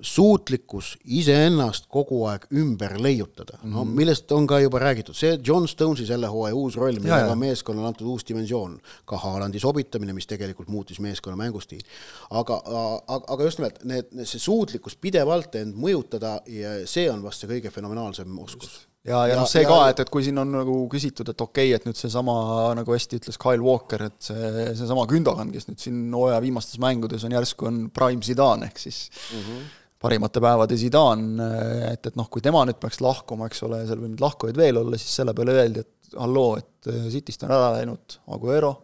suutlikkus 0.01 0.93
iseennast 1.05 1.89
kogu 1.91 2.21
aeg 2.31 2.45
ümber 2.55 2.95
leiutada 3.01 3.57
mm, 3.57 3.69
-hmm. 3.69 3.73
no 3.73 3.83
mhm. 3.83 3.95
millest 3.95 4.31
on 4.31 4.47
ka 4.47 4.59
juba 4.59 4.79
räägitud, 4.79 5.15
see 5.15 5.39
John 5.43 5.67
Stonesi 5.67 6.05
selle 6.05 6.27
hooaja 6.27 6.55
uus 6.55 6.75
roll, 6.75 6.99
millega 6.99 7.35
meeskonnale 7.35 7.87
antud 7.87 8.07
uus 8.07 8.23
dimensioon, 8.27 8.79
ka 9.05 9.17
Haalandi 9.17 9.59
sobitamine, 9.59 10.13
mis 10.13 10.27
tegelikult 10.27 10.69
muutis 10.69 10.99
meeskonna 10.99 11.35
mängustiili. 11.35 11.83
aga, 12.29 12.61
aga, 12.65 13.23
aga 13.27 13.43
just 13.43 13.59
nimelt 13.59 13.83
need, 13.83 14.13
see 14.23 14.39
suutlikkus 14.39 14.95
pidevalt 14.95 15.55
end 15.55 15.75
mõjutada 15.75 16.39
ja 16.47 16.87
see 16.87 17.09
on 17.11 17.23
vast 17.23 17.43
see 17.43 17.51
kõige 17.51 17.71
fenomenaalsem 17.71 18.39
oskus 18.39 18.87
ja, 19.03 19.25
ja, 19.25 19.33
ja 19.33 19.39
noh, 19.39 19.47
see 19.47 19.63
ja, 19.63 19.67
ka, 19.67 19.81
et, 19.89 19.99
et 19.99 20.09
kui 20.09 20.23
siin 20.23 20.39
on 20.39 20.51
nagu 20.53 20.77
küsitud, 20.91 21.27
et 21.31 21.41
okei 21.41 21.73
okay,, 21.73 21.75
et 21.75 21.85
nüüd 21.87 21.99
seesama, 21.99 22.35
nagu 22.77 22.95
hästi 22.95 23.19
ütles 23.19 23.39
Kyle 23.41 23.63
Walker, 23.63 24.05
et 24.09 24.31
see, 24.31 24.71
seesama 24.79 25.05
Gündogan, 25.11 25.51
kes 25.51 25.67
nüüd 25.67 25.83
siin 25.83 25.99
hooaja 26.15 26.39
viimastes 26.43 26.79
mängudes 26.79 27.27
on 27.27 27.35
järsku 27.35 27.67
on 27.67 27.83
prime 27.95 28.23
Zidane, 28.23 28.71
ehk 28.71 28.79
siis 28.87 29.09
mm 29.33 29.43
-hmm 29.43 29.67
parimate 29.99 30.39
päevade 30.43 30.77
Zidane, 30.79 31.47
et, 31.91 32.05
et 32.07 32.15
noh, 32.19 32.27
kui 32.31 32.43
tema 32.43 32.63
nüüd 32.67 32.79
peaks 32.79 33.01
lahkuma, 33.03 33.49
eks 33.49 33.63
ole, 33.67 33.81
seal 33.87 33.99
võib 33.99 34.13
neid 34.13 34.23
lahkujaid 34.23 34.59
veel 34.59 34.79
olla, 34.79 34.99
siis 34.99 35.17
selle 35.19 35.35
peale 35.35 35.57
öeldi, 35.59 35.83
et 35.83 36.19
halloo, 36.19 36.53
et 36.59 36.91
äh, 36.91 37.07
Cityst 37.11 37.43
on 37.45 37.55
ära 37.55 37.73
läinud 37.77 38.19
Aguero, 38.35 38.75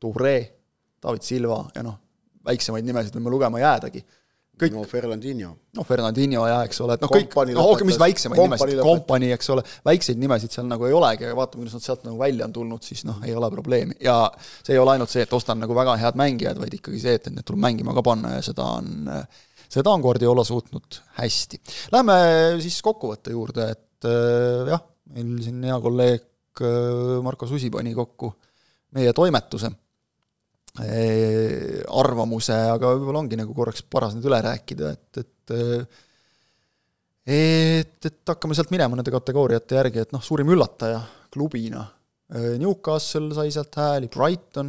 Touré, 0.00 0.38
David 1.02 1.26
Silva 1.26 1.60
ja 1.74 1.84
noh, 1.84 1.98
väiksemaid 2.48 2.86
nimesid 2.86 3.18
võime 3.18 3.34
lugema 3.34 3.60
jäädagi. 3.60 4.04
kõik 4.58 4.72
no 4.74 4.82
Fernandinho. 4.88 5.52
noh, 5.76 5.86
Fernandinho 5.86 6.46
jah, 6.48 6.64
eks 6.66 6.80
ole, 6.82 6.96
et 6.96 7.04
noh, 7.04 7.12
kõik, 7.12 7.36
noh, 7.54 7.84
mis 7.86 7.98
väiksemaid 8.00 8.40
nimesid, 8.40 8.80
kompanii, 8.82 9.30
eks 9.36 9.52
ole, 9.54 9.62
väikseid 9.86 10.18
nimesid 10.18 10.56
seal 10.56 10.66
nagu 10.66 10.88
ei 10.88 10.96
olegi, 10.96 11.28
aga 11.28 11.36
vaatame, 11.38 11.62
kuidas 11.62 11.76
nad 11.76 11.84
sealt 11.84 12.08
nagu 12.08 12.18
välja 12.18 12.48
on 12.48 12.56
tulnud, 12.56 12.82
siis 12.82 13.04
noh, 13.06 13.20
ei 13.26 13.36
ole 13.36 13.50
probleemi. 13.52 14.00
ja 14.00 14.16
see 14.64 14.74
ei 14.74 14.80
ole 14.80 14.96
ainult 14.96 15.12
see, 15.12 15.28
et 15.28 15.36
ostan 15.36 15.60
nagu 15.62 15.76
väga 15.76 15.94
head 16.00 16.18
mängijad, 16.18 16.58
vaid 16.58 16.74
ikkagi 16.80 17.04
see, 17.04 17.20
et, 17.20 17.28
et 17.28 17.36
need 17.36 17.46
tuleb 17.46 17.62
mängima 17.68 17.94
ka 17.94 18.06
panna 18.06 18.38
ja 18.38 18.42
seda 18.48 18.66
on 18.80 19.12
äh, 19.12 19.44
seda 19.68 19.92
on 19.92 20.02
Guardiola 20.04 20.44
suutnud 20.46 21.00
hästi. 21.18 21.60
Lähme 21.92 22.16
siis 22.62 22.80
kokkuvõtte 22.84 23.34
juurde, 23.34 23.68
et 23.74 24.08
äh, 24.08 24.72
jah, 24.72 24.82
meil 25.14 25.36
siin 25.44 25.62
hea 25.68 25.76
kolleeg 25.84 26.62
äh, 26.64 27.18
Marko 27.24 27.48
Susi 27.50 27.70
pani 27.72 27.94
kokku 27.96 28.32
meie 28.96 29.12
toimetuse 29.16 29.70
äh, 30.80 31.84
arvamuse, 32.00 32.58
aga 32.74 32.94
võib-olla 32.96 33.24
ongi 33.24 33.40
nagu 33.40 33.56
korraks 33.56 33.84
paras 33.84 34.16
nüüd 34.16 34.28
üle 34.30 34.40
rääkida, 34.48 34.92
et, 34.96 35.24
et 35.24 35.34
et, 37.28 37.96
et 38.04 38.28
hakkame 38.28 38.56
sealt 38.56 38.72
minema 38.72 38.96
nende 38.96 39.12
kategooriate 39.12 39.76
järgi, 39.78 40.02
et 40.04 40.12
noh, 40.12 40.20
suurim 40.24 40.48
üllataja 40.52 40.98
klubina, 41.32 41.82
Newcastle 42.60 43.32
sai 43.36 43.48
sealt 43.52 43.76
hääli, 43.80 44.10
Brighton, 44.12 44.68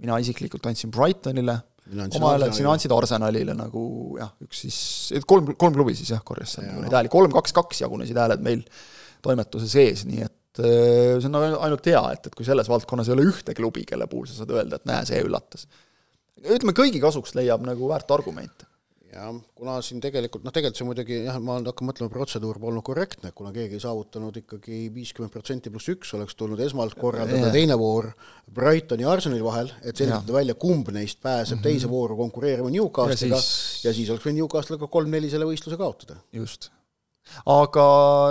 mina 0.00 0.16
isiklikult 0.20 0.64
andsin 0.68 0.92
Brightonile 0.92 1.58
oma 1.92 2.32
hääled 2.34 2.54
siin 2.56 2.68
andsid 2.70 2.92
Arsenalile 2.96 3.56
nagu 3.56 3.84
jah, 4.18 4.32
üks 4.44 4.64
siis, 4.64 4.78
kolm, 5.28 5.52
kolm 5.60 5.76
klubi 5.76 5.96
siis 5.98 6.14
jah, 6.14 6.22
korjas 6.24 6.56
seal 6.56 6.70
neid 6.80 6.94
hääli, 6.94 7.12
kolm, 7.12 7.32
kaks, 7.34 7.52
kaks 7.56 7.82
jagunesid 7.84 8.18
hääled 8.20 8.44
meil 8.44 8.62
toimetuse 9.24 9.68
sees, 9.70 10.04
nii 10.08 10.24
et 10.24 10.62
äh, 10.64 11.16
see 11.20 11.30
on 11.30 11.40
ainult 11.40 11.88
hea, 11.90 12.02
et, 12.16 12.28
et 12.28 12.36
kui 12.36 12.46
selles 12.46 12.68
valdkonnas 12.72 13.10
ei 13.10 13.16
ole 13.16 13.26
ühte 13.28 13.56
klubi, 13.56 13.84
kelle 13.88 14.08
puhul 14.10 14.28
sa 14.30 14.40
saad 14.40 14.54
öelda, 14.56 14.80
et 14.80 14.88
näe, 14.88 15.04
see 15.08 15.20
üllatas. 15.24 15.68
ütleme, 16.44 16.76
kõigi 16.76 17.02
kasuks 17.04 17.36
leiab 17.36 17.64
nagu 17.66 17.90
väärt 17.92 18.16
argumente 18.16 18.68
jah, 19.14 19.30
kuna 19.56 19.76
siin 19.84 20.00
tegelikult 20.02 20.44
noh, 20.44 20.52
tegelikult 20.54 20.80
see 20.80 20.88
muidugi 20.88 21.18
jah, 21.24 21.38
ma 21.42 21.56
hakkan 21.60 21.88
mõtlema, 21.88 22.12
protseduur 22.12 22.58
polnud 22.62 22.84
korrektne, 22.86 23.30
kuna 23.36 23.52
keegi 23.54 23.78
ei 23.78 23.82
saavutanud 23.84 24.38
ikkagi 24.42 24.84
viiskümmend 24.94 25.32
protsenti 25.34 25.72
pluss 25.72 25.90
üks, 25.92 26.12
oleks 26.18 26.36
tulnud 26.38 26.60
esmalt 26.64 26.96
korraldada 26.98 27.48
ja. 27.48 27.54
teine 27.54 27.78
voor 27.80 28.10
Brightoni 28.54 29.06
ja 29.06 29.12
Arsenali 29.14 29.44
vahel, 29.44 29.72
et 29.82 29.96
selgitada 29.96 30.36
välja, 30.36 30.58
kumb 30.58 30.90
neist 30.94 31.20
pääseb 31.22 31.58
mm 31.58 31.60
-hmm. 31.60 31.66
teise 31.68 31.90
vooru 31.90 32.16
konkureerima 32.20 32.70
Newcastle'iga 32.74 33.36
ja 33.36 33.42
siis, 33.42 33.84
ja 33.84 33.94
siis 33.94 34.10
oleks 34.10 34.26
võinud 34.26 34.42
Newcastle'iga 34.42 34.90
kolm-neli 34.90 35.30
selle 35.30 35.48
võistluse 35.50 35.78
kaotada. 35.80 36.20
just 36.32 36.70
aga 37.48 37.84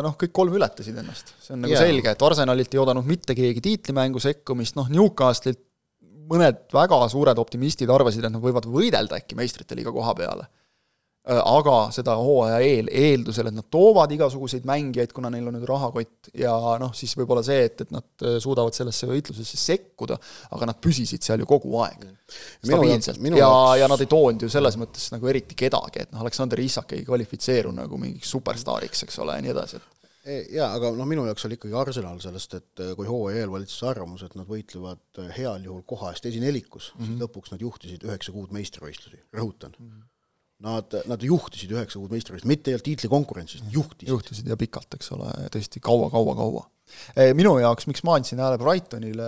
noh, 0.05 0.15
kõik 0.19 0.33
kolm 0.35 0.53
ületasid 0.53 0.97
ennast, 1.01 1.33
see 1.41 1.55
on 1.55 1.63
nagu 1.63 1.73
yeah. 1.73 1.81
selge, 1.81 2.11
et 2.11 2.25
Arsenalilt 2.27 2.73
ei 2.73 2.81
oodanud 2.81 3.07
mitte 3.09 3.33
keegi 3.35 3.61
tiitlimängu 3.61 4.21
sekkumist, 4.21 4.75
noh 4.77 4.91
Newcastle'ilt 4.93 5.63
mõned 6.29 6.59
väga 6.73 6.99
suured 7.11 7.39
optimistid 7.41 7.89
arvasid, 7.91 8.23
et 8.23 8.31
nad 8.31 8.43
võivad 8.43 8.67
võidelda 8.69 9.17
äkki 9.19 9.35
meistrite 9.35 9.75
liiga 9.75 9.91
koha 9.91 10.13
peale 10.15 10.45
aga 11.23 11.75
seda 11.95 12.17
hooaja 12.19 12.57
eel, 12.59 12.89
eeldusel, 12.91 13.47
et 13.47 13.55
nad 13.55 13.67
toovad 13.71 14.11
igasuguseid 14.11 14.65
mängijaid, 14.67 15.13
kuna 15.15 15.29
neil 15.31 15.47
on 15.47 15.55
nüüd 15.55 15.67
rahakott 15.69 16.33
ja 16.35 16.51
noh, 16.81 16.91
siis 16.97 17.13
võib-olla 17.15 17.43
see, 17.47 17.61
et, 17.69 17.85
et 17.85 17.93
nad 17.95 18.25
äh, 18.27 18.35
suudavad 18.43 18.75
sellesse 18.75 19.07
võitlusesse 19.07 19.59
sekkuda, 19.61 20.17
aga 20.57 20.67
nad 20.67 20.81
püsisid 20.83 21.23
seal 21.23 21.45
ju 21.45 21.47
kogu 21.47 21.79
aeg 21.85 22.03
stabiilselt 22.59 23.23
ja, 23.39 23.53
ja 23.79 23.87
nad 23.87 24.03
ei 24.03 24.11
toonud 24.11 24.43
ju 24.43 24.51
selles 24.51 24.75
mõttes 24.81 25.07
nagu 25.15 25.31
eriti 25.31 25.55
kedagi, 25.63 26.03
et 26.03 26.11
noh, 26.11 26.25
Aleksander 26.25 26.59
Isak 26.59 26.91
ei 26.97 27.07
kvalifitseeru 27.07 27.71
nagu 27.71 27.99
mingiks 28.01 28.35
superstaariks, 28.35 29.07
eks 29.07 29.23
ole, 29.23 29.39
ja 29.39 29.47
nii 29.47 29.55
edasi, 29.55 29.79
et 29.79 30.27
e, 30.27 30.39
jaa, 30.57 30.73
aga 30.75 30.91
noh, 30.91 31.07
minu 31.07 31.23
jaoks 31.29 31.47
oli 31.47 31.55
ikkagi 31.55 31.79
Arsenal 31.79 32.19
sellest, 32.19 32.59
et 32.59 32.83
äh, 32.83 32.95
kui 32.99 33.07
hooaja 33.07 33.45
eel 33.45 33.53
valitses 33.53 33.79
arvamus, 33.87 34.27
et 34.27 34.35
nad 34.35 34.49
võitlevad 34.49 35.23
heal 35.37 35.69
juhul 35.71 35.87
koha 35.87 36.11
eest 36.11 36.27
esinelikus 36.27 36.91
mm, 36.91 36.97
-hmm. 36.97 37.05
siis 37.05 37.15
mhm. 37.15 37.23
lõpuks 37.23 37.55
nad 37.55 37.63
juhtisid 37.63 38.03
üheksa 38.09 38.35
kuud 38.35 38.51
meistrivõistlusi, 38.51 39.23
rõhutan 39.31 39.71
mm. 39.79 39.87
-hmm 39.87 40.09
Nad, 40.63 40.93
nad 41.11 41.23
juhtisid 41.25 41.73
üheksa 41.75 41.99
kuud 41.99 42.13
meistrivõistlust, 42.13 42.47
mitte 42.47 42.71
ei 42.71 42.77
olnud 42.77 42.85
tiitlikonkurentsis, 42.85 43.65
juhtisid. 43.73 44.07
juhtisid 44.07 44.47
ja 44.47 44.55
pikalt, 44.55 44.95
eks 44.95 45.11
ole, 45.11 45.27
tõesti 45.51 45.81
kaua, 45.83 46.07
kaua, 46.13 46.37
kaua. 46.39 46.61
Minu 47.35 47.57
jaoks, 47.59 47.89
miks 47.89 48.03
ma 48.07 48.15
andsin 48.15 48.39
hääle 48.39 48.59
Brightonile, 48.61 49.27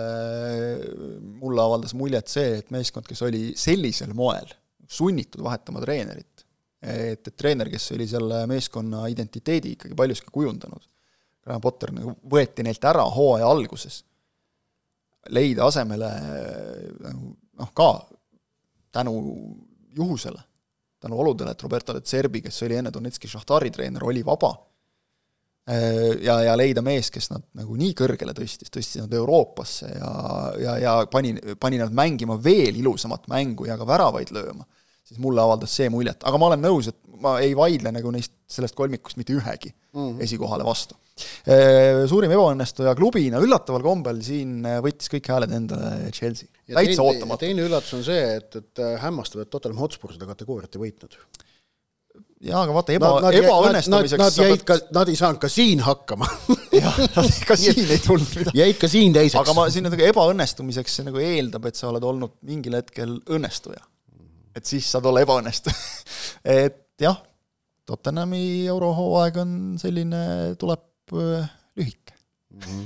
mulle 1.42 1.60
avaldas 1.60 1.92
muljet 1.98 2.32
see, 2.32 2.62
et 2.62 2.72
meeskond, 2.72 3.04
kes 3.10 3.20
oli 3.26 3.50
sellisel 3.58 4.16
moel 4.16 4.48
sunnitud 4.88 5.44
vahetama 5.44 5.82
treenerit 5.84 6.36
et, 6.86 7.28
et 7.28 7.36
treener, 7.36 7.70
kes 7.70 7.92
oli 7.96 8.06
selle 8.08 8.42
meeskonna 8.50 9.06
identiteedi 9.12 9.74
ikkagi 9.76 9.96
paljuski 9.98 10.32
kujundanud, 10.32 10.84
Graham 11.46 11.62
Potter 11.62 11.92
nagu 11.94 12.16
võeti 12.30 12.64
neilt 12.66 12.84
ära 12.84 13.04
hooaja 13.16 13.48
alguses, 13.50 14.00
leida 15.34 15.66
asemele 15.66 16.10
nagu 17.02 17.32
noh, 17.56 17.72
ka 17.74 17.90
tänu 18.94 19.16
juhusele, 19.96 20.42
tänu 21.06 21.20
oludele, 21.22 21.54
et 21.54 21.62
Roberto 21.62 21.94
De 21.96 22.04
Zerbi, 22.04 22.42
kes 22.44 22.62
oli 22.66 22.76
enne 22.80 22.92
Donetski 22.92 23.30
Šahtari 23.30 23.72
treener, 23.74 24.04
oli 24.04 24.24
vaba, 24.26 24.52
ja, 26.22 26.36
ja 26.46 26.54
leida 26.58 26.82
mees, 26.84 27.10
kes 27.10 27.30
nad 27.32 27.42
nagu 27.58 27.76
nii 27.78 27.94
kõrgele 27.98 28.34
tõstis, 28.36 28.70
tõstis 28.70 29.00
nad 29.02 29.14
Euroopasse 29.18 29.88
ja, 29.90 30.10
ja, 30.62 30.76
ja 30.82 30.92
pani, 31.10 31.34
pani 31.60 31.80
nad 31.82 31.94
mängima 31.94 32.38
veel 32.42 32.78
ilusamat 32.78 33.26
mängu 33.32 33.66
ja 33.66 33.78
ka 33.78 33.88
väravaid 33.88 34.30
lööma, 34.34 34.66
siis 35.06 35.18
mulle 35.22 35.42
avaldas 35.42 35.74
see 35.74 35.90
muljet, 35.90 36.22
aga 36.22 36.38
ma 36.38 36.52
olen 36.52 36.62
nõus, 36.62 36.92
et 36.92 37.00
ma 37.22 37.38
ei 37.42 37.56
vaidle 37.58 37.90
nagu 37.94 38.12
neist, 38.14 38.36
sellest 38.50 38.78
kolmikust 38.78 39.18
mitte 39.18 39.34
ühegi 39.34 39.72
mm 39.72 40.00
-hmm. 40.00 40.22
esikohale 40.22 40.64
vastu. 40.64 40.94
Suurim 42.10 42.32
ebaõnnestuja 42.34 42.92
klubina 42.98 43.38
üllataval 43.40 43.80
kombel 43.86 44.18
siin 44.24 44.58
võttis 44.84 45.08
kõik 45.14 45.30
hääled 45.32 45.54
endale 45.56 46.10
Chelsea. 46.12 46.50
täitsa 46.68 47.06
ootamatu. 47.06 47.40
teine 47.46 47.64
üllatus 47.64 47.94
on 47.96 48.04
see, 48.04 48.20
et, 48.36 48.58
et 48.60 48.82
hämmastav, 49.00 49.46
et 49.46 49.50
Tottenham 49.52 49.80
Hotspur 49.80 50.12
seda 50.12 50.28
kategooriat 50.28 50.76
ei 50.76 50.82
võitnud 50.82 51.16
jaa, 52.44 52.62
aga 52.62 52.74
vaata, 52.76 52.94
eba, 52.96 53.10
ebaõnnestumiseks 53.34 54.20
nad, 54.20 54.26
nad, 54.26 54.38
nad 54.38 54.50
jäid 54.50 54.64
ka, 54.68 54.76
nad 54.94 55.10
ei 55.10 55.18
saanud 55.18 55.40
ka 55.42 55.50
siin 55.52 55.82
hakkama 55.84 56.28
jah, 56.76 56.98
ka 57.48 57.56
siin 57.60 57.84
ei 57.84 58.00
tulnud 58.02 58.32
midagi. 58.32 58.60
jäid 58.60 58.80
ka 58.80 58.90
siin 58.92 59.14
teiseks. 59.16 59.38
aga 59.40 59.54
ma, 59.56 59.68
siin 59.72 59.86
nagu 59.88 60.08
ebaõnnestumiseks, 60.08 60.98
see 60.98 61.06
nagu 61.08 61.22
eeldab, 61.22 61.68
et 61.70 61.78
sa 61.78 61.88
oled 61.90 62.04
olnud 62.06 62.36
mingil 62.46 62.76
hetkel 62.78 63.16
õnnestuja. 63.36 63.80
et 64.56 64.68
siis 64.68 64.88
saad 64.92 65.08
olla 65.08 65.24
ebaõnnestuja 65.24 65.76
et 66.66 66.82
jah, 67.02 67.22
Tottenhami 67.86 68.66
eurohooaeg 68.66 69.40
on 69.44 69.50
selline, 69.80 70.20
tuleb 70.60 70.82
lühike 71.14 72.14
mm. 72.50 72.60
-hmm. 72.60 72.84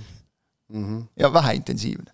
Mm 0.71 0.85
-hmm. 0.87 1.03
ja 1.17 1.33
väheintensiivne 1.33 2.11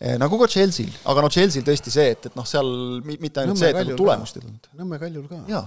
äh, 0.00 0.18
nagu 0.18 0.38
ka 0.38 0.48
Chelsea'l, 0.48 0.94
aga 1.04 1.22
no 1.22 1.28
Chelsea'l 1.28 1.66
tõesti 1.66 1.90
see, 1.90 2.10
et, 2.14 2.26
et 2.26 2.36
noh, 2.36 2.46
seal 2.46 3.02
mitte 3.04 3.40
ainult 3.40 3.58
Nõmme 3.58 3.64
see, 3.64 3.70
et 3.70 3.80
nagu 3.82 3.96
tulemust 3.96 4.36
ei 4.36 4.42
tulnud. 4.42 4.68
Nõmme 4.78 4.98
Kaljul 4.98 5.28
ka. 5.28 5.44
jaa 5.48 5.66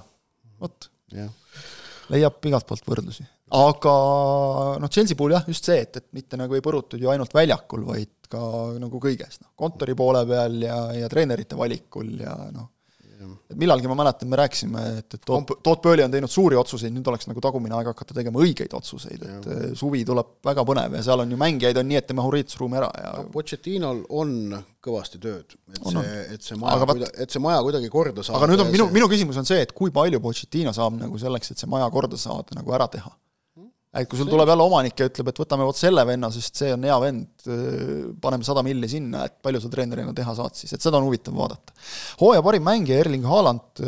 vot. 0.62 0.90
leiab 2.14 2.46
igalt 2.50 2.68
poolt 2.70 2.86
võrdlusi. 2.90 3.26
aga 3.56 3.96
noh, 4.82 4.92
Chelsea 4.92 5.18
puhul 5.18 5.36
jah, 5.36 5.46
just 5.50 5.68
see, 5.68 5.82
et, 5.86 6.00
et 6.02 6.08
mitte 6.18 6.38
nagu 6.40 6.56
ei 6.58 6.64
põrutud 6.66 7.02
ju 7.02 7.12
ainult 7.14 7.34
väljakul, 7.34 7.86
vaid 7.88 8.30
ka 8.30 8.42
nagu 8.82 9.02
kõiges, 9.02 9.40
noh, 9.44 9.52
kontori 9.58 9.96
poole 9.98 10.24
peal 10.30 10.58
ja, 10.64 10.80
ja 10.98 11.10
treenerite 11.12 11.58
valikul 11.60 12.10
ja 12.24 12.34
noh, 12.54 12.72
millalgi 13.56 13.90
ma 13.90 13.98
mäletan, 14.00 14.30
me 14.32 14.40
rääkisime, 14.40 14.84
et, 15.00 15.18
et 15.18 15.26
Toot, 15.26 15.56
Toot 15.64 15.82
Pööli 15.84 16.04
on 16.06 16.14
teinud 16.14 16.32
suuri 16.32 16.58
otsuseid, 16.60 16.94
nüüd 16.96 17.08
oleks 17.12 17.30
nagu 17.30 17.44
tagumine 17.44 17.78
aeg 17.78 17.90
hakata 17.92 18.18
tegema 18.18 18.42
õigeid 18.44 18.76
otsuseid, 18.78 19.26
et 19.26 19.50
ja. 19.50 19.72
suvi 19.78 20.04
tuleb 20.08 20.38
väga 20.46 20.66
põnev 20.68 20.98
ja 21.00 21.04
seal 21.06 21.26
on 21.26 21.34
ju 21.34 21.40
mängijaid 21.42 21.82
on 21.82 21.90
nii, 21.92 22.00
et 22.02 22.10
tema 22.12 22.26
hurritusruumi 22.26 22.80
ära 22.82 22.92
ja 23.02 23.12
no, 23.18 23.28
Pochettinol 23.34 24.06
on 24.22 24.38
kõvasti 24.86 25.22
tööd, 25.22 25.58
et 25.74 25.82
on, 25.82 26.00
see, 26.00 26.24
et 26.36 26.46
see 26.46 26.60
maja, 26.62 26.86
kuida-, 26.86 27.12
et 27.26 27.36
see 27.36 27.44
maja 27.44 27.62
kuidagi 27.66 27.92
korda 27.94 28.26
saada. 28.26 28.42
aga 28.42 28.52
nüüd 28.54 28.66
on 28.66 28.74
minu, 28.74 28.90
minu 28.96 29.12
küsimus 29.12 29.42
on 29.42 29.48
see, 29.50 29.62
et 29.66 29.76
kui 29.76 29.94
palju 29.96 30.22
Pochettino 30.24 30.74
saab 30.76 30.98
nagu 31.02 31.22
selleks, 31.22 31.54
et 31.54 31.62
see 31.62 31.72
maja 31.72 31.90
korda 31.94 32.20
saada, 32.22 32.58
nagu 32.60 32.76
ära 32.78 32.90
teha 32.92 33.14
et 33.96 34.10
kui 34.12 34.20
sul 34.20 34.30
tuleb 34.32 34.50
jälle 34.52 34.66
omanik 34.66 35.00
ja 35.00 35.08
ütleb, 35.10 35.30
et 35.32 35.40
võtame 35.40 35.66
vot 35.68 35.78
selle 35.80 36.04
venna, 36.08 36.30
sest 36.34 36.62
see 36.62 36.74
on 36.76 36.84
hea 36.88 36.98
vend, 37.04 37.48
paneme 38.22 38.48
sada 38.48 38.64
milli 38.66 38.90
sinna, 38.92 39.24
et 39.30 39.38
palju 39.46 39.64
sa 39.64 39.72
treenerina 39.72 40.14
teha 40.16 40.36
saad 40.38 40.58
siis, 40.60 40.76
et 40.76 40.84
seda 40.84 41.00
on 41.00 41.08
huvitav 41.08 41.36
vaadata. 41.38 41.76
hooaja 42.22 42.44
parim 42.46 42.68
mängija 42.68 43.00
Erling 43.06 43.26
Haaland, 43.30 43.84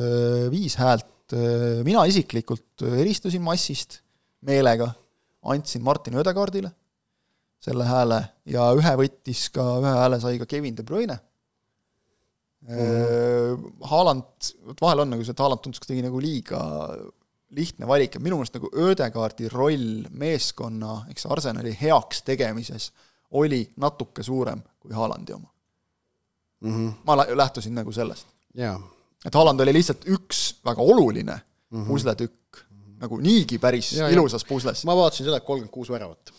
viis 0.54 0.78
häält, 0.80 1.36
mina 1.84 2.06
isiklikult 2.08 2.88
eristusin 2.88 3.44
massist 3.44 4.00
meelega, 4.48 4.88
andsin 5.52 5.84
Martin 5.84 6.16
Ödegaardile 6.22 6.72
selle 7.64 7.88
hääle 7.88 8.22
ja 8.48 8.70
ühe 8.78 8.94
võttis 9.02 9.48
ka, 9.54 9.66
ühe 9.82 9.94
hääle 10.00 10.20
sai 10.24 10.38
ka 10.40 10.48
Kevin 10.50 10.78
De 10.78 10.86
Bruyne. 10.88 11.18
Mm.. 12.68 13.68
Haaland, 13.88 14.52
vot 14.68 14.82
vahel 14.84 15.04
on 15.04 15.14
nagu 15.14 15.24
see, 15.24 15.34
et 15.36 15.42
Haaland 15.42 15.62
tundus 15.64 15.82
kuidagi 15.84 16.04
nagu 16.06 16.20
liiga 16.22 16.60
lihtne 17.56 17.88
valik 17.88 18.16
ja 18.16 18.20
minu 18.24 18.40
meelest 18.40 18.58
nagu 18.58 18.70
Ödegaardi 18.76 19.50
roll 19.50 20.08
meeskonna, 20.12 21.06
eks 21.12 21.28
Arsenali 21.32 21.76
heaks 21.82 22.24
tegemises 22.28 22.92
oli 23.40 23.62
natuke 23.80 24.24
suurem 24.24 24.62
kui 24.80 24.96
Haalandi 24.96 25.34
oma 25.34 25.50
mm. 26.62 26.74
-hmm. 26.74 26.94
ma 27.04 27.18
lähtusin 27.18 27.76
nagu 27.76 27.92
sellest 27.92 28.28
yeah.. 28.58 28.80
et 29.26 29.36
Haaland 29.36 29.60
oli 29.60 29.74
lihtsalt 29.74 30.08
üks 30.08 30.60
väga 30.66 30.82
oluline 30.82 31.36
mm 31.36 31.84
-hmm. 31.84 31.88
pusletükk 31.88 32.58
mm, 32.58 32.78
-hmm. 32.78 33.00
nagu 33.00 33.18
niigi 33.18 33.58
päris 33.60 33.94
ja, 33.94 34.10
ilusas 34.10 34.46
pusles. 34.46 34.86
ma 34.86 34.96
vaatasin 34.96 35.26
seda, 35.26 35.38
et 35.38 35.44
kolmkümmend 35.44 35.74
kuus 35.74 35.90
väravat. 35.90 36.34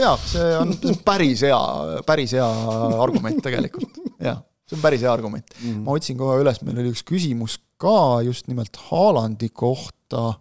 jaa, 0.00 0.18
see 0.26 0.58
on 0.58 0.76
päris 1.10 1.42
hea, 1.42 1.60
päris 2.06 2.32
hea 2.32 2.50
argument 2.98 3.42
tegelikult, 3.42 3.98
jah 4.20 4.42
see 4.68 4.76
on 4.76 4.82
päris 4.82 5.00
hea 5.00 5.12
argument 5.12 5.46
mm. 5.62 5.70
-hmm. 5.70 5.84
ma 5.84 5.92
otsin 5.92 6.18
kohe 6.18 6.40
üles, 6.42 6.62
meil 6.62 6.78
oli 6.78 6.92
üks 6.92 7.04
küsimus 7.04 7.58
ka 7.76 8.22
just 8.22 8.48
nimelt 8.48 8.76
Haalandi 8.90 9.48
kohta 9.48 10.34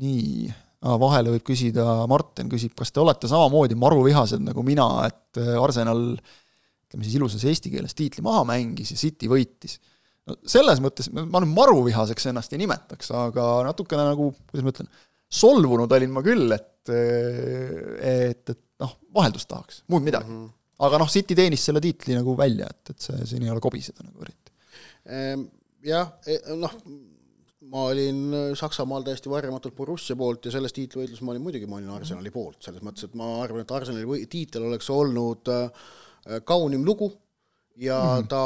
nii, 0.00 0.46
vahele 1.00 1.32
võib 1.34 1.44
küsida, 1.46 1.84
Martin 2.10 2.50
küsib, 2.52 2.74
kas 2.78 2.92
te 2.92 3.02
olete 3.02 3.30
samamoodi 3.30 3.78
maruvihased 3.78 4.42
nagu 4.44 4.64
mina, 4.66 4.86
et 5.08 5.40
äh, 5.40 5.54
Arsenal 5.60 6.02
ütleme 6.86 7.06
siis 7.06 7.16
ilusas 7.18 7.44
eesti 7.48 7.72
keeles 7.72 7.96
tiitli 7.98 8.22
maha 8.24 8.44
mängis 8.48 8.92
ja 8.94 9.00
City 9.00 9.30
võitis. 9.30 9.80
no 10.26 10.36
selles 10.46 10.80
mõttes 10.82 11.10
ma 11.12 11.40
nüüd 11.42 11.54
maruvihaseks 11.54 12.30
ennast 12.30 12.54
ei 12.54 12.62
nimetaks, 12.62 13.10
aga 13.14 13.48
natukene 13.66 14.06
nagu, 14.12 14.30
kuidas 14.46 14.66
ma 14.66 14.74
ütlen, 14.74 14.92
solvunud 15.26 15.92
olin 15.92 16.14
ma 16.14 16.22
küll, 16.26 16.54
et 16.54 16.92
äh, 16.92 18.30
et, 18.30 18.54
et 18.54 18.62
noh, 18.82 18.94
vaheldust 19.16 19.48
tahaks, 19.50 19.82
muud 19.90 20.04
midagi 20.06 20.30
mm. 20.30 20.44
-hmm. 20.44 20.54
aga 20.86 21.02
noh, 21.02 21.10
City 21.10 21.34
teenis 21.38 21.64
selle 21.66 21.82
tiitli 21.82 22.14
nagu 22.18 22.36
välja, 22.38 22.68
et, 22.70 22.94
et 22.94 23.08
see, 23.08 23.26
siin 23.32 23.42
ei 23.46 23.50
ole 23.50 23.62
kobiseda 23.64 24.04
nagu 24.04 24.22
eriti. 24.22 24.54
Ehm, 25.06 25.46
jah, 25.86 26.10
e, 26.26 26.38
noh, 26.58 26.72
ma 27.72 27.86
olin 27.90 28.22
äh, 28.34 28.48
Saksamaal 28.58 29.04
täiesti 29.06 29.30
varjamatult 29.30 29.76
Borussia 29.76 30.16
poolt 30.18 30.46
ja 30.46 30.54
selles 30.54 30.74
tiitlivõitluses 30.76 31.22
ma 31.26 31.34
olin 31.34 31.44
muidugi, 31.44 31.68
ma 31.70 31.80
olin 31.80 31.92
Arsenali 31.96 32.32
poolt, 32.34 32.60
selles 32.66 32.84
mõttes, 32.86 33.08
et 33.08 33.14
ma 33.18 33.36
arvan, 33.42 33.64
et 33.64 33.76
Arsenali 33.78 34.08
või, 34.08 34.26
tiitel 34.30 34.68
oleks 34.68 34.90
olnud 34.92 35.52
äh, 35.52 35.86
äh, 36.26 36.42
kaunim 36.46 36.84
lugu 36.86 37.10
ja 37.76 37.98
mm 38.00 38.10
-hmm. 38.22 38.28
ta 38.32 38.42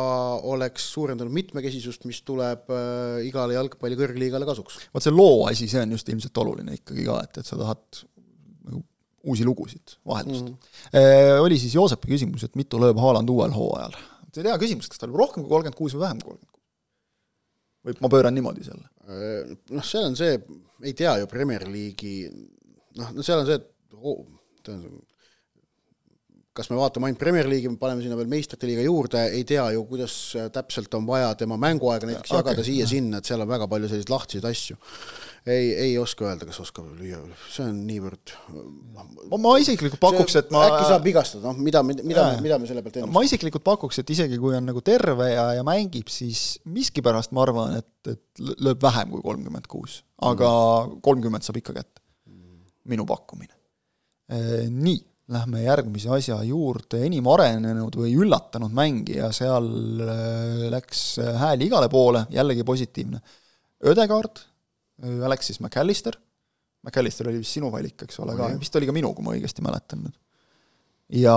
oleks 0.51 0.89
suurendanud 0.93 1.33
mitmekesisust, 1.33 2.05
mis 2.05 2.19
tuleb 2.27 2.73
igale 3.23 3.55
jalgpalli 3.55 3.95
kõrgliigale 3.95 4.47
kasuks. 4.49 4.81
vot 4.95 5.03
see 5.03 5.15
loo 5.15 5.45
asi, 5.47 5.69
see 5.69 5.83
on 5.83 5.93
just 5.95 6.09
ilmselt 6.09 6.39
oluline 6.43 6.75
ikkagi 6.75 7.05
ka, 7.07 7.21
et, 7.23 7.39
et 7.39 7.47
sa 7.47 7.57
tahad 7.57 8.01
nagu 8.67 8.83
uusi 9.23 9.45
lugusid, 9.47 9.99
vaheldust 10.07 10.49
mm. 10.49 10.57
-hmm. 10.57 11.45
Oli 11.45 11.59
siis 11.59 11.75
Joosepi 11.75 12.11
küsimus, 12.11 12.45
et 12.45 12.57
mitu 12.57 12.81
lööb 12.83 12.99
Haaland 12.99 13.31
uuel 13.31 13.55
hooajal? 13.55 13.95
see 14.35 14.43
on 14.43 14.51
hea 14.51 14.59
küsimus, 14.59 14.89
kas 14.89 14.99
ta 14.99 15.07
lööb 15.07 15.23
rohkem 15.23 15.45
kui 15.45 15.51
kolmkümmend 15.51 15.79
kuus 15.79 15.95
või 15.95 16.09
vähem 16.09 16.19
kui 16.19 16.33
kolmkümmend 16.33 16.51
kuus? 16.51 16.60
Või 17.87 17.97
ma 18.03 18.11
pööran 18.13 18.37
niimoodi 18.37 18.67
selle? 18.67 18.89
Äh, 19.09 19.55
noh, 19.75 19.87
seal 19.87 20.09
on 20.11 20.19
see, 20.19 20.37
ei 20.85 20.97
tea 20.97 21.17
ju 21.21 21.31
Premier 21.31 21.67
League'i, 21.69 22.27
noh, 23.01 23.15
no 23.17 23.27
seal 23.27 23.43
on 23.43 23.49
see, 23.49 23.61
et 23.61 23.97
oh, 24.01 24.27
kas 26.57 26.69
me 26.73 26.79
vaatame 26.81 27.09
ainult 27.09 27.23
Premier 27.23 27.49
League'i, 27.49 27.73
paneme 27.81 28.05
sinna 28.05 28.19
veel 28.19 28.31
meistrite 28.31 28.69
liiga 28.69 28.85
juurde, 28.85 29.25
ei 29.37 29.47
tea 29.49 29.65
ju, 29.77 29.87
kuidas 29.89 30.15
täpselt 30.55 30.95
on 30.99 31.09
vaja 31.09 31.33
tema 31.41 31.59
mänguaega 31.61 32.11
näiteks 32.11 32.35
ja, 32.35 32.43
jagada 32.43 32.59
okay, 32.59 32.69
siia-sinna, 32.73 33.21
et 33.21 33.31
seal 33.31 33.45
on 33.45 33.51
väga 33.51 33.69
palju 33.71 33.91
selliseid 33.91 34.13
lahtiseid 34.13 34.49
asju 34.51 34.79
ei, 35.47 35.75
ei 35.75 35.99
oska 35.99 36.27
öelda, 36.29 36.47
kas 36.49 36.61
oskab 36.63 36.89
lüüa, 36.99 37.21
see 37.53 37.65
on 37.65 37.79
niivõrd 37.89 38.33
ma, 38.53 39.39
ma 39.41 39.55
isiklikult 39.63 40.01
pakuks, 40.03 40.37
et 40.41 40.51
ma 40.55 40.67
äkki 40.69 40.89
saab 40.91 41.07
vigastada, 41.07 41.47
noh, 41.49 41.61
mida, 41.65 41.83
mida, 41.87 42.05
mida, 42.07 42.25
mida 42.45 42.59
me 42.61 42.69
selle 42.69 42.85
pealt 42.85 42.99
ennustame? 43.01 43.17
ma 43.17 43.25
isiklikult 43.27 43.65
pakuks, 43.67 44.03
et 44.03 44.13
isegi 44.13 44.41
kui 44.41 44.57
on 44.57 44.69
nagu 44.69 44.83
terve 44.85 45.31
ja, 45.33 45.47
ja 45.57 45.65
mängib, 45.67 46.11
siis 46.13 46.59
miskipärast 46.69 47.33
ma 47.37 47.45
arvan, 47.47 47.79
et, 47.81 48.13
et 48.13 48.45
lööb 48.61 48.83
vähem 48.85 49.15
kui 49.15 49.25
kolmkümmend 49.25 49.71
kuus, 49.71 50.01
aga 50.29 50.51
kolmkümmend 51.05 51.47
saab 51.47 51.61
ikka 51.63 51.77
kätte. 51.79 52.05
minu 52.91 53.05
pakkumine. 53.07 53.53
Nii, 54.71 54.99
lähme 55.31 55.61
järgmise 55.63 56.11
asja 56.15 56.39
juurde, 56.47 57.03
enim 57.07 57.27
arenenud 57.31 57.95
või 57.99 58.13
üllatanud 58.19 58.73
mängija, 58.75 59.29
seal 59.35 59.69
läks 60.73 61.05
hääli 61.39 61.69
igale 61.71 61.91
poole, 61.93 62.25
jällegi 62.35 62.65
positiivne. 62.67 63.21
Ödegaard 63.91 64.41
Äh, 64.41 64.50
Alexis 65.01 65.61
McAllister, 65.61 66.17
McAllister 66.85 67.29
oli 67.29 67.41
vist 67.43 67.57
sinu 67.57 67.71
valik, 67.73 68.07
eks 68.07 68.21
ole, 68.25 68.35
ka, 68.39 68.51
vist 68.61 68.77
oli 68.79 68.89
ka 68.89 68.95
minu, 68.97 69.13
kui 69.17 69.25
ma 69.25 69.35
õigesti 69.37 69.65
mäletan 69.65 70.05
nüüd. 70.05 70.17
ja 71.21 71.37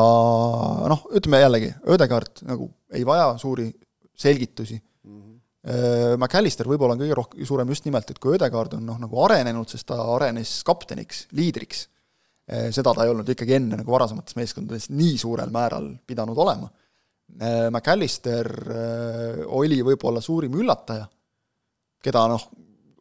noh, 0.91 1.06
ütleme 1.17 1.41
jällegi, 1.41 1.71
Ödegard 1.95 2.43
nagu 2.47 2.69
ei 2.93 3.06
vaja 3.08 3.34
suuri 3.41 3.69
selgitusi 4.13 4.78
mm, 4.78 5.15
-hmm. 5.15 6.19
McAllister 6.19 6.67
võib-olla 6.67 6.93
on 6.93 7.02
kõige 7.02 7.15
rohkem, 7.17 7.45
suurem 7.45 7.69
just 7.71 7.86
nimelt, 7.86 8.10
et 8.12 8.19
kui 8.19 8.36
Ödegard 8.36 8.76
on 8.78 8.86
noh, 8.86 8.99
nagu 8.99 9.23
arenenud, 9.26 9.67
sest 9.69 9.88
ta 9.88 9.97
arenes 10.15 10.62
kapteniks, 10.67 11.28
liidriks, 11.32 11.88
äh, 12.52 12.69
seda 12.71 12.93
ta 12.93 13.04
ei 13.04 13.12
olnud 13.12 13.30
ikkagi 13.30 13.56
enne 13.60 13.80
nagu 13.80 13.91
varasemates 13.91 14.36
meeskondades 14.36 14.89
nii 14.89 15.17
suurel 15.17 15.49
määral 15.49 15.93
pidanud 16.08 16.38
olema. 16.38 16.69
McAllister 17.71 18.45
oli 19.58 19.80
võib-olla 19.82 20.21
suurim 20.21 20.54
üllataja, 20.54 21.08
keda 22.04 22.28
noh, 22.30 22.43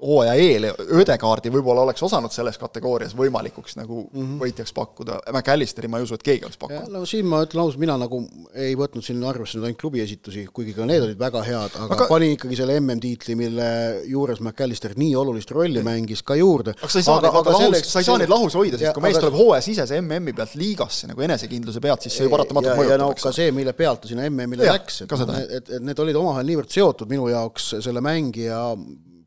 hooaja 0.02 0.34
eel 0.34 0.66
Ödekaardi 1.00 1.50
võib-olla 1.52 1.84
oleks 1.86 2.02
osanud 2.02 2.32
selles 2.34 2.58
kategoorias 2.58 3.14
võimalikuks 3.16 3.76
nagu 3.78 4.02
mm 4.04 4.22
-hmm. 4.22 4.38
võitjaks 4.42 4.74
pakkuda, 4.74 5.20
McAllisteri 5.30 5.88
ma 5.88 6.00
ei 6.00 6.06
usu, 6.06 6.18
et 6.18 6.24
keegi 6.26 6.46
oleks 6.46 6.58
pakkunud. 6.58 6.90
no 6.92 7.04
siin 7.06 7.26
ma 7.26 7.42
ütlen 7.46 7.62
ausalt, 7.62 7.80
mina 7.80 7.96
nagu 8.00 8.22
ei 8.54 8.74
võtnud 8.78 9.04
siin 9.06 9.22
arvesse 9.24 9.58
nüüd 9.58 9.68
ainult 9.70 9.80
klubi 9.80 10.02
esitusi, 10.02 10.46
kuigi 10.52 10.74
ka 10.74 10.86
need 10.88 11.06
olid 11.06 11.18
väga 11.18 11.42
head, 11.46 11.76
aga, 11.78 11.94
aga 11.96 12.08
panin 12.10 12.34
ikkagi 12.36 12.58
selle 12.58 12.78
MM-tiitli, 12.80 13.36
mille 13.38 13.68
juures 14.10 14.40
McAllister 14.40 14.96
nii 14.96 15.14
olulist 15.16 15.50
rolli 15.50 15.84
mängis 15.86 16.24
ka 16.26 16.34
juurde. 16.38 16.74
aga 16.78 16.88
sa 16.88 16.98
ei 16.98 17.06
saa 17.06 17.20
neid 17.20 17.38
lahus, 17.38 17.62
selleks... 17.62 17.92
sa 17.92 18.02
ei 18.02 18.10
saa 18.10 18.18
neid 18.18 18.34
lahus 18.34 18.58
hoida, 18.58 18.78
sest 18.78 18.98
kui 18.98 19.06
mees 19.06 19.16
aga... 19.16 19.26
tuleb 19.26 19.38
hooajasisese 19.40 20.00
MM-i 20.00 20.32
pealt 20.32 20.58
liigasse 20.58 21.12
nagu 21.12 21.28
enesekindluse 21.28 21.80
pealt, 21.80 22.02
siis 22.02 22.18
see 22.18 22.26
ju 22.26 22.34
paratamatult 22.34 22.74
mõjutab. 22.74 22.96
ja 22.96 22.98
no 23.04 23.12
ka 23.22 23.32
see, 23.32 23.54
mille 23.54 23.76
pealt 23.76 24.02
ta 24.02 24.10
sinna 24.10 24.26
MM-ile 24.30 24.66
läks, 24.66 25.02
et, 25.04 25.16
et, 25.46 25.72
et 25.78 25.86
need 25.86 25.98
olid 25.98 26.18
omavahel 26.18 26.46
niivõrd 26.48 26.70
seotud 26.72 27.10
minu 27.12 27.28
jaoks 27.30 27.74
selle 27.84 28.02
mängija 28.04 28.60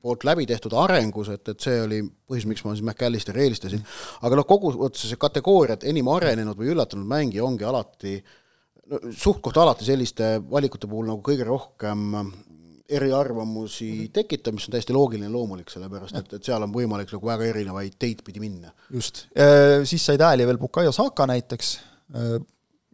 poolt 0.05 0.25
läbi 0.27 0.45
tehtud 0.49 0.73
arengus, 0.77 1.31
et, 1.33 1.43
et 1.51 1.67
see 1.67 1.81
oli 1.81 2.01
põhjus, 2.05 2.47
miks 2.49 2.65
ma 2.65 2.75
siis 2.75 2.85
McAllisteri 2.85 3.45
eelistasin. 3.45 3.83
aga 4.27 4.39
noh, 4.39 4.47
kokkuvõttes 4.47 5.09
see 5.09 5.21
kategooria, 5.21 5.79
et 5.79 5.87
enim 5.91 6.09
arenenud 6.13 6.57
või 6.59 6.73
üllatunud 6.75 7.07
mängija 7.09 7.45
ongi 7.45 7.67
alati 7.67 8.17
no, 8.91 8.99
suht-koht 9.09 9.57
alati 9.61 9.87
selliste 9.87 10.35
valikute 10.51 10.89
puhul 10.91 11.09
nagu 11.09 11.23
kõige 11.25 11.47
rohkem 11.47 12.11
eriarvamusi 12.85 14.11
tekitab, 14.13 14.53
mis 14.53 14.67
on 14.67 14.75
täiesti 14.75 14.93
loogiline 14.93 15.31
loomulik, 15.33 15.71
sellepärast 15.73 16.19
et, 16.19 16.35
et 16.37 16.49
seal 16.51 16.61
on 16.61 16.73
võimalik 16.73 17.09
nagu 17.15 17.31
väga 17.31 17.47
erinevaid 17.49 17.95
teid 17.97 18.21
pidi 18.25 18.43
minna. 18.43 18.69
just, 18.93 19.23
siis 19.89 20.05
said 20.05 20.21
hääli 20.21 20.45
veel 20.45 20.61
Bukayo 20.61 20.93
Saka 20.93 21.25
näiteks, 21.31 21.71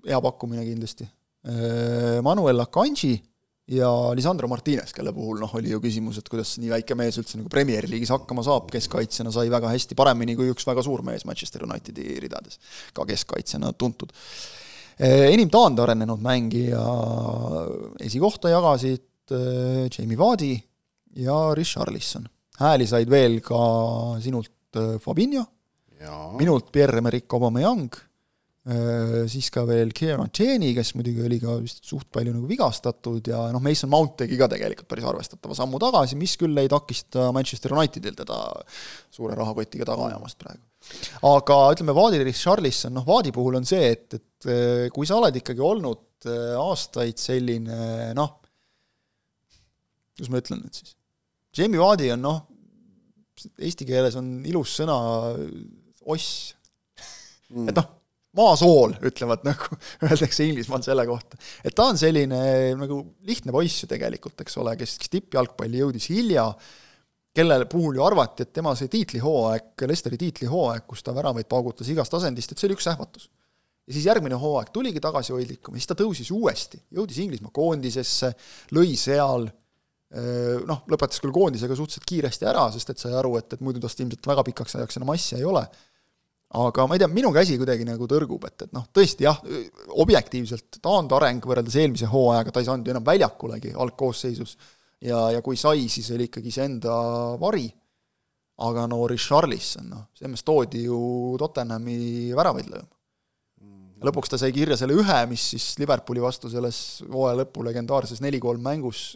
hea 0.08 0.22
pakkumine 0.24 0.64
kindlasti, 0.64 1.10
Manuel 2.24 2.64
Akanji 2.64 3.18
ja 3.72 3.90
Lisandro 4.16 4.50
Martinez, 4.52 4.92
kelle 4.96 5.14
puhul 5.16 5.40
noh, 5.42 5.52
oli 5.58 5.72
ju 5.72 5.80
küsimus, 5.84 6.20
et 6.20 6.28
kuidas 6.30 6.56
nii 6.60 6.72
väike 6.74 6.96
mees 7.00 7.18
üldse 7.22 7.40
nagu 7.40 7.52
Premier 7.52 7.88
League'is 7.88 8.12
hakkama 8.12 8.44
saab, 8.46 8.68
keskkaitsjana 8.74 9.32
sai 9.34 9.52
väga 9.52 9.72
hästi, 9.72 9.96
paremini 10.00 10.36
kui 10.40 10.52
üks 10.52 10.68
väga 10.68 10.84
suur 10.86 11.04
mees 11.08 11.24
Manchester 11.30 11.64
Unitedi 11.68 12.18
ridades, 12.24 12.60
ka 12.96 13.06
keskkaitsjana 13.08 13.72
tuntud. 13.80 14.12
enim 15.02 15.50
taandarenenud 15.50 16.20
mängija 16.22 16.84
esikohta 18.06 18.52
jagasid 18.52 19.32
eh, 19.32 19.88
Jamie 19.88 20.20
Vardy 20.20 20.52
ja 21.24 21.40
Richarlison. 21.56 22.28
hääli 22.60 22.88
said 22.88 23.10
veel 23.10 23.40
ka 23.42 23.62
sinult 24.22 24.76
eh, 24.76 25.00
Fabinho, 25.00 25.46
minult 26.38 26.72
Pierre-Emerick 26.72 27.34
Aubameyang 27.34 28.11
siis 28.62 29.48
ka 29.50 29.64
veel 29.66 29.90
Kieran 29.98 30.30
Cheney, 30.30 30.76
kes 30.78 30.92
muidugi 30.94 31.24
oli 31.26 31.40
ka 31.42 31.56
vist 31.64 31.80
suht 31.88 32.06
palju 32.14 32.36
nagu 32.36 32.46
vigastatud 32.46 33.26
ja 33.32 33.48
noh, 33.50 33.62
Mason 33.64 33.90
Mount 33.90 34.20
tegi 34.20 34.38
ka 34.38 34.46
tegelikult 34.52 34.90
päris 34.92 35.08
arvestatava 35.10 35.56
sammu 35.58 35.80
tagasi, 35.82 36.18
mis 36.20 36.36
küll 36.38 36.58
ei 36.62 36.70
takista 36.70 37.32
Manchester 37.34 37.74
Unitedil 37.74 38.14
teda 38.20 38.38
suure 39.10 39.34
rahakotiga 39.40 39.88
taga 39.90 40.12
ajamast 40.12 40.38
praegu. 40.44 40.62
aga 41.26 41.58
ütleme, 41.74 41.96
Vaadi 41.98 42.22
Richarlison, 42.22 42.94
noh 42.94 43.08
Vaadi 43.08 43.34
puhul 43.34 43.58
on 43.58 43.66
see, 43.66 43.96
et, 43.96 44.20
et 44.20 44.50
äh, 44.50 44.86
kui 44.94 45.10
sa 45.10 45.18
oled 45.18 45.40
ikkagi 45.42 45.64
olnud 45.66 46.30
äh, 46.30 46.54
aastaid 46.62 47.18
selline 47.22 48.12
noh, 48.18 48.36
kuidas 50.14 50.30
ma 50.30 50.44
ütlen 50.44 50.62
nüüd 50.62 50.78
siis, 50.78 50.94
Jamie 51.58 51.82
Vaadi 51.82 52.12
on 52.14 52.22
noh, 52.28 52.44
eesti 53.58 53.90
keeles 53.90 54.20
on 54.22 54.30
ilus 54.46 54.76
sõna 54.84 55.00
oss 56.06 56.54
mm., 57.50 57.74
et 57.74 57.82
noh, 57.82 57.90
maasool, 58.38 58.96
ütlevad 59.08 59.44
nagu, 59.48 59.78
öeldakse 60.08 60.46
Inglismaal 60.48 60.84
selle 60.86 61.06
kohta. 61.10 61.40
et 61.64 61.76
ta 61.76 61.90
on 61.92 62.00
selline 62.00 62.40
nagu 62.80 63.02
lihtne 63.28 63.54
poiss 63.56 63.84
ju 63.84 63.90
tegelikult, 63.92 64.40
eks 64.44 64.58
ole, 64.62 64.78
kes, 64.80 64.96
kes 65.02 65.12
tippjalgpalli 65.18 65.82
jõudis 65.84 66.08
hilja, 66.14 66.48
kelle 67.36 67.62
puhul 67.72 68.00
ju 68.00 68.06
arvati, 68.06 68.46
et 68.46 68.54
tema 68.56 68.74
see 68.76 68.92
tiitlihooaeg, 68.92 69.86
Lesteri 69.88 70.20
tiitlihooaeg, 70.20 70.88
kus 70.88 71.04
ta 71.04 71.16
väravaid 71.16 71.48
paugutas 71.52 71.92
igast 71.92 72.14
asendist, 72.16 72.52
et 72.52 72.60
see 72.60 72.70
oli 72.70 72.80
üks 72.80 72.90
ähvatus. 72.92 73.30
ja 73.88 73.96
siis 73.96 74.08
järgmine 74.08 74.38
hooaeg 74.40 74.70
tuligi 74.72 75.02
tagasihoidlikum 75.04 75.76
ja 75.76 75.82
siis 75.82 75.92
ta 75.92 75.98
tõusis 76.00 76.32
uuesti, 76.32 76.80
jõudis 76.96 77.20
Inglismaa 77.24 77.52
koondisesse, 77.52 78.32
lõi 78.78 78.96
seal, 79.00 79.48
noh, 80.68 80.84
lõpetas 80.92 81.24
küll 81.24 81.32
koondisega 81.36 81.76
suhteliselt 81.76 82.08
kiiresti 82.08 82.48
ära, 82.48 82.68
sest 82.72 82.92
et 82.92 83.00
sai 83.00 83.16
aru, 83.16 83.38
et, 83.40 83.56
et 83.56 83.64
muidu 83.64 83.80
tast 83.84 84.00
ilmselt 84.04 84.28
väga 84.28 84.44
pikaks 84.52 84.76
ajaks 84.80 85.00
enam 85.00 85.16
asja 85.16 85.40
ei 85.40 85.48
ole 85.48 85.64
aga 86.52 86.86
ma 86.88 86.96
ei 86.98 87.00
tea, 87.00 87.08
minu 87.12 87.32
käsi 87.32 87.56
kuidagi 87.60 87.86
nagu 87.88 88.08
tõrgub, 88.10 88.44
et, 88.50 88.68
et 88.68 88.74
noh, 88.76 88.88
tõesti 88.92 89.24
jah, 89.24 89.38
objektiivselt 90.04 90.82
taandareng 90.84 91.44
võrreldes 91.48 91.78
eelmise 91.80 92.10
hooajaga, 92.12 92.52
ta 92.52 92.64
ei 92.64 92.68
saanud 92.68 92.88
ju 92.88 92.96
enam 92.96 93.06
väljakulegi 93.08 93.76
algkoosseisus. 93.86 94.58
Ja, 95.02 95.30
ja 95.34 95.42
kui 95.42 95.58
sai, 95.58 95.88
siis 95.90 96.12
oli 96.14 96.28
ikkagi 96.28 96.52
iseenda 96.52 96.94
vari, 97.42 97.66
aga 98.62 98.84
no 98.90 99.00
Richarlison, 99.10 99.88
noh, 99.90 100.10
see 100.14 100.30
mees 100.30 100.44
toodi 100.46 100.84
ju 100.84 100.98
Tottenhami 101.42 102.34
väravaid 102.38 102.68
lööma. 102.70 102.92
lõpuks 104.02 104.34
ta 104.34 104.38
sai 104.42 104.52
kirja 104.54 104.76
selle 104.78 104.98
ühe, 104.98 105.18
mis 105.30 105.44
siis 105.54 105.72
Liverpooli 105.78 106.22
vastu 106.22 106.50
selles 106.50 107.02
hooaja 107.06 107.40
lõpu 107.44 107.66
legendaarses 107.66 108.22
neli-kolm 108.22 108.62
mängus 108.66 109.16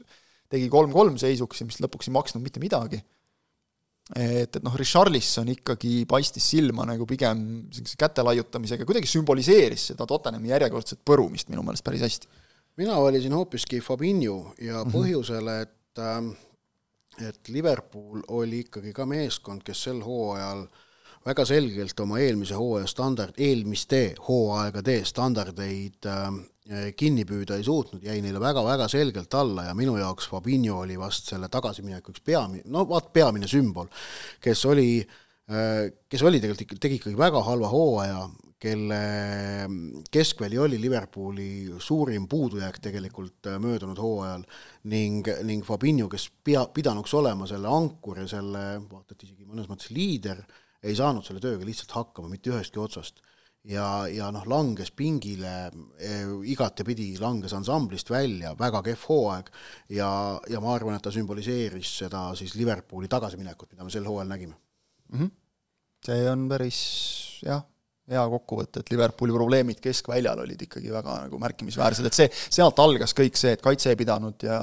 tegi 0.50 0.69
kolm-kolm 0.69 1.17
seisuks 1.17 1.62
ja 1.62 1.65
mis 1.65 1.80
lõpuks 1.82 2.10
ei 2.10 2.13
maksnud 2.13 2.43
mitte 2.45 2.62
midagi 2.62 3.02
et, 4.13 4.55
et 4.55 4.63
noh, 4.63 4.75
Richarlison 4.77 5.49
ikkagi 5.49 6.03
paistis 6.09 6.45
silma 6.53 6.85
nagu 6.85 7.07
pigem 7.09 7.41
niisuguse 7.65 7.97
käte 7.99 8.25
laiutamisega, 8.25 8.85
kuidagi 8.85 9.09
sümboliseeris 9.09 9.89
seda 9.91 10.05
Tottenhami 10.09 10.51
järjekordset 10.53 11.01
põrumist 11.07 11.49
minu 11.49 11.65
meelest 11.65 11.85
päris 11.85 12.05
hästi. 12.05 12.29
mina 12.77 12.99
valisin 13.01 13.33
hoopiski 13.33 13.81
Fabinho 13.81 14.55
ja 14.61 14.83
mhm. 14.83 14.93
põhjusel, 14.93 15.53
et 15.61 16.01
äh, 16.01 16.33
et 17.25 17.47
Liverpool 17.47 18.21
oli 18.35 18.65
ikkagi 18.65 18.91
ka 18.93 19.05
meeskond, 19.07 19.63
kes 19.63 19.85
sel 19.87 20.01
hooajal 20.03 20.65
väga 21.25 21.45
selgelt 21.47 21.99
oma 21.99 22.19
eelmise 22.19 22.57
hooaja 22.59 22.87
standard, 22.91 23.39
eelmiste 23.39 24.01
hooaegade 24.27 24.99
standardeid 25.07 26.05
äh, 26.11 26.35
Eh, 26.35 26.54
kinni 26.97 27.25
püüda 27.30 27.60
ei 27.60 27.65
suutnud, 27.65 28.01
jäi 28.06 28.17
neile 28.25 28.39
väga-väga 28.41 28.88
selgelt 28.89 29.34
alla 29.38 29.67
ja 29.67 29.75
minu 29.78 29.99
jaoks 29.99 30.30
Fabinho 30.32 30.80
oli 30.82 30.97
vast 30.97 31.30
selle 31.30 31.49
tagasimineku 31.54 32.13
üks 32.13 32.23
peamine, 32.25 32.65
no 32.73 32.88
vaat 32.89 33.12
peamine 33.13 33.49
sümbol, 33.49 33.91
kes 34.41 34.63
oli, 34.71 34.97
eh, 35.01 35.84
kes 36.10 36.23
oli 36.25 36.41
tegelikult, 36.41 36.82
tegi 36.82 36.97
ikkagi 36.97 37.19
väga 37.19 37.43
halva 37.45 37.69
hooaja, 37.69 38.23
kelle 38.65 38.97
keskväli 40.10 40.58
oli 40.58 40.80
Liverpooli 40.82 41.75
suurim 41.78 42.25
puudujääk 42.32 42.82
tegelikult 42.82 43.51
eh, 43.51 43.60
möödunud 43.62 44.01
hooajal 44.01 44.47
ning, 44.89 45.30
ning 45.45 45.65
Fabinho, 45.67 46.10
kes 46.10 46.32
pea, 46.43 46.65
pidanuks 46.73 47.13
olema 47.13 47.45
selle 47.51 47.69
ankur 47.69 48.23
ja 48.23 48.28
selle, 48.32 48.65
vaata 48.89 49.13
et 49.13 49.30
isegi 49.30 49.45
mõnes 49.45 49.69
mõttes 49.69 49.93
liider, 49.93 50.41
ei 50.82 50.97
saanud 50.97 51.25
selle 51.28 51.43
tööga 51.43 51.65
lihtsalt 51.65 51.93
hakkama 51.93 52.34
mitte 52.34 52.49
ühestki 52.49 52.82
otsast 52.82 53.21
ja, 53.69 54.08
ja 54.12 54.30
noh, 54.34 54.45
langes 54.49 54.91
pingile 54.95 55.54
e, 55.97 56.12
igatepidi, 56.51 57.12
langes 57.21 57.54
ansamblist 57.58 58.10
välja, 58.13 58.54
väga 58.60 58.82
kehv 58.86 59.06
hooaeg 59.10 59.51
ja, 59.97 60.10
ja 60.51 60.62
ma 60.63 60.73
arvan, 60.75 60.97
et 60.97 61.06
ta 61.06 61.13
sümboliseeris 61.13 61.97
seda 62.04 62.28
siis 62.38 62.56
Liverpooli 62.60 63.10
tagasiminekut, 63.12 63.71
mida 63.73 63.88
me 63.88 63.93
sel 63.93 64.08
hooajal 64.08 64.32
nägime 64.32 64.56
mm. 64.56 65.19
-hmm. 65.19 65.32
see 66.06 66.30
on 66.32 66.49
päris 66.49 66.82
jah 67.45 67.63
hea 68.11 68.23
kokkuvõte, 68.29 68.83
et 68.83 68.91
Liverpooli 68.93 69.33
probleemid 69.33 69.79
keskväljal 69.81 70.43
olid 70.43 70.61
ikkagi 70.61 70.91
väga 70.93 71.15
nagu 71.23 71.39
märkimisväärsed, 71.41 72.05
et 72.05 72.17
see, 72.17 72.27
sealt 72.53 72.77
algas 72.83 73.15
kõik 73.17 73.39
see, 73.39 73.55
et 73.57 73.63
kaitse 73.65 73.89
ei 73.91 73.97
pidanud 73.97 74.45
ja, 74.45 74.59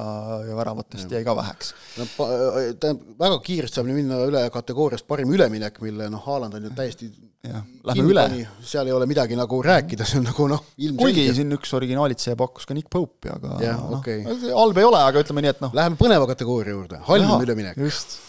ja 0.46 0.59
väravatest 0.59 1.11
jäi 1.11 1.24
ka 1.26 1.35
väheks. 1.38 1.72
no 1.98 2.07
tähendab, 2.14 3.02
väga 3.18 3.40
kiiresti 3.48 3.81
saab 3.81 3.90
minna 3.90 4.20
üle 4.28 4.44
kategooriast 4.55 5.09
parim 5.11 5.35
üleminek, 5.35 5.83
mille 5.83 6.07
noh, 6.12 6.22
Haaland 6.22 6.59
on 6.61 6.70
ju 6.70 6.72
täiesti 6.78 7.11
jah, 7.48 7.66
lähme 7.90 8.09
üle. 8.14 8.26
seal 8.62 8.87
ei 8.87 8.94
ole 8.94 9.11
midagi 9.11 9.38
nagu 9.38 9.62
rääkida, 9.66 10.07
see 10.07 10.22
on 10.22 10.28
nagu 10.31 10.50
noh, 10.55 10.66
kuigi 11.02 11.28
siin 11.35 11.59
üks 11.59 11.74
originaalitseja 11.78 12.38
pakkus 12.38 12.70
ka 12.70 12.78
Nick 12.78 12.92
Pope'i, 12.92 13.35
aga 13.35 13.59
noh 13.59 13.96
okay., 13.98 14.22
halb 14.55 14.78
ei 14.78 14.87
ole, 14.87 15.02
aga 15.02 15.26
ütleme 15.26 15.42
nii, 15.42 15.57
et 15.57 15.64
noh. 15.66 15.74
Läheme 15.74 15.98
põneva 15.98 16.31
kategooria 16.31 16.78
juurde, 16.78 17.02
halvim 17.11 17.42
üleminek. 17.42 17.81
just, 17.90 18.20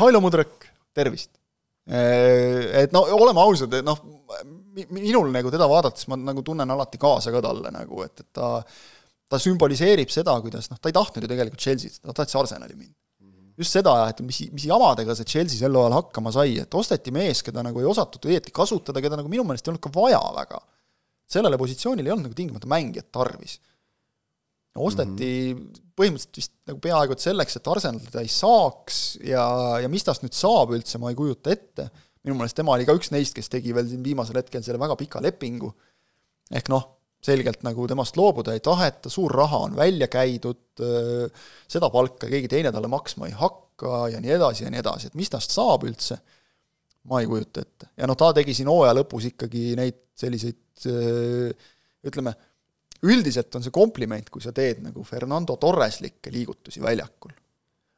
Hailo 0.00 0.24
Mudrõk, 0.24 0.64
tervist 0.96 1.36
Äh, 1.86 2.82
et 2.82 2.94
no 2.94 3.04
oleme 3.14 3.42
ausad, 3.44 3.70
et 3.78 3.86
noh, 3.86 3.98
minul 4.90 5.30
nagu 5.32 5.50
teda 5.54 5.68
vaadates 5.70 6.08
ma 6.10 6.18
nagu 6.18 6.42
tunnen 6.42 6.70
alati 6.70 6.98
kaasa 6.98 7.32
ka 7.34 7.42
talle 7.44 7.72
nagu, 7.74 8.02
et, 8.06 8.20
et 8.20 8.30
ta 8.34 8.60
ta 9.26 9.40
sümboliseerib 9.42 10.10
seda, 10.12 10.36
kuidas 10.42 10.70
noh, 10.70 10.78
ta 10.78 10.90
ei 10.90 10.94
tahtnud 10.94 11.26
ju 11.26 11.30
tegelikult 11.32 11.62
Chelsea't, 11.62 11.98
ta 12.02 12.14
tahtis 12.14 12.38
Arsenali 12.38 12.76
minna. 12.78 12.94
just 13.56 13.72
seda, 13.72 13.94
et 14.10 14.20
mis, 14.20 14.42
mis 14.52 14.66
jamadega 14.68 15.14
see 15.16 15.26
Chelsea 15.32 15.58
sel 15.58 15.76
ajal 15.80 15.94
hakkama 15.96 16.30
sai, 16.34 16.58
et 16.62 16.74
osteti 16.78 17.14
mees, 17.14 17.40
keda 17.42 17.64
nagu 17.64 17.80
ei 17.80 17.88
osatud 17.88 18.28
õieti 18.28 18.52
kasutada, 18.54 19.00
keda 19.02 19.18
nagu 19.18 19.32
minu 19.32 19.46
meelest 19.48 19.66
ei 19.66 19.72
olnud 19.72 19.82
ka 19.82 19.92
vaja 19.94 20.20
väga. 20.36 20.60
sellele 21.26 21.58
positsioonile 21.58 22.06
ei 22.06 22.14
olnud 22.14 22.28
nagu 22.28 22.38
tingimata 22.38 22.70
mängijat 22.70 23.10
tarvis 23.10 23.56
osteti 24.76 25.54
mm 25.54 25.60
-hmm. 25.60 25.82
põhimõtteliselt 25.96 26.36
vist 26.36 26.52
nagu 26.68 26.80
peaaegu 26.84 27.14
et 27.16 27.24
selleks, 27.24 27.56
et 27.56 27.68
Arsenal 27.72 28.00
teda 28.00 28.22
ei 28.22 28.28
saaks 28.28 29.18
ja, 29.24 29.46
ja 29.82 29.88
mis 29.88 30.04
tast 30.04 30.22
nüüd 30.22 30.36
saab 30.36 30.74
üldse, 30.76 31.00
ma 31.00 31.10
ei 31.10 31.16
kujuta 31.16 31.50
ette, 31.50 31.88
minu 32.26 32.36
meelest 32.38 32.58
tema 32.58 32.74
oli 32.74 32.86
ka 32.88 32.96
üks 32.98 33.12
neist, 33.14 33.36
kes 33.36 33.50
tegi 33.52 33.74
veel 33.76 33.88
siin 33.90 34.02
viimasel 34.04 34.40
hetkel 34.40 34.64
selle 34.66 34.80
väga 34.82 34.98
pika 34.98 35.22
lepingu, 35.24 35.70
ehk 36.50 36.70
noh, 36.72 36.88
selgelt 37.26 37.62
nagu 37.66 37.86
temast 37.90 38.18
loobuda 38.18 38.54
ei 38.54 38.62
taheta, 38.62 39.10
suur 39.10 39.32
raha 39.34 39.64
on 39.66 39.76
välja 39.78 40.08
käidud, 40.12 40.82
seda 41.70 41.90
palka 41.90 42.28
keegi 42.30 42.50
teine 42.52 42.72
talle 42.74 42.90
maksma 42.92 43.30
ei 43.30 43.36
hakka, 43.38 44.08
ja 44.12 44.20
nii 44.22 44.34
edasi 44.36 44.66
ja 44.66 44.72
nii 44.72 44.82
edasi, 44.82 45.10
et 45.10 45.18
mis 45.18 45.30
tast 45.32 45.54
saab 45.54 45.86
üldse, 45.88 46.18
ma 47.10 47.22
ei 47.22 47.30
kujuta 47.30 47.62
ette. 47.62 47.90
ja 47.96 48.10
noh, 48.10 48.18
ta 48.18 48.32
tegi 48.36 48.54
siin 48.54 48.70
hooaja 48.70 48.94
lõpus 48.98 49.30
ikkagi 49.30 49.70
neid 49.78 50.02
selliseid 50.16 50.86
ütleme, 52.06 52.34
üldiselt 53.06 53.54
on 53.56 53.64
see 53.64 53.74
kompliment, 53.74 54.30
kui 54.32 54.42
sa 54.44 54.52
teed 54.56 54.82
nagu 54.84 55.04
Fernando 55.06 55.56
Torreslikke 55.60 56.32
liigutusi 56.32 56.82
väljakul. 56.82 57.34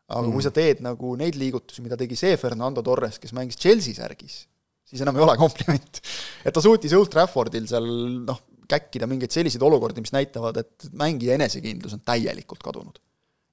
Aga 0.08 0.24
mm. 0.24 0.34
kui 0.34 0.44
sa 0.44 0.52
teed 0.54 0.84
nagu 0.84 1.14
neid 1.20 1.36
liigutusi, 1.38 1.82
mida 1.84 1.98
tegi 2.00 2.16
see 2.18 2.36
Fernando 2.40 2.84
Torres, 2.84 3.18
kes 3.20 3.34
mängis 3.36 3.60
Chelsea 3.60 3.96
särgis, 3.96 4.40
siis 4.88 5.02
enam 5.04 5.18
ei 5.18 5.24
ole 5.26 5.34
kompliment. 5.40 6.00
et 6.44 6.54
ta 6.54 6.62
suutis 6.64 6.94
Old 6.96 7.12
Traffordil 7.12 7.68
seal 7.68 7.88
noh, 8.24 8.40
käkkida 8.68 9.08
mingeid 9.08 9.32
selliseid 9.32 9.64
olukordi, 9.64 10.02
mis 10.04 10.12
näitavad, 10.12 10.60
et 10.60 10.88
mängija 10.96 11.36
enesekindlus 11.38 11.96
on 11.96 12.04
täielikult 12.08 12.64
kadunud. 12.64 13.00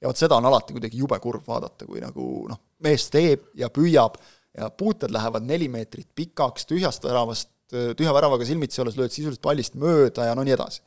ja 0.02 0.12
vot 0.12 0.20
seda 0.20 0.40
on 0.40 0.48
alati 0.48 0.76
kuidagi 0.76 1.00
jube 1.00 1.20
kurb 1.24 1.44
vaadata, 1.48 1.88
kui 1.88 2.04
nagu 2.04 2.46
noh, 2.52 2.62
mees 2.84 3.10
teeb 3.12 3.52
ja 3.60 3.72
püüab 3.74 4.20
ja 4.56 4.72
puuted 4.72 5.12
lähevad 5.12 5.44
neli 5.44 5.68
meetrit 5.72 6.08
pikaks, 6.16 6.68
tühjast 6.70 7.04
väravast, 7.04 7.52
tühja 7.68 8.14
väravaga 8.16 8.48
silmitsi 8.48 8.80
olles 8.84 8.96
lööd 8.96 9.12
sisuliselt 9.12 9.44
pallist 9.44 9.76
mööda 9.80 10.30
ja 10.30 10.36
no 10.38 10.44
nii 10.48 10.56
edasi 10.56 10.84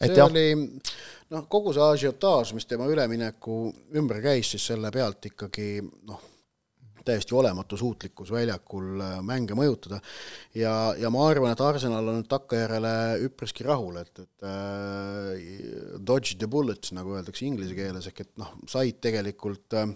see 0.00 0.14
jah. 0.16 0.28
oli 0.28 0.46
noh, 1.30 1.48
kogu 1.50 1.74
see 1.74 1.88
ažiotaaž, 1.94 2.54
mis 2.56 2.68
tema 2.68 2.88
ülemineku 2.90 3.66
ümber 3.96 4.22
käis, 4.24 4.54
siis 4.54 4.70
selle 4.72 4.90
pealt 4.94 5.30
ikkagi 5.30 5.68
noh, 6.08 6.22
täiesti 7.04 7.36
olematu 7.36 7.76
suutlikkus 7.76 8.30
väljakul 8.32 9.02
äh, 9.04 9.18
mänge 9.26 9.56
mõjutada. 9.58 10.00
ja, 10.56 10.94
ja 10.98 11.10
ma 11.12 11.26
arvan, 11.28 11.52
et 11.52 11.60
Arsenal 11.60 12.08
on 12.08 12.22
nüüd 12.22 12.30
takkajärele 12.32 12.94
üpriski 13.26 13.66
rahul, 13.66 13.98
et, 14.00 14.24
et 14.24 14.48
äh, 14.48 15.98
dodge 16.00 16.38
the 16.40 16.48
bullets, 16.48 16.94
nagu 16.96 17.18
öeldakse 17.18 17.44
inglise 17.48 17.76
keeles, 17.76 18.08
ehk 18.08 18.24
et 18.24 18.32
noh, 18.40 18.56
said 18.70 19.02
tegelikult 19.04 19.76
Äh, 19.76 19.92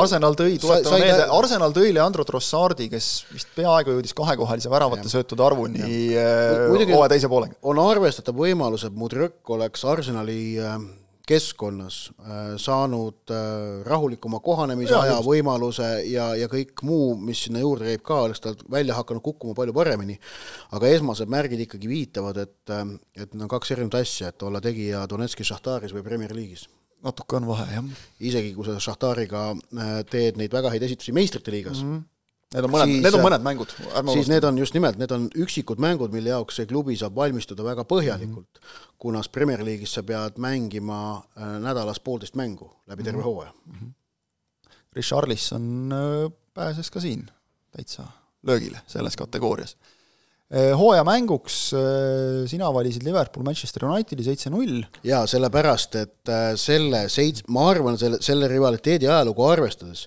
Arsenal 0.00 0.36
tõi, 0.38 0.56
tuletame 0.60 1.00
meelde, 1.02 1.28
Arsenal 1.36 1.74
tõi 1.76 1.92
Leandro 1.94 2.24
Trossardi, 2.28 2.88
kes 2.92 3.08
vist 3.32 3.50
peaaegu 3.56 3.96
jõudis 3.96 4.16
kahekohalise 4.16 4.72
väravate 4.72 5.10
söötude 5.12 5.44
arvuni 5.44 5.84
äh, 6.16 6.66
hooaja 6.88 7.12
teise 7.12 7.30
poolega. 7.30 7.58
on 7.62 7.80
arvestatav 7.82 8.36
võimalus, 8.38 8.86
et 8.88 8.96
Mudrõk 8.96 9.54
oleks 9.56 9.84
Arsenali 9.88 10.56
äh, 10.60 10.78
keskkonnas 11.24 12.10
saanud 12.60 13.30
rahulikuma 13.88 14.42
kohanemisaja 14.44 15.14
võimaluse 15.24 15.86
ja, 16.10 16.26
ja 16.36 16.50
kõik 16.52 16.82
muu, 16.84 17.14
mis 17.16 17.46
sinna 17.46 17.62
juurde 17.62 17.88
käib 17.88 18.04
ka, 18.04 18.18
oleks 18.26 18.44
tal 18.44 18.58
välja 18.68 18.98
hakanud 18.98 19.24
kukkuma 19.24 19.56
palju 19.56 19.72
paremini. 19.72 20.18
aga 20.76 20.92
esmased 20.92 21.32
märgid 21.32 21.64
ikkagi 21.64 21.88
viitavad, 21.88 22.42
et, 22.44 22.76
et 23.16 23.32
need 23.32 23.40
on 23.40 23.52
kaks 23.56 23.72
erinevat 23.72 24.02
asja, 24.02 24.34
et 24.34 24.44
olla 24.44 24.60
tegija 24.60 25.06
Donetski 25.08 25.48
Šahtaris 25.48 25.96
või 25.96 26.04
Premier 26.04 26.36
League'is 26.36 26.68
natuke 27.04 27.36
on 27.36 27.46
vahe, 27.46 27.68
jah. 27.74 27.84
isegi 28.20 28.54
kui 28.56 28.66
sa 28.66 28.80
Šahtariga 28.80 29.44
äh, 29.52 29.94
teed 30.10 30.40
neid 30.40 30.52
väga 30.54 30.72
häid 30.72 30.86
esitusi 30.86 31.14
meistrite 31.16 31.54
liigas 31.54 31.82
mm. 31.82 31.94
-hmm. 31.94 32.10
Need 32.54 32.66
on 32.68 32.70
mõned, 32.70 32.90
need 33.02 33.14
on 33.16 33.24
mõned 33.24 33.42
mängud. 33.42 33.72
siis 34.12 34.28
need 34.30 34.44
on 34.46 34.58
just 34.58 34.76
nimelt, 34.76 34.98
need 35.00 35.10
on 35.10 35.24
üksikud 35.42 35.80
mängud, 35.82 36.12
mille 36.14 36.30
jaoks 36.30 36.60
see 36.60 36.68
klubi 36.70 36.94
saab 36.96 37.16
valmistuda 37.18 37.64
väga 37.66 37.82
põhjalikult 37.82 38.46
mm, 38.46 38.60
-hmm. 38.60 38.92
kuna 38.98 39.22
Premier 39.32 39.64
League'is 39.66 39.94
sa 39.94 40.02
pead 40.02 40.38
mängima 40.38 41.00
äh, 41.16 41.56
nädalas 41.60 42.00
poolteist 42.00 42.34
mängu 42.34 42.70
läbi 42.86 43.02
terve 43.02 43.18
mm 43.18 43.22
-hmm. 43.22 43.24
hooaja 43.24 43.52
mm. 43.66 43.72
-hmm. 43.72 43.92
Richarlison 44.92 45.92
äh, 45.92 46.32
pääses 46.54 46.90
ka 46.90 47.00
siin 47.00 47.26
täitsa 47.70 48.06
löögile 48.42 48.80
selles 48.86 49.16
kategoorias 49.16 49.76
Eh, 50.54 50.70
hooaja 50.78 51.02
mänguks 51.02 51.54
eh, 51.74 52.44
sina 52.46 52.68
valisid 52.70 53.02
Liverpool 53.02 53.42
Manchester 53.42 53.88
Unitedi 53.88 54.22
seitse-null. 54.22 54.84
jaa, 55.02 55.24
sellepärast, 55.26 55.96
et 55.98 56.30
eh, 56.30 56.52
selle 56.60 57.08
seits-, 57.10 57.42
ma 57.50 57.64
arvan, 57.72 57.98
selle, 57.98 58.20
selle 58.22 58.46
rivaliteedi 58.52 59.08
ajalugu 59.10 59.48
arvestades, 59.48 60.04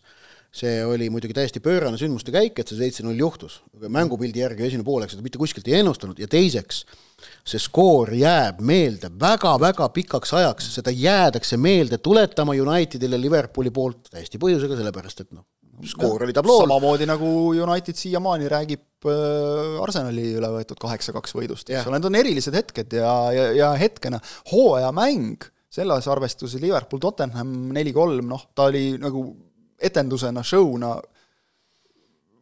see 0.56 0.78
oli 0.88 1.10
muidugi 1.12 1.36
täiesti 1.36 1.60
pöörane 1.60 2.00
sündmuste 2.00 2.32
käik, 2.32 2.62
et 2.62 2.72
see 2.72 2.80
seitse-null 2.80 3.20
juhtus. 3.20 3.60
mängupildi 3.92 4.40
järgi 4.46 4.70
esimene 4.70 4.88
poolek 4.88 5.12
seda 5.12 5.26
mitte 5.26 5.42
kuskilt 5.42 5.68
ei 5.68 5.82
ennustanud 5.82 6.24
ja 6.24 6.32
teiseks, 6.32 6.86
see 7.44 7.60
skoor 7.60 8.14
jääb 8.16 8.64
meelde 8.64 9.12
väga-väga 9.20 9.90
pikaks 10.00 10.32
ajaks, 10.40 10.72
seda 10.80 10.96
jäädakse 10.96 11.60
meelde 11.60 12.00
tuletama 12.00 12.56
Unitedile 12.56 13.20
Liverpooli 13.20 13.76
poolt 13.76 14.08
täiesti 14.16 14.40
põhjusega, 14.40 14.80
sellepärast 14.80 15.28
et 15.28 15.34
noh, 15.36 15.44
skoor 15.86 16.24
oli 16.26 16.34
tablool. 16.34 16.66
samamoodi 16.66 17.06
nagu 17.10 17.30
United 17.54 17.98
siiamaani 18.00 18.50
räägib 18.50 19.06
äh, 19.06 19.78
Arsenali 19.84 20.32
üle 20.40 20.50
võetud 20.56 20.80
kaheksa-kaks 20.82 21.36
võidust, 21.38 21.70
eks 21.70 21.90
ole, 21.90 22.00
need 22.00 22.10
on 22.10 22.20
erilised 22.20 22.58
hetked 22.58 22.98
ja, 22.98 23.14
ja, 23.36 23.46
ja 23.58 23.70
hetkena. 23.78 24.20
Hooajamäng, 24.52 25.46
selles 25.78 26.10
arvestuses 26.10 26.62
Liverpool 26.64 27.02
Tottenham 27.04 27.54
neli-kolm, 27.76 28.26
noh, 28.32 28.50
ta 28.56 28.70
oli 28.72 28.96
nagu 29.02 29.24
etendusena, 29.78 30.44
show'na 30.44 30.96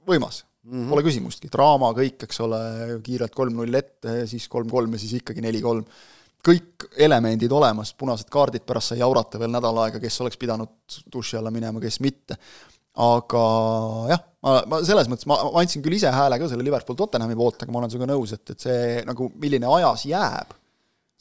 võimas. 0.08 0.46
Mm, 0.66 0.80
-hmm. 0.80 0.90
pole 0.90 1.02
küsimustki, 1.06 1.50
draama 1.54 1.92
kõik, 1.94 2.24
eks 2.26 2.40
ole, 2.42 2.60
kiirelt 3.06 3.36
kolm-null 3.38 3.78
ette, 3.78 4.24
siis 4.26 4.48
kolm-kolm 4.50 4.96
ja 4.96 5.02
siis 5.04 5.20
ikkagi 5.20 5.44
neli-kolm 5.46 5.84
kõik 6.46 6.88
elemendid 7.02 7.52
olemas, 7.54 7.92
punased 7.98 8.30
kaardid, 8.34 8.66
pärast 8.66 8.94
sai 8.94 9.00
jaurata 9.00 9.40
veel 9.42 9.54
nädal 9.54 9.78
aega, 9.84 10.00
kes 10.02 10.20
oleks 10.22 10.38
pidanud 10.42 10.98
duši 11.14 11.38
alla 11.40 11.52
minema, 11.54 11.82
kes 11.82 12.00
mitte 12.06 12.38
aga 12.96 13.46
jah, 14.14 14.22
ma, 14.46 14.60
ma 14.72 14.82
selles 14.88 15.10
mõttes, 15.12 15.28
ma, 15.30 15.38
andsin 15.60 15.84
küll 15.84 15.98
ise 15.98 16.12
hääle 16.16 16.38
ka 16.40 16.48
selle 16.52 16.66
Liverpool 16.66 16.98
Tottenhami 17.00 17.36
poolt, 17.38 17.66
aga 17.66 17.74
ma 17.74 17.82
olen 17.82 17.92
sinuga 17.92 18.08
nõus, 18.14 18.36
et, 18.38 18.54
et 18.54 18.68
see 18.68 19.02
nagu, 19.08 19.28
milline 19.42 19.68
ajas 19.78 20.06
jääb, 20.08 20.54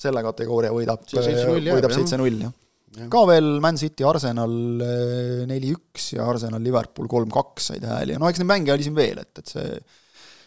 selle 0.04 0.22
kategooria 0.26 0.70
võidab, 0.74 1.02
võidab 1.10 1.96
seitse-null, 1.96 2.44
jah. 2.46 2.54
Ja. 2.94 3.08
ka 3.10 3.24
veel 3.26 3.56
Man 3.58 3.74
City, 3.74 4.04
Arsenal 4.06 4.52
eh, 4.87 5.42
neli-üks 5.50 6.12
ja 6.14 6.28
Arsenal, 6.30 6.62
Liverpool 6.62 7.08
kolm-kaks 7.10 7.72
said 7.72 7.82
hääli. 7.90 8.14
Ja 8.14 8.20
no 8.22 8.28
eks 8.30 8.38
neid 8.38 8.46
mänge 8.52 8.70
oli 8.70 8.87
siin 8.87 8.94
veel, 8.94 9.18
et, 9.18 9.40
et 9.42 9.50
see 9.50 9.80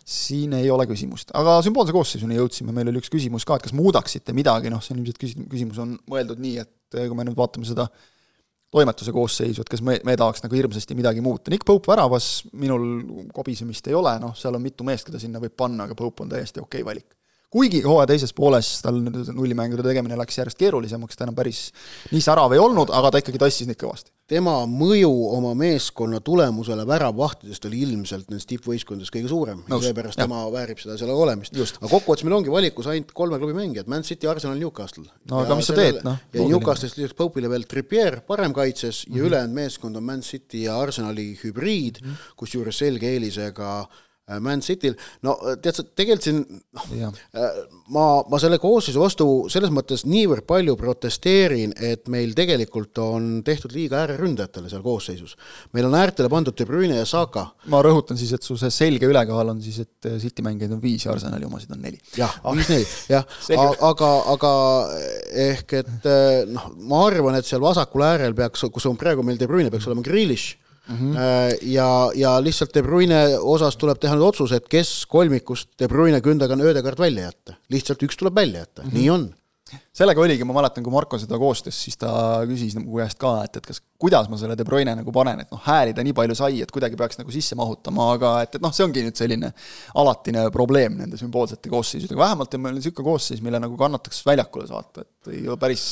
siin 0.08 0.54
ei 0.56 0.70
ole 0.72 0.86
küsimust, 0.88 1.34
aga 1.36 1.58
sümboolse 1.66 1.92
koosseisuni 1.92 2.38
jõudsime, 2.38 2.72
meil 2.72 2.88
oli 2.88 3.02
üks 3.02 3.12
küsimus 3.12 3.44
ka, 3.44 3.58
et 3.60 3.66
kas 3.66 3.76
muudaksite 3.76 4.32
midagi, 4.32 4.72
noh, 4.72 4.80
see 4.80 4.96
on 4.96 5.02
ilmselt 5.02 5.20
küsimus 5.20 5.82
on 5.84 5.98
mõeldud 6.08 6.40
nii, 6.40 6.64
et 6.64 6.96
eh, 6.96 7.10
kui 7.10 7.20
me 7.20 7.28
nüüd 7.28 7.36
vaatame 7.36 7.68
seda 7.68 7.90
äh, 7.90 8.06
toimetuse 8.72 9.14
koosseisu, 9.16 9.64
et 9.64 9.70
kas 9.72 9.84
me, 9.86 10.00
me 10.04 10.18
tahaks 10.20 10.44
nagu 10.44 10.58
hirmsasti 10.58 10.96
midagi 10.98 11.22
muuta, 11.24 11.52
Nick 11.54 11.66
Pope 11.66 11.92
väravas 11.92 12.48
minul 12.60 13.30
kobisemist 13.34 13.88
ei 13.88 13.96
ole, 13.96 14.18
noh, 14.20 14.36
seal 14.36 14.58
on 14.58 14.64
mitu 14.64 14.88
meest, 14.88 15.08
keda 15.08 15.22
sinna 15.22 15.40
võib 15.44 15.56
panna, 15.58 15.88
aga 15.88 15.96
Pope 15.96 16.26
on 16.26 16.34
täiesti 16.34 16.64
okei 16.64 16.84
okay 16.84 16.90
valik 16.92 17.08
kuigi 17.54 17.80
hooaja 17.86 18.10
teises 18.12 18.34
pooles 18.36 18.70
tal 18.84 18.98
nullimängude 19.00 19.86
tegemine 19.86 20.18
läks 20.20 20.42
järjest 20.42 20.60
keerulisemaks, 20.60 21.16
ta 21.16 21.24
enam 21.24 21.36
päris 21.38 21.70
nii 22.12 22.24
särav 22.24 22.52
ei 22.54 22.60
olnud, 22.60 22.92
aga 22.94 23.12
ta 23.12 23.22
ikkagi 23.24 23.40
tassis 23.42 23.70
neid 23.70 23.80
kõvasti. 23.80 24.12
Tema 24.28 24.54
mõju 24.68 25.12
oma 25.38 25.54
meeskonna 25.58 26.20
tulemusele 26.24 26.84
väravvahtidest 26.88 27.66
oli 27.70 27.82
ilmselt 27.86 28.28
nendes 28.32 28.48
tippvõistkondades 28.50 29.12
kõige 29.14 29.32
suurem, 29.32 29.62
seepärast 29.70 30.20
tema 30.20 30.42
väärib 30.52 30.82
seda 30.84 30.98
seal 31.00 31.14
olemist. 31.14 31.56
aga 31.56 31.92
kokkuvõttes 31.92 32.26
meil 32.28 32.38
ongi 32.40 32.52
valikus 32.52 32.90
ainult 32.92 33.14
kolme 33.16 33.40
klubi 33.40 33.56
mängijad, 33.56 33.88
Man 33.88 34.04
City, 34.04 34.28
Arsenal, 34.28 34.58
Newcastle. 34.60 35.06
no 35.32 35.44
aga 35.44 35.56
mis 35.60 35.72
sa 35.72 35.78
teed, 35.78 36.02
noh. 36.04 36.20
ja 36.34 36.50
Newcastle'ist 36.52 37.00
lisaks 37.00 37.16
Pope'ile 37.18 37.50
veel 37.50 37.64
Trippier 37.64 38.20
paremkaitses 38.28 39.06
mm 39.08 39.14
-hmm. 39.14 39.18
ja 39.18 39.24
mhm. 39.24 39.28
ülejäänud 39.28 39.56
meeskond 39.56 39.96
on 39.96 40.04
Man 40.04 40.22
City 40.22 40.64
ja 40.64 40.80
Arsenali 40.80 41.40
hübriid 41.44 42.02
mm 42.02 42.12
-hmm., 42.12 42.36
kusjuures 42.36 42.78
selge 42.78 43.10
eelisega 43.10 43.88
Äh, 43.88 44.07
Man 44.44 44.60
Cityl, 44.60 44.92
no 45.24 45.38
äh, 45.40 45.56
tead 45.64 45.78
sa, 45.78 45.84
tegelikult 45.96 46.26
siin 46.26 46.42
noh, 46.76 46.88
äh, 46.92 47.60
ma, 47.96 48.04
ma 48.28 48.40
selle 48.44 48.58
koosseisu 48.60 49.00
vastu 49.00 49.28
selles 49.52 49.72
mõttes 49.72 50.04
niivõrd 50.04 50.44
palju 50.50 50.76
protesteerin, 50.80 51.72
et 51.80 52.12
meil 52.12 52.34
tegelikult 52.36 53.00
on 53.00 53.30
tehtud 53.48 53.72
liiga 53.72 54.02
ääreründajatele 54.02 54.68
seal 54.68 54.84
koosseisus. 54.84 55.38
meil 55.72 55.88
on 55.88 55.96
äärtele 55.96 56.28
pandud 56.34 56.58
De 56.60 56.68
Bruyne 56.68 57.00
ja 57.00 57.08
Saka. 57.08 57.46
ma 57.72 57.80
rõhutan 57.86 58.20
siis, 58.20 58.36
et 58.36 58.44
su 58.44 58.60
see 58.60 58.74
selge 58.74 59.08
ülekaal 59.08 59.54
on 59.56 59.64
siis, 59.64 59.80
et 59.88 60.12
City 60.20 60.44
mängijaid 60.44 60.76
on 60.76 60.84
viis 60.84 61.08
ja 61.08 61.16
Arsenali 61.16 61.48
omasid 61.48 61.72
on 61.72 61.82
neli. 61.88 62.04
jah, 62.20 62.36
viis-neli, 62.44 62.84
jah, 63.08 63.24
aga, 63.94 64.14
aga 64.36 64.54
ehk 65.48 65.80
et 65.86 66.14
noh, 66.52 66.68
ma 66.84 67.06
arvan, 67.08 67.40
et 67.40 67.48
seal 67.48 67.64
vasakul 67.64 68.04
äärel 68.12 68.36
peaks, 68.36 68.68
kus 68.76 68.92
on 68.92 69.00
praegu 69.00 69.24
meil 69.24 69.40
De 69.40 69.48
Bruyne, 69.48 69.72
peaks 69.72 69.88
olema 69.88 70.04
Grealish 70.04 70.67
mm. 70.88 70.96
-hmm. 70.96 71.58
ja, 71.62 71.90
ja 72.16 72.38
lihtsalt 72.44 72.74
De 72.74 72.84
Bruyne 72.84 73.24
osas 73.40 73.78
tuleb 73.78 74.00
teha 74.00 74.16
nüüd 74.16 74.30
otsus, 74.30 74.52
et 74.52 74.68
kes 74.70 75.06
kolmikust 75.06 75.70
De 75.80 75.88
Bruyne, 75.88 76.22
Gündogan, 76.22 76.62
Ödegaard 76.62 77.00
välja 77.00 77.32
jätta. 77.32 77.58
lihtsalt 77.70 78.04
üks 78.04 78.18
tuleb 78.18 78.36
välja 78.36 78.60
jätta 78.60 78.84
mm, 78.84 78.90
-hmm. 78.90 78.94
nii 78.94 79.10
on 79.10 79.30
sellega 79.96 80.22
oligi, 80.22 80.46
ma 80.48 80.56
mäletan, 80.58 80.86
kui 80.86 80.94
Marko 80.94 81.20
seda 81.20 81.40
koostas, 81.42 81.78
siis 81.84 81.98
ta 82.00 82.12
küsis 82.48 82.76
nagu 82.78 83.00
käest 83.02 83.20
ka, 83.20 83.34
et, 83.44 83.60
et 83.60 83.66
kas, 83.68 83.82
kuidas 83.98 84.28
ma 84.30 84.38
selle 84.38 84.56
De 84.58 84.66
Bruyne 84.66 84.94
nagu 85.00 85.12
panen, 85.14 85.42
et 85.42 85.50
noh, 85.54 85.62
hääli 85.66 85.94
ta 85.98 86.04
nii 86.06 86.14
palju 86.18 86.36
sai, 86.38 86.62
et 86.62 86.72
kuidagi 86.74 86.98
peaks 87.00 87.18
nagu 87.18 87.34
sisse 87.34 87.58
mahutama, 87.58 88.12
aga 88.14 88.34
et, 88.46 88.58
et 88.60 88.64
noh, 88.64 88.74
see 88.76 88.86
ongi 88.86 89.02
nüüd 89.08 89.18
selline 89.18 89.50
alatine 89.98 90.44
probleem 90.54 91.00
nende 91.00 91.18
sümboolsete 91.18 91.72
koosseisudega, 91.74 92.20
vähemalt 92.22 92.54
on 92.54 92.64
meil 92.66 92.78
niisugune 92.78 93.08
koosseis, 93.08 93.42
mille 93.46 93.62
nagu 93.64 93.78
kannataks 93.80 94.22
väljakule 94.28 94.68
saata, 94.70 95.02
et 95.02 95.32
ei 95.34 95.42
ole 95.50 95.58
päris 95.62 95.86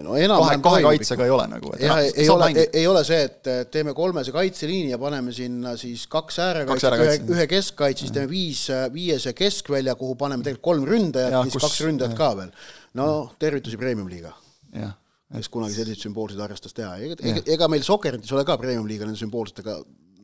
no, 0.00 0.16
kahe, 0.16 0.56
kahe 0.64 0.80
kaitsega 0.86 1.26
ei 1.28 1.34
ole 1.34 1.46
nagu. 1.52 1.74
jah, 1.82 2.00
ei, 2.08 2.28
ole, 2.32 2.48
ei 2.64 2.86
ole 2.88 3.04
see, 3.08 3.20
et 3.28 3.52
teeme 3.74 3.94
kolmese 3.96 4.32
kaitseliini 4.34 4.94
ja 4.94 5.00
paneme 5.02 5.36
sinna 5.36 5.76
siis 5.80 6.06
kaks 6.10 6.40
äärekaitset, 6.46 6.96
ühe, 6.96 7.18
ühe 7.36 7.48
keskkaitse, 7.50 8.06
siis 8.06 8.16
teeme 8.16 8.32
viis, 8.32 8.64
viiese 8.94 9.36
keskvälja, 9.36 9.98
kuhu 10.00 10.16
paneme 10.20 10.46
tegelikult 10.46 10.70
kolm 10.70 10.88
ründajat, 10.88 11.36
siis 11.44 11.60
kaks 11.60 11.84
ründajat 11.84 12.16
ka 12.16 12.32
veel. 12.40 12.56
No 12.96 13.06
tervitusi 13.38 13.78
Premium-liiga. 13.78 14.32
jah, 14.74 14.96
kes 15.38 15.50
kunagi 15.52 15.76
selliseid 15.78 16.08
sümboolseid 16.08 16.42
harrastas 16.42 16.74
teha, 16.76 16.94
ega, 16.98 17.18
ega, 17.22 17.42
ega 17.54 17.68
meil 17.70 17.84
Sokkeritis 17.86 18.32
ole 18.34 18.44
ka 18.48 18.56
premium-liiga 18.60 19.06
nende 19.06 19.20
sümboolsetega 19.20 19.76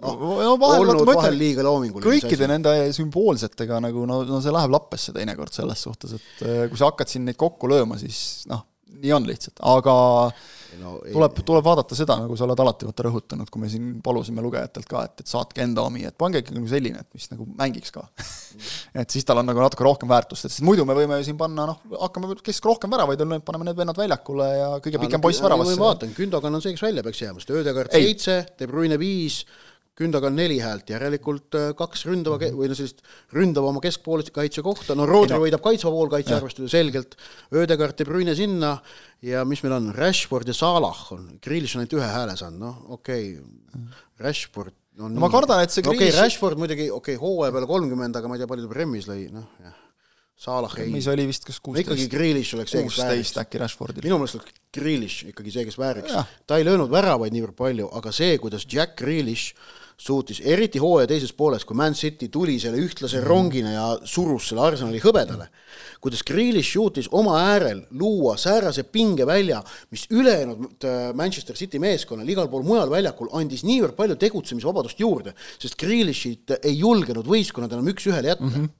noh 0.02 0.16
no, 0.20 0.54
vahel, 0.60 0.82
olnud 0.82 1.06
ma 1.08 1.16
vahel 1.20 1.38
liiga 1.40 1.64
loominguline. 1.64 2.08
kõikide 2.10 2.48
nende 2.50 2.74
sümboolsetega 2.96 3.78
nagu 3.84 4.04
no, 4.08 4.20
no 4.28 4.40
see 4.44 4.54
läheb 4.54 4.74
lappesse 4.74 5.14
teinekord 5.16 5.54
selles 5.56 5.84
suhtes, 5.86 6.16
et 6.18 6.44
äh, 6.44 6.64
kui 6.70 6.80
sa 6.80 6.90
hakkad 6.90 7.12
siin 7.12 7.24
neid 7.28 7.38
kokku 7.40 7.70
lööma, 7.70 7.98
siis 8.00 8.44
noh, 8.50 8.66
nii 8.96 9.14
on 9.16 9.28
lihtsalt, 9.28 9.62
aga 9.64 9.96
no, 10.80 10.96
ei, 11.06 11.14
tuleb, 11.14 11.40
tuleb 11.46 11.64
vaadata 11.66 11.98
seda, 11.98 12.16
nagu 12.22 12.36
sa 12.38 12.46
oled 12.46 12.62
alati 12.62 12.88
vaata 12.88 13.06
rõhutanud, 13.06 13.50
kui 13.52 13.62
me 13.62 13.70
siin 13.72 13.92
palusime 14.04 14.44
lugejatelt 14.44 14.88
ka, 14.90 15.04
et, 15.08 15.24
et 15.24 15.30
saatke 15.30 15.64
enda 15.64 15.84
omi, 15.86 16.04
et 16.08 16.16
pange 16.18 16.42
ikkagi 16.42 16.58
nagu 16.58 16.70
selline, 16.70 17.02
et 17.04 17.18
mis 17.18 17.28
nagu 17.32 17.48
mängiks 17.58 17.94
ka 17.94 18.06
et 19.00 19.14
siis 19.14 19.26
tal 19.28 19.42
on 19.42 19.48
nagu 19.48 19.62
natuke 19.62 19.86
rohkem 19.86 20.10
väärtust, 20.10 20.48
et 20.48 20.54
sest 20.54 20.64
muidu 20.66 20.86
me 20.88 20.96
võime 20.98 21.20
ju 21.20 21.28
siin 21.30 21.38
panna 21.40 21.68
noh, 21.72 21.80
hakkame, 22.02 22.34
kes 22.46 22.62
rohkem 22.66 22.92
väravaid 22.92 23.22
on 23.24 23.34
löönud, 23.34 23.46
paneme 23.46 23.68
need 23.70 23.78
vennad 23.78 24.00
väljakule 24.00 24.50
ja 24.52 24.72
kõige 24.84 25.02
pikem 25.06 25.24
poiss 25.24 25.42
väravasse. 25.44 25.78
ma 25.80 25.90
vaatan, 25.92 26.14
Gündogan 26.16 26.58
on 26.58 26.64
see, 26.64 26.76
kes 26.76 26.86
välja 26.86 27.06
peaks 27.06 27.22
jääma, 27.22 27.42
sest 27.42 27.54
Ödegaard 27.56 27.94
Ei. 27.96 28.10
seitse, 28.10 28.38
De 28.58 28.68
Bruyne 28.70 28.98
viis, 29.00 29.42
Gündogan 29.96 30.34
neli 30.36 30.58
häält, 30.60 30.90
järelikult 30.92 31.56
äh, 31.56 31.70
kaks 31.76 32.02
ründava 32.04 32.36
ke- 32.42 32.50
või 32.52 32.68
no 32.68 32.74
sellist 32.76 32.98
ründavama 33.32 33.80
keskpoolise 33.80 34.32
kaitse 34.34 34.60
kohta, 34.64 34.92
no 34.98 35.06
Rodri 35.08 35.32
no- 35.32 35.40
võidab 35.40 35.62
kaitsva 35.64 35.88
poolkaitse 35.94 36.34
arvestades 36.36 36.74
selgelt, 36.76 37.16
Ödegaard, 37.56 37.96
De 37.96 38.04
Bruyne 38.04 38.34
sinna 38.36 38.74
ja 39.24 39.44
mis 39.48 39.62
meil 39.64 39.78
on, 39.78 39.86
Rashford 39.96 40.52
ja 40.52 40.56
Salah 40.56 41.00
on, 41.16 41.38
Grealish 41.40 41.78
on 41.78 41.84
ainult 41.84 41.96
ühe 41.96 42.10
hääle 42.12 42.36
saanud, 42.36 42.60
noh 42.60 42.98
okei. 42.98 43.38
Okay., 43.38 43.86
Rashford 44.20 44.76
on 45.00 45.16
no 45.16 45.20
ma 45.24 45.32
kardan, 45.32 45.64
et 45.64 45.72
see 45.72 45.80
no 45.80 45.94
okei 45.94 45.96
okay,, 45.96 46.12
Grealish- 46.12 46.22
Rashford 46.26 46.60
muidugi, 46.60 46.90
okei 46.90 47.16
okay,, 47.16 47.22
hooaja 47.22 47.56
peale 47.56 47.68
kolmkümmend, 47.72 48.20
aga 48.20 48.28
ma 48.28 48.36
ei 48.36 48.44
tea, 48.44 48.52
palju 48.52 48.68
ta 48.68 48.72
Premis 48.76 49.08
lõi, 49.08 49.26
noh 49.32 49.48
jah, 49.64 49.80
Salah 50.36 50.72
ei 50.84 50.90
mis 50.92 51.06
oli 51.08 51.24
vist 51.30 51.46
kas 51.48 51.56
no 51.64 51.72
ikkagi 51.72 52.04
kuusteist, 52.04 52.12
Grealish 52.12 52.52
oleks 52.58 52.74
see, 52.74 52.82
kes 52.84 52.98
vääriks. 53.00 53.32
kuusteist 53.32 53.38
äkki 53.40 53.60
Rashfordil. 53.64 54.04
minu 54.04 54.18
meelest 54.20 54.36
oleks 54.36 54.60
Grealish 54.76 55.30
ikkagi 55.30 55.54
see, 55.54 55.64
kes 55.64 55.78
vääriks. 55.80 56.12
Ta 56.44 56.58
ei 56.60 56.66
löönud 56.68 56.92
väravaid 56.92 57.32
niivõrd 57.32 57.56
palju, 57.56 57.88
aga 57.96 58.12
see, 58.12 58.36
kuidas 58.42 58.66
Jack 58.68 58.98
Grealish 59.00 59.54
suutis, 59.96 60.42
eriti 60.44 60.80
hooaja 60.80 61.08
teises 61.08 61.32
pooles, 61.36 61.64
kui 61.64 61.76
Man 61.78 61.96
City 61.96 62.28
tuli 62.32 62.58
selle 62.60 62.80
ühtlase 62.82 63.22
rongina 63.24 63.72
ja 63.72 63.86
surus 64.04 64.50
selle 64.50 64.64
Arsenali 64.66 65.00
hõbedale, 65.00 65.48
kuidas 66.04 66.24
Grealish 66.26 66.74
suutis 66.76 67.08
oma 67.16 67.38
äärel 67.54 67.82
luua 67.96 68.36
säärase 68.40 68.84
pingevälja, 68.92 69.62
mis 69.90 70.06
ülejäänud 70.12 70.84
äh, 70.84 71.10
Manchester 71.16 71.56
City 71.56 71.80
meeskonnal 71.82 72.28
igal 72.28 72.50
pool 72.52 72.66
mujal 72.66 72.92
väljakul 72.92 73.32
andis 73.40 73.64
niivõrd 73.64 73.96
palju 73.96 74.18
tegutsemisvabadust 74.20 75.00
juurde, 75.00 75.36
sest 75.56 75.78
Grealishit 75.80 76.58
ei 76.62 76.76
julgenud 76.76 77.26
võistkonnad 77.26 77.72
enam 77.72 77.94
üks-ühele 77.94 78.34
jätta 78.34 78.50
mm. 78.50 78.58
-hmm 78.58 78.74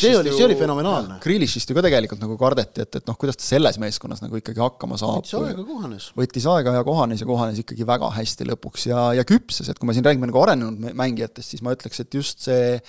see 0.00 0.14
oli- 0.18 0.32
see 0.36 0.44
oli 0.46 0.56
fenomenaalne. 0.58 1.18
Grealishist 1.24 1.70
ju 1.70 1.74
ka 1.76 1.82
tegelikult 1.84 2.20
nagu 2.22 2.36
kardeti, 2.40 2.82
et, 2.86 2.96
et 3.00 3.06
noh, 3.10 3.16
kuidas 3.20 3.36
ta 3.40 3.44
selles 3.48 3.78
meeskonnas 3.82 4.22
nagu 4.24 4.38
ikkagi 4.40 4.60
hakkama 4.62 4.96
saab. 5.00 5.22
võttis 5.24 5.34
aega 5.42 5.64
kohanes. 5.68 6.08
võttis 6.16 6.46
aega 6.54 6.74
ja 6.78 6.84
kohanes 6.86 7.20
ja 7.20 7.26
kohanes 7.28 7.58
ikkagi 7.64 7.86
väga 7.88 8.10
hästi 8.16 8.48
lõpuks 8.52 8.88
ja, 8.90 9.04
ja 9.18 9.24
küpses, 9.28 9.68
et 9.68 9.78
kui 9.78 9.86
me 9.90 9.94
siin 9.96 10.04
räägime 10.06 10.30
nagu 10.30 10.42
arenenud 10.42 10.78
mä- 10.86 10.94
mängijatest, 11.04 11.54
siis 11.56 11.62
ma 11.62 11.74
ütleks, 11.76 12.00
et 12.04 12.14
just 12.14 12.40
see 12.48 12.80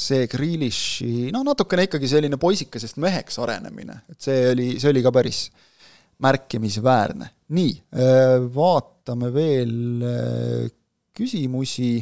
see 0.00 0.26
Grealishi, 0.30 1.30
no 1.34 1.40
natukene 1.42 1.82
ikkagi 1.88 2.06
selline 2.08 2.36
poisikesest 2.40 2.96
meheks 3.02 3.40
arenemine, 3.42 3.96
et 4.08 4.20
see 4.22 4.44
oli, 4.52 4.68
see 4.80 4.88
oli 4.92 5.02
ka 5.02 5.10
päris 5.12 5.48
märkimisväärne. 6.22 7.26
nii, 7.50 7.72
vaatame 8.54 9.32
veel 9.34 9.72
äh, 10.06 10.68
küsimusi, 11.16 11.98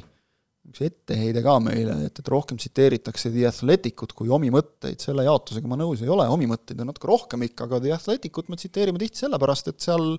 üks 0.69 0.85
etteheide 0.85 1.43
ka 1.45 1.57
meile, 1.65 1.97
et, 2.09 2.21
et 2.21 2.31
rohkem 2.33 2.61
tsiteeritakse 2.61 3.33
The 3.35 3.49
Athletic 3.51 4.05
ut 4.05 4.15
kui 4.17 4.31
omi 4.35 4.53
mõtteid, 4.55 5.01
selle 5.03 5.27
jaotusega 5.27 5.71
ma 5.71 5.81
nõus 5.81 6.05
ei 6.05 6.13
ole, 6.13 6.29
omi 6.31 6.49
mõtteid 6.51 6.81
on 6.83 6.93
natuke 6.93 7.11
rohkem 7.11 7.47
ikka, 7.49 7.67
aga 7.69 7.83
The 7.85 7.97
Athletic 7.97 8.41
ut 8.41 8.53
me 8.53 8.61
tsiteerime 8.61 9.01
tihti 9.03 9.25
sellepärast, 9.25 9.73
et 9.73 9.85
seal 9.85 10.17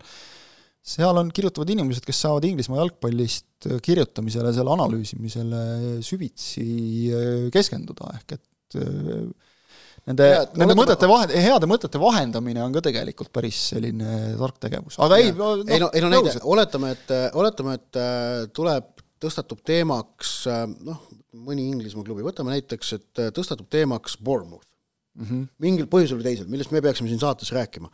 seal 0.90 1.20
on, 1.20 1.30
kirjutavad 1.36 1.70
inimesed, 1.74 2.06
kes 2.08 2.22
saavad 2.24 2.48
Inglismaa 2.48 2.80
jalgpallist 2.80 3.68
kirjutamisele, 3.84 4.54
selle 4.56 4.74
analüüsimisele 4.78 5.62
süvitsi 6.06 6.66
äh, 7.12 7.46
keskenduda, 7.54 8.14
ehk 8.20 8.38
et 8.38 8.80
äh, 8.80 9.26
nende, 10.08 10.30
nende 10.60 10.78
mõtete 10.80 11.10
vahe, 11.10 11.28
heade 11.36 11.70
mõtete 11.70 12.02
vahendamine 12.02 12.64
on 12.64 12.76
ka 12.76 12.84
tegelikult 12.88 13.32
päris 13.36 13.60
selline 13.74 14.38
tark 14.40 14.62
tegevus, 14.64 15.00
aga 15.04 15.20
ei, 15.20 15.34
no, 15.36 15.52
ei 15.66 15.84
no, 15.84 15.92
ei 15.94 16.06
no 16.06 16.14
näide 16.16 16.38
oletame, 16.48 16.96
et, 16.96 17.14
oletame, 17.38 17.76
et 17.82 18.00
äh, 18.00 18.48
tuleb, 18.56 18.99
tõstatub 19.22 19.62
teemaks 19.68 20.34
äh, 20.50 20.66
noh, 20.86 21.04
mõni 21.36 21.70
Inglismaa 21.70 22.08
klubi, 22.08 22.26
võtame 22.26 22.56
näiteks, 22.56 22.96
et 22.98 23.24
äh, 23.24 23.32
tõstatub 23.36 23.70
teemaks 23.72 24.18
Bournemouth 24.24 24.68
mm 25.20 25.26
-hmm. 25.26 25.46
mingil 25.60 25.88
põhjusel 25.92 26.20
või 26.20 26.28
teisel, 26.30 26.50
millest 26.52 26.72
me 26.72 26.82
peaksime 26.82 27.10
siin 27.10 27.20
saates 27.20 27.52
rääkima. 27.52 27.90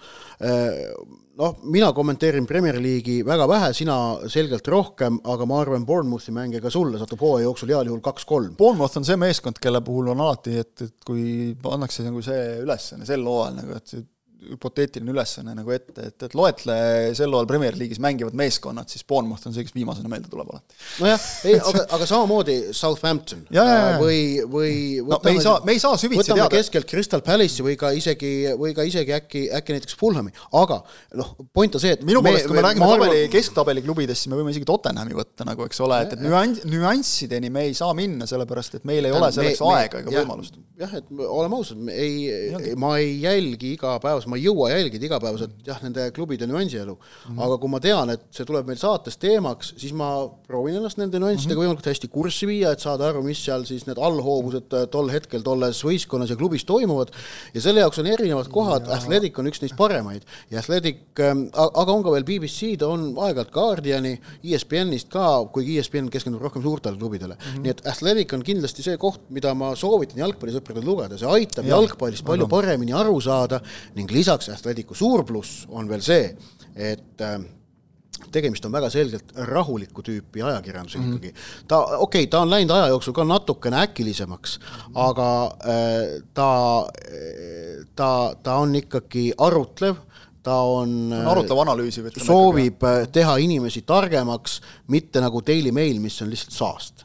Noh, 1.36 1.57
mina 1.63 1.91
kommenteerin 1.93 2.45
Premier 2.47 2.78
League'i 2.80 3.26
väga 3.26 3.47
vähe, 3.47 3.73
sina 3.73 3.95
selgelt 4.32 4.67
rohkem, 4.67 5.19
aga 5.23 5.45
ma 5.45 5.59
arvan, 5.61 5.86
Bournemouthi 5.86 6.32
mänge 6.32 6.61
ka 6.61 6.69
sulle 6.69 6.99
satub 6.99 7.19
hooaja 7.19 7.43
jooksul 7.43 7.73
heal 7.73 7.86
juhul 7.86 8.01
kaks-kolm. 8.01 8.55
Bournemouth 8.55 8.97
on 8.97 9.05
see 9.05 9.17
meeskond, 9.19 9.59
kelle 9.61 9.82
puhul 9.82 10.07
on 10.13 10.19
alati, 10.19 10.57
et, 10.57 10.82
et 10.82 10.95
kui 11.05 11.55
pannakse 11.61 12.03
nagu 12.03 12.21
see 12.21 12.61
ülesanne 12.63 13.05
sel 13.05 13.26
hooajal 13.28 13.57
nagu, 13.59 13.76
et 13.76 14.14
hüpoteetiline 14.54 15.12
ülesanne 15.14 15.54
nagu 15.58 15.72
ette, 15.76 15.96
et, 16.10 16.26
et 16.28 16.36
loetle 16.38 16.76
sel 17.18 17.32
hooajal 17.34 17.48
Premier 17.50 17.76
League'is 17.80 18.00
mängivad 18.04 18.36
meeskonnad, 18.38 18.89
siis 18.91 19.04
Bournemouth 19.08 19.48
on 19.50 19.56
see, 19.56 19.66
kes 19.68 19.76
viimasena 19.76 20.10
meelde 20.12 20.30
tuleb 20.32 20.50
alati. 20.54 20.78
nojah, 21.02 21.26
ei, 21.50 21.58
aga, 21.60 21.84
aga 21.98 22.08
samamoodi 22.10 22.58
Southampton 22.76 23.46
Ja, 23.54 23.64
ja, 23.66 23.76
ja. 23.91 23.98
või, 24.02 24.20
või 24.52 24.72
no 25.08 25.20
me 25.24 25.34
ei 25.36 25.41
saa, 25.43 25.60
me 25.68 25.76
ei 25.76 25.82
saa 25.84 25.98
süvitsi 26.02 26.24
võtame 26.32 26.43
teada. 26.46 26.56
keskelt 26.58 26.89
Crystal 26.89 27.24
Palace'i 27.26 27.66
või 27.66 27.76
ka 27.80 27.91
isegi, 27.98 28.32
või 28.60 28.74
ka 28.78 28.86
isegi 28.88 29.16
äkki, 29.18 29.46
äkki 29.60 29.76
näiteks 29.78 29.98
Fulhami, 30.00 30.34
aga 30.62 30.80
noh, 31.20 31.34
point 31.56 31.76
on 31.78 31.84
see, 31.84 31.96
et 31.98 32.04
minu 32.08 32.22
meelest, 32.26 32.48
kui 32.50 32.58
me 32.60 32.64
räägime 32.66 32.86
arvan- 32.88 33.10
tabeli, 33.10 33.30
kesktabeli 33.34 33.84
klubidest, 33.86 34.24
siis 34.26 34.32
me 34.34 34.39
võime 34.39 34.54
isegi 34.56 34.68
Tottenhami 34.70 35.16
võtta 35.18 35.48
nagu, 35.48 35.66
eks 35.70 35.82
ole, 35.86 36.02
et, 36.06 36.16
et 36.18 36.24
nüanss, 36.26 36.66
nüanssideni 36.70 37.50
me 37.54 37.66
ei 37.70 37.74
saa 37.78 37.93
minna, 37.98 38.28
sellepärast 38.30 38.80
et 38.80 38.86
meil 38.88 39.06
ei 39.10 39.14
ole 39.16 39.32
selleks 39.36 39.62
me, 39.64 39.74
aega 39.80 40.02
ega 40.04 40.14
võimalust. 40.20 40.58
jah, 40.80 40.93
et 41.00 41.10
me- 41.12 41.28
oleme 41.28 41.58
ausad, 41.60 41.82
ei, 41.91 42.74
ma 42.80 42.96
ei 43.02 43.16
jälgi 43.24 43.74
igapäevaselt, 43.76 44.30
ma 44.36 44.39
ei 44.39 44.45
jõua 44.49 44.69
jälgida 44.73 45.07
igapäevaselt 45.07 45.55
jah, 45.65 45.79
nende 45.83 46.09
klubide 46.15 46.47
nüansielu 46.49 46.93
mm. 46.93 47.31
-hmm. 47.31 47.43
aga 47.45 47.57
kui 47.61 47.71
ma 47.71 47.79
tean, 47.79 48.11
et 48.15 48.25
see 48.36 48.45
tuleb 48.47 48.67
meil 48.67 48.79
saates 48.81 49.17
teemaks, 49.21 49.73
siis 49.79 49.93
ma 49.95 50.27
proovin 50.47 50.75
ennast 50.81 50.99
nende 50.99 51.19
nüanssidega 51.21 51.55
mm. 51.55 51.61
-hmm. 51.61 51.63
võimalikult 51.63 51.89
hästi 51.91 52.11
kurssi 52.11 52.49
viia, 52.49 52.73
et 52.75 52.83
saada 52.83 53.07
aru, 53.09 53.23
mis 53.23 53.43
seal 53.45 53.65
siis 53.65 53.86
need 53.88 53.97
allhoovused 53.97 54.75
äh, 54.75 54.88
tol 54.91 55.09
hetkel 55.13 55.45
tolles 55.45 55.79
võistkonnas 55.86 56.33
ja 56.33 56.36
klubis 56.39 56.65
toimuvad 56.65 57.13
ja 57.53 57.61
selle 57.61 57.83
jaoks 57.83 57.99
on 58.03 58.11
erinevad 58.11 58.51
kohad, 58.51 58.89
Athletic 58.91 59.39
on 59.39 59.47
üks 59.51 59.61
neist 59.63 59.77
paremaid 59.79 60.25
ja 60.51 60.59
Athletic, 60.59 61.01
aga 61.19 61.91
on 61.91 62.03
ka 62.03 62.11
veel 62.11 62.27
BBC-d, 62.27 62.83
on 62.88 63.13
aeg-ajalt 63.15 63.53
Guardiani, 63.55 64.15
ESPN-ist 64.43 65.09
ka, 65.13 65.45
kuigi 65.53 65.79
ESPN 65.79 66.09
keskendub 66.13 66.43
rohkem 66.43 66.63
suurtele 66.65 66.97
klubidele 66.97 67.36
mm. 67.36 67.45
-hmm. 67.45 67.63
nii 67.63 67.75
et 67.75 67.86
Athletic 67.88 68.33
on 68.33 68.43
kindlasti 68.43 68.83
see 68.83 68.97
koht, 68.97 69.21
mida 69.29 69.53
ma 69.53 69.73
soovitan 69.75 70.19
jalgpallisõpradel 70.25 70.86
lugeda, 70.86 71.17
see 71.17 71.29
aitab 71.29 71.65
Jaa, 71.65 71.77
jalgpallist 71.77 72.25
palju 72.25 72.47
paremini 72.51 72.93
aru 72.93 73.19
saada 73.21 73.61
ning 73.95 74.11
lisaks 74.11 74.24
Athleticu 74.30 74.95
suur 74.95 75.26
pluss 75.26 75.65
on 75.69 75.89
veel 75.89 76.03
see, 76.05 76.30
et 76.76 77.21
äh, 77.21 77.38
tegemist 78.32 78.65
on 78.65 78.73
väga 78.76 78.89
selgelt 78.93 79.32
rahulikku 79.49 80.03
tüüpi 80.05 80.43
ajakirjandusega 80.43 81.03
mm 81.03 81.11
-hmm. 81.11 81.15
ikkagi. 81.15 81.34
ta, 81.67 81.80
okei 81.80 81.97
okay,, 82.23 82.28
ta 82.28 82.39
on 82.39 82.49
läinud 82.49 82.76
aja 82.76 82.88
jooksul 82.88 83.13
ka 83.13 83.23
natukene 83.23 83.82
äkilisemaks, 83.82 84.59
aga 84.93 85.30
äh, 85.45 86.23
ta, 86.34 86.51
ta, 87.95 88.36
ta 88.43 88.55
on 88.55 88.76
ikkagi 88.76 89.34
arutlev, 89.38 89.95
ta 90.43 90.59
on 90.61 91.13
on 91.13 91.28
arutav 91.28 91.59
analüüsiv, 91.59 92.09
soovib 92.17 92.84
äh, 92.84 93.07
teha 93.11 93.38
inimesi 93.38 93.82
targemaks, 93.82 94.61
mitte 94.88 95.21
nagu 95.21 95.41
Daily 95.47 95.71
Mail, 95.71 95.99
mis 95.99 96.21
on 96.21 96.30
lihtsalt 96.30 96.53
saast. 96.53 97.05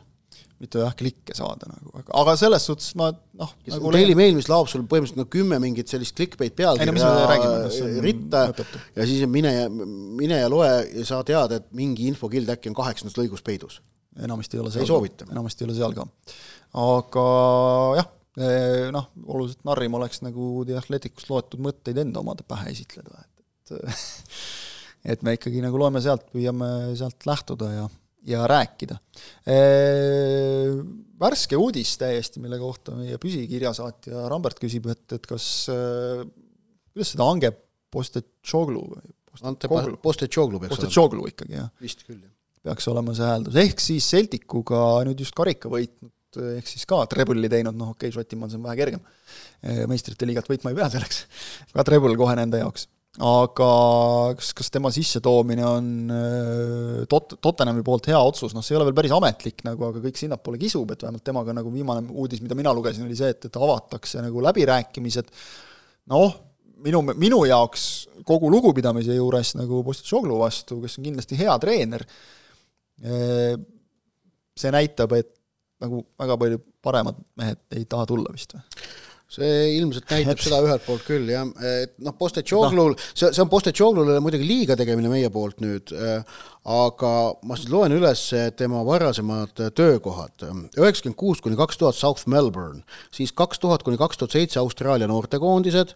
Mitte 0.60 0.82
jah, 0.82 0.92
klikke 0.96 1.34
saada 1.36 1.68
nagu, 1.70 2.02
aga, 2.20 2.34
selles 2.38 2.66
suhtes 2.68 2.92
ma 2.98 3.08
noh, 3.10 3.52
nagu 3.70 3.92
Daily 3.94 4.16
Mail, 4.18 4.36
mis 4.36 4.48
laob 4.50 4.68
sul 4.68 4.84
põhimõtteliselt 4.84 5.20
no 5.22 5.26
kümme 5.32 5.60
mingit 5.62 5.88
sellist 5.92 6.16
clickbait 6.18 6.52
no 6.52 6.58
pealkirja 6.60 7.12
on 7.12 7.96
ritta 8.04 8.44
mõttetu. 8.50 8.82
ja 8.98 9.08
siis 9.08 9.24
mine 9.30 9.54
ja, 9.54 9.66
mine 9.72 10.42
ja 10.42 10.52
loe 10.52 10.68
ja 10.68 11.06
sa 11.08 11.22
tead, 11.26 11.56
et 11.56 11.68
mingi 11.76 12.10
infokild 12.10 12.52
äkki 12.52 12.72
on 12.72 12.78
kaheksandas 12.78 13.16
lõigus 13.16 13.44
peidus. 13.46 13.80
enamasti 14.20 14.58
ei 14.58 14.64
ole 14.64 14.72
seal 14.74 14.84
Ei 14.84 14.92
soovita. 14.92 15.28
enamasti 15.32 15.64
ei 15.64 15.70
ole 15.70 15.78
seal 15.80 15.96
ka. 15.96 16.08
aga 16.84 17.26
jah, 18.02 18.10
noh, 18.96 19.10
oluliselt 19.26 19.64
narrim 19.68 19.96
oleks 19.96 20.20
nagu 20.26 20.52
The 20.68 20.76
Athleticust 20.80 21.32
loetud 21.32 21.64
mõtteid 21.64 22.04
enda 22.04 22.20
omade 22.20 22.44
pähe 22.48 22.74
esitleda, 22.74 23.24
et, 23.24 23.78
et 23.80 23.94
et 25.16 25.22
me 25.24 25.34
ikkagi 25.36 25.62
nagu 25.64 25.78
loeme 25.80 26.02
sealt, 26.04 26.26
püüame 26.34 26.68
sealt 26.98 27.26
lähtuda 27.28 27.70
ja, 27.72 27.86
ja 28.28 28.44
rääkida. 28.50 28.98
Värske 31.20 31.56
uudis 31.60 31.94
täiesti, 32.00 32.40
mille 32.42 32.58
kohta 32.60 32.94
meie 32.96 33.16
püsikirjasaatja 33.20 34.26
Rambert 34.32 34.60
küsib, 34.60 34.88
et, 34.92 35.06
et 35.16 35.26
kas, 35.28 35.46
kuidas 35.68 37.14
seda 37.14 37.28
hange 37.28 37.52
Postetšoglu 37.90 38.84
või 38.86 39.08
Ante 39.40 39.68
Postetšoglu, 39.70 39.98
Postetšoglu 40.02 40.60
peaks 40.60 40.72
olema. 40.72 40.76
Postetšoglu 40.76 41.26
ikkagi 41.30 41.56
jah, 41.56 41.68
vist 41.80 42.02
küll, 42.04 42.18
jah. 42.18 42.32
peaks 42.68 42.88
olema 42.92 43.14
see 43.16 43.28
hääldus, 43.28 43.58
ehk 43.62 43.82
siis 43.82 44.08
Celticuga 44.12 44.80
nüüd 45.08 45.22
just 45.22 45.36
karika 45.38 45.70
võitnud, 45.72 46.12
ehk 46.58 46.68
siis 46.68 46.86
ka 46.90 46.98
trebli 47.10 47.50
teinud, 47.52 47.78
noh 47.78 47.94
okei 47.94 48.10
okay,, 48.10 48.16
Šotimaal 48.18 48.50
see 48.52 48.60
on 48.60 48.66
vähe 48.66 48.78
kergem, 48.82 49.04
meistrite 49.90 50.28
liigat 50.28 50.50
võitma 50.50 50.74
ei 50.74 50.80
pea 50.80 50.90
selleks, 50.92 51.22
ka 51.72 51.86
trebel 51.86 52.18
kohe 52.20 52.36
nende 52.38 52.60
jaoks. 52.60 52.88
Aga 53.18 53.70
kas, 54.38 54.52
kas 54.54 54.68
tema 54.70 54.90
sissetoomine 54.94 55.64
on 55.66 55.86
äh, 56.14 57.00
Tot-, 57.10 57.34
Tottenhami 57.42 57.82
poolt 57.86 58.06
hea 58.06 58.20
otsus, 58.22 58.54
noh 58.54 58.62
see 58.62 58.76
ei 58.76 58.78
ole 58.78 58.86
veel 58.86 58.98
päris 59.00 59.14
ametlik 59.16 59.64
nagu, 59.66 59.88
aga 59.88 60.02
kõik 60.04 60.20
sinnapoole 60.20 60.60
kisub, 60.60 60.92
et 60.94 61.02
vähemalt 61.02 61.24
temaga 61.26 61.56
nagu 61.56 61.72
viimane 61.74 62.06
uudis, 62.14 62.42
mida 62.44 62.54
mina 62.58 62.74
lugesin, 62.76 63.08
oli 63.08 63.18
see, 63.18 63.32
et, 63.34 63.48
et 63.50 63.58
avatakse 63.58 64.22
nagu 64.22 64.44
läbirääkimised, 64.46 65.34
noh, 66.14 66.38
minu, 66.86 67.02
minu 67.10 67.42
jaoks 67.50 67.88
kogu 68.28 68.52
lugupidamise 68.52 69.18
juures 69.18 69.56
nagu 69.58 69.82
Postitšoglu 69.86 70.38
vastu, 70.38 70.78
kes 70.84 71.00
on 71.00 71.10
kindlasti 71.10 71.42
hea 71.42 71.58
treener, 71.66 72.06
äh, 73.02 73.58
see 74.60 74.74
näitab, 74.76 75.18
et 75.18 75.34
nagu 75.82 76.04
väga 76.20 76.38
palju 76.38 76.62
paremad 76.84 77.18
mehed 77.40 77.58
ei 77.74 77.86
taha 77.90 78.06
tulla 78.06 78.30
vist 78.30 78.54
või? 78.54 78.62
See 79.30 79.76
ilmselt 79.76 80.10
näitab 80.10 80.40
seda 80.42 80.58
ühelt 80.64 80.82
poolt 80.86 81.04
küll 81.06 81.28
jah, 81.30 81.46
et 81.62 81.94
noh, 82.02 82.16
Postetšoglul 82.18 82.96
no., 82.96 83.10
see, 83.12 83.30
see 83.30 83.44
on 83.44 83.50
Postetšoglule 83.52 84.18
muidugi 84.24 84.48
liiga 84.48 84.76
tegemine 84.78 85.12
meie 85.12 85.30
poolt 85.30 85.62
nüüd, 85.62 85.92
aga 86.70 87.12
ma 87.46 87.56
siis 87.56 87.70
loen 87.72 87.94
üles 87.96 88.24
tema 88.58 88.82
varasemad 88.84 89.62
töökohad. 89.76 90.44
üheksakümmend 90.76 91.16
kuus 91.16 91.40
kuni 91.40 91.56
kaks 91.56 91.78
tuhat 91.80 91.96
South 91.96 92.26
Melbourne, 92.28 92.82
siis 93.14 93.32
kaks 93.32 93.62
tuhat 93.62 93.86
kuni 93.86 93.96
kaks 94.00 94.20
tuhat 94.20 94.34
seitse 94.36 94.60
Austraalia 94.60 95.08
noortekoondised, 95.10 95.94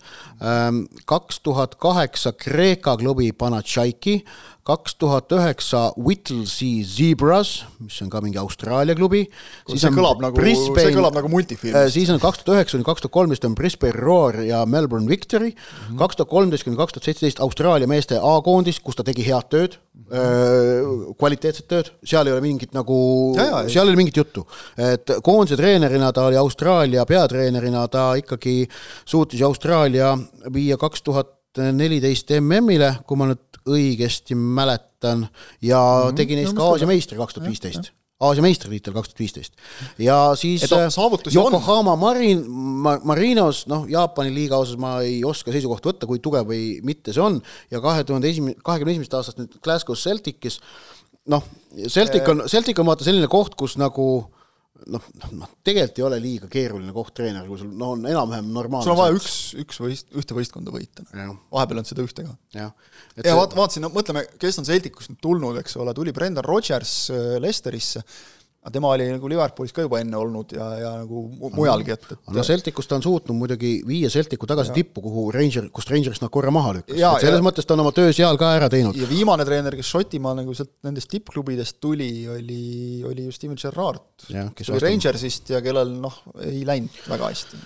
kaks 1.05 1.43
tuhat 1.45 1.75
kaheksa 1.75 2.33
Kreeka 2.33 2.97
klubi 3.03 3.33
Panachaiki, 3.33 4.23
kaks 4.65 4.95
tuhat 4.97 5.33
üheksa 5.37 5.91
Whittlesea 6.01 6.85
Zebras, 6.89 7.51
mis 7.85 7.99
on 8.01 8.09
ka 8.13 8.23
mingi 8.25 8.39
Austraalia 8.41 8.97
klubi. 8.97 9.27
see 9.69 9.91
kõlab 9.93 10.23
nagu, 10.25 10.41
see 10.41 10.95
kõlab 10.95 11.19
nagu 11.19 11.29
multifilm. 11.29 11.77
Äh, 11.77 11.89
siis 11.93 12.09
on 12.13 12.21
kaks 12.23 12.41
tuhat 12.41 12.63
üheksa 12.63 12.79
kuni 12.79 12.87
kaks 12.89 13.05
tuhat 13.05 13.13
kolmteist 13.13 13.45
on 13.45 13.57
Brisbane 13.59 13.93
Roar 13.99 14.41
ja 14.41 14.63
Melbourne 14.65 15.11
Victory, 15.11 15.53
mhm. 15.53 15.99
kaks 16.01 16.17
tuhat 16.17 16.33
kolmteist 16.33 16.65
kuni 16.65 16.81
kaks 16.81 16.97
tuhat 16.97 17.11
seitseteist 17.11 17.45
Austraalia 17.45 17.91
meeste 17.91 18.17
A-koondis, 18.17 18.81
kus 18.81 18.97
ta 18.97 19.05
tegi 19.05 19.27
head 19.29 19.53
tööd, 19.53 19.77
äh, 20.09 20.81
kvaliteetset 21.21 21.69
tööd, 21.69 21.93
seal 22.01 22.25
ei 22.25 22.33
ole 22.33 22.47
mingit 22.47 22.73
nagu, 22.73 22.97
seal 23.37 23.85
ei 23.85 23.93
ole 23.93 24.01
mingit 24.01 24.17
juttu. 24.23 24.47
et 24.81 25.19
koondise 25.23 25.61
treenerina 25.61 26.09
ta 26.13 26.25
oli 26.31 26.41
Austraalia 26.41 27.05
peatreenerina, 27.05 27.85
ta 27.93 28.15
ikkagi 28.17 28.63
suutis 29.05 29.45
Austraalia 29.45 30.17
viia 30.49 30.81
kaks 30.81 31.05
tuhat 31.05 31.35
neliteist 31.59 32.31
MM-ile, 32.41 32.95
kui 33.07 33.19
ma 33.21 33.29
nüüd 33.31 33.61
õigesti 33.65 34.37
mäletan, 34.37 35.29
ja 35.63 35.81
mm 35.81 36.09
-hmm. 36.09 36.17
tegi 36.17 36.37
neist 36.37 36.57
ka 36.57 36.73
Aasia 36.73 36.87
meistri 36.87 37.19
kaks 37.19 37.35
tuhat 37.35 37.49
viisteist. 37.49 37.93
Aasia 38.23 38.45
meistritiitel 38.45 38.95
kaks 38.95 39.11
tuhat 39.11 39.21
viisteist. 39.21 39.53
ja 39.99 40.33
siis 40.39 40.65
Yokohama 41.35 41.97
Marin, 41.97 42.45
Marinos, 43.05 43.67
noh, 43.67 43.89
Jaapani 43.91 44.35
liiga 44.35 44.57
osas 44.57 44.79
ma 44.79 45.01
ei 45.03 45.25
oska 45.25 45.53
seisukohta 45.53 45.91
võtta, 45.91 46.07
kui 46.07 46.19
tugev 46.23 46.47
või 46.47 46.79
mitte 46.87 47.13
see 47.13 47.23
on, 47.23 47.41
ja 47.71 47.81
kahe 47.81 48.05
tuhande 48.05 48.31
esimene, 48.31 48.55
kahekümne 48.65 48.95
esimesest 48.95 49.19
aastast 49.19 49.39
nüüd 49.43 49.59
Glasgow 49.65 49.99
Celticis, 49.99 50.61
noh, 51.27 51.43
Celtic 51.89 52.29
on, 52.29 52.45
Celtic 52.47 52.79
on 52.79 52.87
vaata 52.87 53.05
selline 53.05 53.29
koht, 53.29 53.59
kus 53.59 53.77
nagu 53.81 54.07
noh, 54.93 55.05
noh, 55.33 55.51
tegelikult 55.65 56.01
ei 56.01 56.05
ole 56.07 56.19
liiga 56.23 56.49
keeruline 56.51 56.93
koht 56.95 57.15
treener, 57.17 57.47
kui 57.49 57.61
sul 57.61 57.71
no 57.79 57.93
on 57.95 58.05
enam-vähem 58.09 58.51
normaalne. 58.55 58.87
sul 58.87 58.95
on 58.95 59.01
vaja 59.01 59.17
üks, 59.17 59.37
üks 59.63 59.81
võist-, 59.83 60.11
ühte 60.19 60.37
võistkonda 60.37 60.75
võita. 60.75 61.07
vahepeal 61.15 61.83
on 61.83 61.89
seda 61.89 62.05
ühte 62.05 62.27
ka. 62.27 62.35
ja 62.57 62.69
see... 63.17 63.35
vaat-, 63.35 63.57
vaatasin, 63.57 63.87
no 63.87 63.93
mõtleme, 63.95 64.25
kes 64.41 64.61
on 64.63 64.69
Celticust 64.69 65.13
nüüd 65.13 65.23
tulnud, 65.25 65.61
eks 65.63 65.79
ole, 65.81 65.95
tuli 65.97 66.15
Brendan 66.17 66.47
Rodgers 66.47 66.95
äh, 67.15 67.37
Lesterisse 67.43 68.05
aga 68.65 68.73
tema 68.73 68.89
oli 68.95 69.07
nagu 69.13 69.29
Liverpoolis 69.29 69.75
ka 69.77 69.85
juba 69.85 69.99
enne 70.01 70.17
olnud 70.17 70.55
ja, 70.57 70.67
ja 70.81 70.93
nagu 71.03 71.25
mujalgi, 71.53 71.93
et, 71.93 72.07
et 72.15 72.31
no 72.33 72.45
Celticust 72.47 72.89
ta 72.89 72.97
on 72.97 73.05
suutnud 73.05 73.37
muidugi 73.37 73.75
viia 73.85 74.09
Celticu 74.13 74.49
tagasi 74.49 74.73
ja. 74.73 74.79
tippu, 74.79 75.03
kuhu 75.05 75.27
Ranger, 75.35 75.69
kust 75.75 75.93
Rangerist 75.93 76.25
nad 76.25 76.33
korra 76.33 76.53
maha 76.55 76.73
lükkas, 76.79 76.97
et 76.97 77.27
selles 77.27 77.43
ja, 77.43 77.45
mõttes 77.45 77.69
ta 77.69 77.77
on 77.77 77.85
oma 77.85 77.93
töö 77.97 78.15
seal 78.17 78.41
ka 78.41 78.55
ära 78.57 78.71
teinud. 78.73 78.97
ja 78.97 79.09
viimane 79.11 79.45
treener, 79.45 79.77
kes 79.77 79.91
Šotimaal 79.93 80.39
nagu 80.41 80.57
sealt 80.57 80.73
nendest 80.87 81.13
tippklubidest 81.13 81.77
tuli, 81.85 82.09
oli, 82.33 82.65
oli 83.05 83.29
ju 83.29 83.37
Steven 83.37 83.61
Gerrard, 83.61 84.31
kes 84.57 84.73
oli 84.73 84.85
Rangersist 84.87 85.53
ja 85.53 85.61
kellel 85.65 85.93
noh, 86.01 86.23
ei 86.41 86.65
läinud 86.65 87.05
väga 87.11 87.33
hästi 87.35 87.61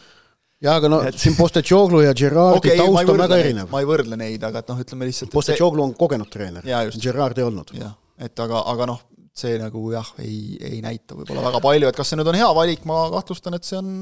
jaa, 0.67 0.75
aga 0.81 0.91
no 0.91 0.99
et... 1.07 1.19
siin 1.21 1.37
Postecoglu 1.39 2.03
ja 2.03 2.17
Gerardi 2.19 2.73
okay, 2.73 2.81
taust 2.81 3.15
on 3.15 3.23
väga 3.23 3.39
erinev. 3.39 3.71
ma 3.71 3.85
ei 3.85 3.87
võrdle 3.87 4.19
neid, 4.19 4.43
aga 4.51 4.65
et 4.65 4.75
noh, 4.75 4.83
ütleme 4.83 5.07
lihtsalt 5.07 5.31
Postecoglu 5.31 5.85
see... 5.85 5.93
on 5.93 5.95
kogenud 6.01 6.33
treener, 6.33 6.67
Gerard 6.99 7.39
ei 7.39 7.47
olnud. 7.47 7.71
jah, 7.79 7.95
et 8.19 8.43
aga, 8.43 8.65
aga 8.75 8.91
noh, 8.91 9.05
see 9.39 9.59
nagu 9.61 9.83
jah, 9.93 10.09
ei, 10.23 10.57
ei 10.71 10.81
näita 10.85 11.17
võib-olla 11.19 11.45
väga 11.49 11.61
palju, 11.65 11.91
et 11.91 11.99
kas 11.99 12.13
see 12.13 12.19
nüüd 12.21 12.31
on 12.33 12.39
hea 12.39 12.49
valik, 12.57 12.83
ma 12.89 13.05
kahtlustan, 13.15 13.57
et 13.59 13.69
see 13.69 13.79
on 13.79 13.93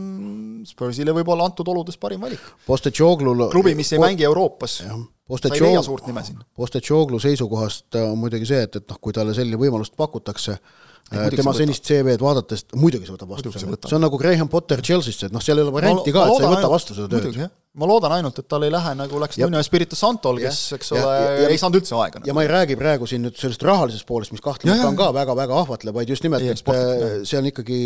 Spursile 0.68 1.14
võib-olla 1.16 1.46
antud 1.50 1.68
oludes 1.72 2.00
parim 2.00 2.24
valik. 2.26 2.42
Klubi, 3.52 3.76
mis 3.78 3.92
ei 3.92 4.02
mängi 4.02 4.26
Euroopas. 4.28 4.80
Postecoglu 6.56 7.18
seisukohast 7.22 7.98
on 8.02 8.18
muidugi 8.20 8.48
see, 8.48 8.66
et, 8.68 8.80
et 8.80 8.92
noh, 8.92 9.00
kui 9.02 9.14
talle 9.16 9.34
selline 9.34 9.58
võimalust 9.58 9.96
pakutakse, 9.98 10.56
Äh, 10.56 10.85
tema 11.10 11.52
senist 11.54 11.86
CV-d 11.86 12.22
vaadates, 12.22 12.64
muidugi 12.74 13.06
see 13.06 13.14
võtab 13.14 13.30
vastu 13.30 13.52
selle, 13.54 13.78
see 13.78 13.94
on 13.94 14.02
nagu 14.02 14.18
Graham 14.18 14.50
Potter 14.50 14.82
Chelsea'sse, 14.82 15.28
et 15.28 15.34
noh, 15.34 15.42
seal 15.44 15.60
ei 15.60 15.66
ole 15.66 15.74
varianti 15.74 16.14
ka, 16.14 16.26
et 16.26 16.40
sa 16.40 16.48
ei 16.48 16.56
võta 16.56 16.70
vastu 16.72 16.96
seda 16.96 17.06
tööd. 17.12 17.38
ma 17.76 17.86
loodan 17.86 18.14
ainult, 18.16 18.40
et 18.40 18.48
tal 18.48 18.64
ei 18.66 18.72
lähe 18.72 18.94
nagu 18.98 19.20
läks 19.22 19.38
Nuno 19.38 19.60
Espirito 19.62 19.98
Santol, 19.98 20.40
kes, 20.42 20.58
eks 20.74 20.90
ole, 20.96 21.12
ei 21.46 21.60
saanud 21.60 21.78
üldse 21.78 21.94
aega. 22.00 22.22
ja 22.26 22.34
ma 22.34 22.42
ei 22.42 22.50
räägi 22.50 22.78
praegu 22.80 23.06
siin 23.06 23.22
nüüd 23.22 23.38
sellest 23.38 23.62
rahalisest 23.68 24.06
poolest, 24.08 24.34
mis 24.34 24.42
kahtlemata 24.42 24.88
on 24.88 24.98
ka 24.98 25.12
väga-väga 25.14 25.60
ahvatlev, 25.60 25.94
vaid 26.00 26.10
just 26.10 26.26
nimelt, 26.26 26.42
et 26.42 26.72
äh, 26.74 27.04
see 27.28 27.38
on 27.38 27.50
ikkagi 27.52 27.78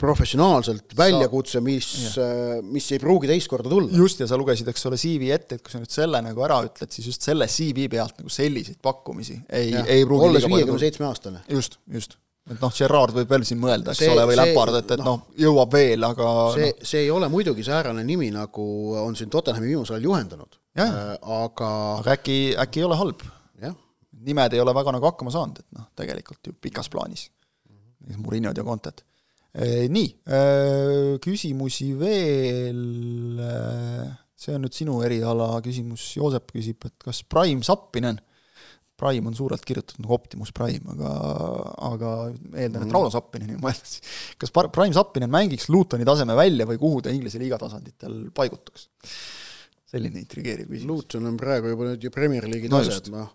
professionaalselt 0.00 0.96
väljakutse, 0.98 1.62
mis, 1.62 1.92
äh, 2.18 2.58
mis 2.64 2.90
ei 2.96 3.02
pruugi 3.02 3.30
teist 3.30 3.52
korda 3.52 3.70
tulla. 3.70 3.92
just, 3.94 4.24
ja 4.24 4.30
sa 4.30 4.40
lugesid, 4.40 4.72
eks 4.72 4.90
ole, 4.90 4.98
CV 4.98 5.30
ette, 5.36 5.60
et 5.60 5.62
kui 5.62 5.76
sa 5.76 5.82
nüüd 5.82 5.94
selle 5.94 6.24
nagu 6.26 6.48
ära 6.48 6.58
ütled, 6.66 6.90
siis 6.96 7.12
just 7.12 7.30
selle 7.30 7.46
CV 7.46 7.86
pealt 7.92 8.18
nagu 8.18 8.32
selliseid 8.32 8.82
pakkumisi 8.82 9.38
ei, 9.52 9.70
ei 9.84 10.08
pruugi 10.08 10.32
olles 10.32 10.50
viiekümne 10.50 10.82
seitsme 10.82 11.12
aastane. 11.12 11.44
just, 11.52 11.78
just 11.92 12.18
et 12.44 12.60
noh, 12.60 12.72
Gerard 12.76 13.14
võib 13.16 13.30
veel 13.30 13.44
siin 13.48 13.60
mõelda, 13.60 13.94
eks 13.94 14.02
see, 14.02 14.10
ole, 14.12 14.24
või 14.28 14.36
Läpard, 14.36 14.76
et, 14.80 14.90
et 14.96 15.00
noh 15.00 15.16
no,, 15.22 15.36
jõuab 15.40 15.72
veel, 15.72 16.04
aga 16.04 16.32
see 16.52 16.66
no., 16.68 16.88
see 16.90 17.04
ei 17.06 17.12
ole 17.14 17.30
muidugi 17.32 17.64
säärane 17.64 18.04
nimi, 18.04 18.28
nagu 18.34 18.66
on 19.00 19.16
siin 19.16 19.32
Tottenhami 19.32 19.70
viimasel 19.70 19.96
ajal 19.96 20.10
juhendanud. 20.10 20.58
Äh, 20.74 20.92
aga 21.22 21.70
aga 22.02 22.18
äkki, 22.18 22.36
äkki 22.60 22.82
ei 22.82 22.88
ole 22.88 23.00
halb. 23.00 23.24
nimed 24.24 24.54
ei 24.56 24.60
ole 24.62 24.72
väga 24.72 24.92
nagu 24.94 25.04
hakkama 25.04 25.32
saanud, 25.32 25.58
et 25.60 25.76
noh, 25.76 25.88
tegelikult 25.96 26.48
ju 26.48 26.54
pikas 26.60 26.88
plaanis. 26.92 27.26
Murinod 28.20 28.56
ja 28.56 28.64
Contet 28.64 29.02
e,. 29.52 29.88
Nii, 29.92 30.08
äh, 30.28 31.16
küsimusi 31.24 31.90
veel, 31.96 33.40
see 34.36 34.56
on 34.56 34.64
nüüd 34.64 34.76
sinu 34.76 35.00
eriala 35.06 35.48
küsimus, 35.64 36.10
Joosep 36.18 36.52
küsib, 36.52 36.84
et 36.88 37.08
kas 37.08 37.22
Prime 37.24 37.64
Sappinen 37.64 38.20
Prime 39.04 39.30
on 39.30 39.36
suurelt 39.36 39.64
kirjutatud 39.68 40.00
nagu 40.04 40.16
Optimus 40.16 40.52
Prime, 40.56 40.96
aga, 40.96 41.12
aga 41.90 42.12
eeldan, 42.32 42.82
et 42.82 42.88
mm. 42.88 42.94
Rauno 42.96 43.12
Sappineni 43.12 43.58
mõeldes, 43.64 44.00
kas 44.40 44.54
Prime 44.54 44.92
Sappinen 44.96 45.32
mängiks 45.32 45.68
Lutoni 45.72 46.08
taseme 46.08 46.36
välja 46.38 46.68
või 46.70 46.80
kuhu 46.80 47.04
ta 47.04 47.12
Inglise 47.14 47.42
liiga 47.42 47.60
tasanditel 47.60 48.24
paigutuks? 48.34 48.88
selline 49.94 50.18
intrigeeriv 50.18 50.66
küsimus. 50.66 50.88
Luton 50.90 51.28
on 51.30 51.36
praegu 51.38 51.70
juba 51.70 51.92
nüüd 51.92 52.02
ju 52.02 52.10
Premier 52.10 52.48
League'i 52.50 52.70
tase, 52.72 52.96
et 52.98 53.10
noh, 53.14 53.28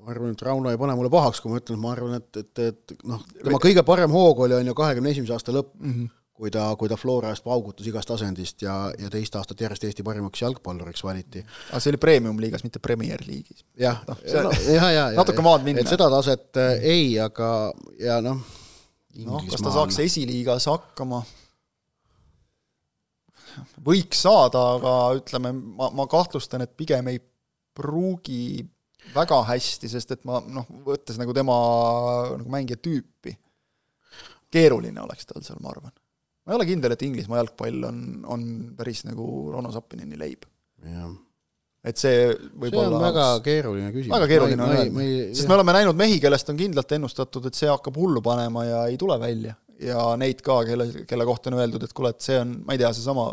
ma 0.00 0.12
arvan, 0.12 0.34
et 0.34 0.42
Rauno 0.44 0.72
ei 0.72 0.80
pane 0.80 0.96
mulle 0.98 1.08
pahaks, 1.12 1.40
kui 1.40 1.52
ma 1.52 1.60
ütlen, 1.62 1.78
et 1.78 1.84
ma 1.84 1.92
arvan, 1.94 2.16
et, 2.18 2.40
et, 2.42 2.62
et 2.66 3.04
noh, 3.08 3.22
tema 3.38 3.60
kõige 3.62 3.84
parem 3.88 4.12
hoog 4.12 4.44
oli, 4.44 4.58
on 4.58 4.68
ju 4.68 4.76
kahekümne 4.76 5.14
esimese 5.14 5.36
aasta 5.36 5.54
lõpp 5.56 5.72
mm, 5.78 5.92
-hmm 5.94 6.16
kui 6.40 6.50
ta, 6.52 6.70
kui 6.80 6.88
ta 6.88 6.96
Flora 6.96 7.34
eest 7.34 7.44
paugutas 7.44 7.88
igast 7.90 8.10
asendist 8.14 8.64
ja, 8.64 8.74
ja 8.98 9.10
teist 9.12 9.34
aastat 9.36 9.60
järjest 9.60 9.84
Eesti 9.88 10.04
parimaks 10.06 10.40
jalgpalluriks 10.40 11.04
valiti. 11.04 11.42
aga 11.68 11.80
see 11.82 11.92
oli 11.92 12.00
premium-liigas, 12.00 12.64
mitte 12.64 12.80
Premier 12.80 13.20
League'is. 13.26 13.64
jah 13.80 14.00
no,, 14.08 14.16
ja, 14.24 14.46
ja, 14.78 14.88
ja, 14.94 15.04
natuke 15.18 15.44
maad 15.44 15.66
minna. 15.66 15.84
seda 15.88 16.08
taset 16.12 16.56
äh, 16.60 16.72
ei, 16.94 17.12
aga 17.20 17.50
ja 18.00 18.20
noh, 18.24 18.40
noh, 19.26 19.44
kas 19.52 19.66
ta 19.66 19.74
saaks 19.76 20.00
esiliigas 20.06 20.70
hakkama? 20.70 21.20
võiks 23.84 24.24
saada, 24.24 24.64
aga 24.78 24.96
ütleme, 25.20 25.52
ma, 25.52 25.90
ma 25.92 26.06
kahtlustan, 26.08 26.64
et 26.64 26.76
pigem 26.78 27.10
ei 27.12 27.20
pruugi 27.76 28.62
väga 29.12 29.42
hästi, 29.50 29.90
sest 29.92 30.16
et 30.16 30.24
ma 30.28 30.40
noh, 30.40 30.68
võttes 30.86 31.18
nagu 31.20 31.34
tema 31.36 31.56
nagu 32.36 32.52
mängija 32.52 32.80
tüüpi, 32.80 33.34
keeruline 34.50 35.02
oleks 35.04 35.28
tal 35.28 35.44
seal, 35.44 35.60
ma 35.60 35.74
arvan 35.74 35.92
ma 36.50 36.56
ei 36.56 36.58
ole 36.58 36.66
kindel, 36.66 36.96
et 36.96 37.02
Inglismaa 37.06 37.38
jalgpall 37.44 37.84
on, 37.86 37.98
on 38.34 38.46
päris 38.78 39.04
nagu 39.06 39.24
Rauno 39.54 39.70
Sappineni 39.70 40.18
leib. 40.18 40.48
et 41.86 41.96
see 41.96 42.26
võib-olla 42.58 42.88
see 42.88 42.96
on 42.96 43.04
väga 43.04 43.26
keeruline 43.44 43.92
küsimus. 43.94 44.16
väga 44.16 44.28
keeruline 44.34 44.64
on 44.64 44.74
öelda, 44.74 45.04
sest 45.30 45.44
jah. 45.44 45.48
me 45.52 45.56
oleme 45.60 45.76
näinud 45.78 46.00
mehi, 46.00 46.18
kellest 46.20 46.50
on 46.50 46.58
kindlalt 46.58 46.96
ennustatud, 46.98 47.46
et 47.46 47.56
see 47.56 47.70
hakkab 47.70 47.96
hullu 48.02 48.20
panema 48.24 48.66
ja 48.66 48.82
ei 48.90 48.98
tule 49.00 49.16
välja. 49.22 49.54
ja 49.80 50.10
neid 50.20 50.42
ka, 50.44 50.58
kelle, 50.68 50.90
kelle 51.08 51.24
kohta 51.28 51.52
on 51.52 51.60
öeldud, 51.62 51.86
et 51.86 51.94
kuule, 51.96 52.10
et 52.12 52.26
see 52.26 52.36
on, 52.42 52.58
ma 52.66 52.74
ei 52.74 52.82
tea, 52.82 52.90
seesama 52.98 53.30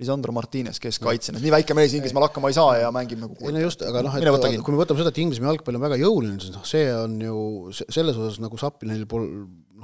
Lisandro 0.00 0.32
Martines, 0.34 0.80
kes 0.82 0.96
kaitsjana, 1.02 1.42
nii 1.42 1.52
väike 1.54 1.74
mees 1.76 1.92
Inglismaal 1.94 2.24
hakkama 2.26 2.50
ei 2.50 2.56
saa 2.56 2.78
ja 2.80 2.88
mängib 2.94 3.20
nagu 3.20 3.36
ei 3.42 3.52
no 3.54 3.60
just, 3.62 3.82
aga 3.86 4.00
noh, 4.02 4.16
et 4.18 4.62
kui 4.64 4.74
me 4.74 4.80
võtame 4.80 5.02
seda, 5.02 5.12
et 5.12 5.20
Inglismaa 5.22 5.52
jalgpall 5.52 5.78
on 5.78 5.84
väga 5.84 5.98
jõuline, 6.00 6.38
siis 6.42 6.54
noh, 6.54 6.64
see 6.66 6.88
on 6.94 7.14
ju 7.22 7.36
selles 7.74 8.18
osas 8.18 8.40
nagu 8.42 8.58
Sappinenil 8.58 9.04
pol-, 9.10 9.28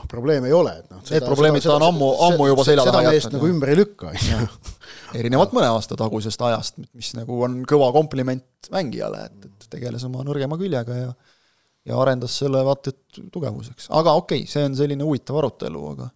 noh, 0.01 0.07
probleeme 0.11 0.49
ei 0.49 0.57
ole, 0.57 0.75
et 0.81 0.93
noh. 0.93 1.03
Need 1.11 1.27
probleemid 1.29 1.65
ta 1.65 1.77
on 1.77 1.87
ammu, 1.91 2.11
ammu 2.29 2.51
juba 2.51 2.67
selja 2.67 2.87
taha 2.89 3.03
jätnud. 3.05 3.11
seda 3.11 3.17
meest 3.17 3.37
nagu 3.37 3.51
ümber 3.53 3.73
ei 3.73 3.81
lükka, 3.81 4.13
on 4.13 4.31
ju. 4.31 4.77
erinevalt 5.21 5.53
mõne 5.57 5.69
aasta 5.75 5.99
tagusest 6.01 6.47
ajast, 6.49 6.81
mis 6.97 7.13
nagu 7.19 7.43
on 7.45 7.61
kõva 7.69 7.91
kompliment 7.95 8.71
mängijale, 8.73 9.27
et, 9.29 9.51
et 9.51 9.69
tegeles 9.77 10.07
oma 10.09 10.25
nõrgema 10.27 10.59
küljega 10.61 11.03
ja 11.05 11.13
ja 11.89 11.97
arendas 11.97 12.35
selle 12.37 12.61
vaata 12.61 12.93
et 12.93 13.21
tugevuseks, 13.33 13.89
aga 13.97 14.13
okei 14.21 14.43
okay,, 14.45 14.51
see 14.51 14.65
on 14.69 14.75
selline 14.77 15.05
huvitav 15.07 15.39
arutelu, 15.41 15.85
aga 15.95 16.11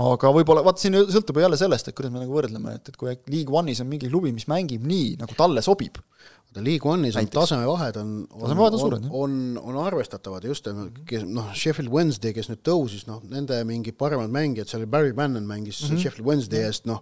aga 0.00 0.30
võib-olla, 0.36 0.62
vaata 0.64 0.80
siin 0.80 0.96
sõltub 1.12 1.40
jälle 1.42 1.58
sellest, 1.60 1.88
et 1.88 1.96
kuidas 1.96 2.12
me 2.12 2.22
nagu 2.22 2.34
võrdleme, 2.36 2.74
et, 2.78 2.88
et 2.88 2.96
kui 2.96 3.12
League 3.32 3.52
One'is 3.52 3.80
on 3.84 3.88
mingi 3.88 4.08
klubi, 4.10 4.32
mis 4.36 4.48
mängib 4.50 4.84
nii, 4.88 5.14
nagu 5.20 5.36
talle 5.36 5.64
sobib, 5.64 6.00
League 6.60 6.84
One'is 6.84 7.16
on 7.16 7.28
tasemevahed 7.32 7.96
on, 7.96 8.10
on, 8.36 8.58
on, 8.58 8.74
on, 8.74 9.06
on, 9.10 9.36
on 9.62 9.78
arvestatavad 9.86 10.44
just, 10.44 10.68
kes 11.08 11.24
noh, 11.24 11.48
Sheffield 11.56 11.92
Wednesday, 11.92 12.34
kes 12.36 12.50
nüüd 12.50 12.60
tõusis, 12.66 13.06
noh, 13.08 13.22
nende 13.30 13.62
mingid 13.68 13.96
paremad 14.00 14.32
mängijad, 14.32 14.68
seal 14.68 14.84
Barry 14.90 15.14
Bannon 15.16 15.46
mängis 15.48 15.80
mm 15.80 15.94
-hmm. 15.94 16.02
Sheffield 16.02 16.28
Wednesday 16.28 16.66
eest, 16.66 16.84
noh, 16.90 17.00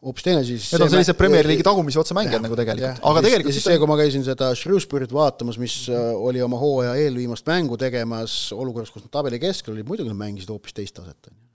hoopis 0.00 0.24
teine 0.24 0.42
siis 0.44 0.66
Need 0.72 0.86
on 0.86 0.90
sellised 0.90 1.18
Premier 1.18 1.46
League'i 1.46 1.66
tagumise 1.66 2.00
otsa 2.00 2.16
mängijad 2.16 2.42
nagu 2.42 2.56
tegelikult, 2.56 3.02
aga 3.04 3.22
tegelikult 3.26 3.52
ja 3.52 3.56
siis 3.58 3.66
see, 3.68 3.78
kui 3.78 3.90
ma 3.90 3.98
käisin 4.00 4.24
seda 4.24 4.50
Shrewsbury't 4.56 5.12
vaatamas, 5.12 5.58
mis 5.60 5.76
äh, 5.92 6.10
oli 6.16 6.42
oma 6.42 6.58
hooaja 6.58 6.94
eelviimast 7.04 7.46
mängu 7.46 7.76
tegemas 7.80 8.52
olukorras, 8.56 8.90
kus 8.90 9.04
nad 9.04 9.12
tabeli 9.12 9.38
keskel 9.42 9.76
olid, 9.76 9.86
muidugi 9.86 10.08
nad 10.08 10.18
mängisid 10.20 10.50
hoopis 10.50 10.74
teist 10.74 10.96
taset, 10.96 11.20
on 11.28 11.36
ju 11.36 11.49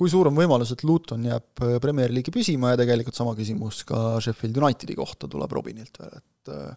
kui 0.00 0.08
suur 0.08 0.30
on 0.30 0.36
võimalus, 0.36 0.72
et 0.72 0.84
Luton 0.88 1.26
jääb 1.28 1.64
äh, 1.64 1.74
Premier 1.82 2.12
League'i 2.12 2.32
püsima 2.32 2.72
ja 2.72 2.80
tegelikult 2.80 3.18
sama 3.18 3.34
küsimus 3.36 3.82
ka 3.88 4.20
Sheffield 4.24 4.56
Unitedi 4.62 4.96
kohta 4.96 5.28
tuleb 5.28 5.52
Robinilt 5.52 6.00
veel, 6.00 6.14
et 6.16 6.52
äh, 6.54 6.70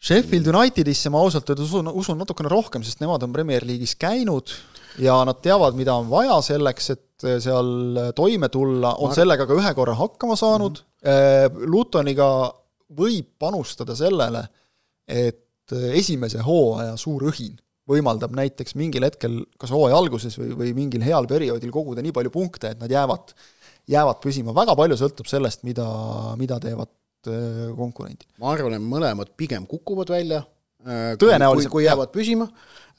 Sheffield 0.00 0.46
Unitedisse 0.52 1.10
ma 1.12 1.20
ausalt 1.20 1.50
öeldes 1.50 1.68
usun, 1.68 1.90
usun 1.92 2.20
natukene 2.22 2.48
rohkem, 2.52 2.84
sest 2.86 3.02
nemad 3.02 3.26
on 3.26 3.34
Premier 3.34 3.66
League'is 3.66 3.96
käinud 4.00 4.54
ja 5.02 5.18
nad 5.28 5.42
teavad, 5.44 5.76
mida 5.76 5.96
on 5.98 6.08
vaja 6.12 6.38
selleks, 6.46 6.92
et 6.94 7.26
äh, 7.26 7.40
seal 7.42 8.14
toime 8.16 8.48
tulla, 8.52 8.94
on 9.02 9.12
sellega 9.16 9.48
ka 9.48 9.58
ühe 9.58 9.74
korra 9.76 9.98
hakkama 9.98 10.38
saanud 10.38 10.80
mm, 10.80 11.10
-hmm. 11.10 11.66
Lutoniga 11.74 12.30
võib 12.96 13.34
panustada 13.38 13.94
sellele, 13.98 14.46
et 15.06 15.74
esimese 15.94 16.42
hooaja 16.42 16.96
suur 16.98 17.28
õhin 17.30 17.58
võimaldab 17.90 18.34
näiteks 18.36 18.76
mingil 18.78 19.06
hetkel, 19.06 19.40
kas 19.60 19.72
hooaja 19.74 19.98
alguses 19.98 20.36
või, 20.38 20.52
või 20.58 20.74
mingil 20.76 21.04
heal 21.04 21.28
perioodil 21.30 21.72
koguda 21.74 22.04
nii 22.04 22.14
palju 22.16 22.32
punkte, 22.34 22.74
et 22.74 22.82
nad 22.82 22.92
jäävad, 22.92 23.34
jäävad 23.90 24.22
püsima, 24.22 24.54
väga 24.56 24.76
palju 24.78 24.98
sõltub 25.00 25.30
sellest, 25.30 25.64
mida, 25.68 25.88
mida 26.40 26.60
teevad 26.62 26.92
äh, 27.30 27.66
konkurendid. 27.78 28.28
ma 28.42 28.54
arvan, 28.54 28.78
et 28.78 28.86
mõlemad 28.86 29.34
pigem 29.38 29.66
kukuvad 29.70 30.12
välja, 30.14 30.44
äh, 30.86 31.16
kui, 31.20 31.66
kui 31.72 31.86
jäävad 31.88 32.14
püsima. 32.14 32.48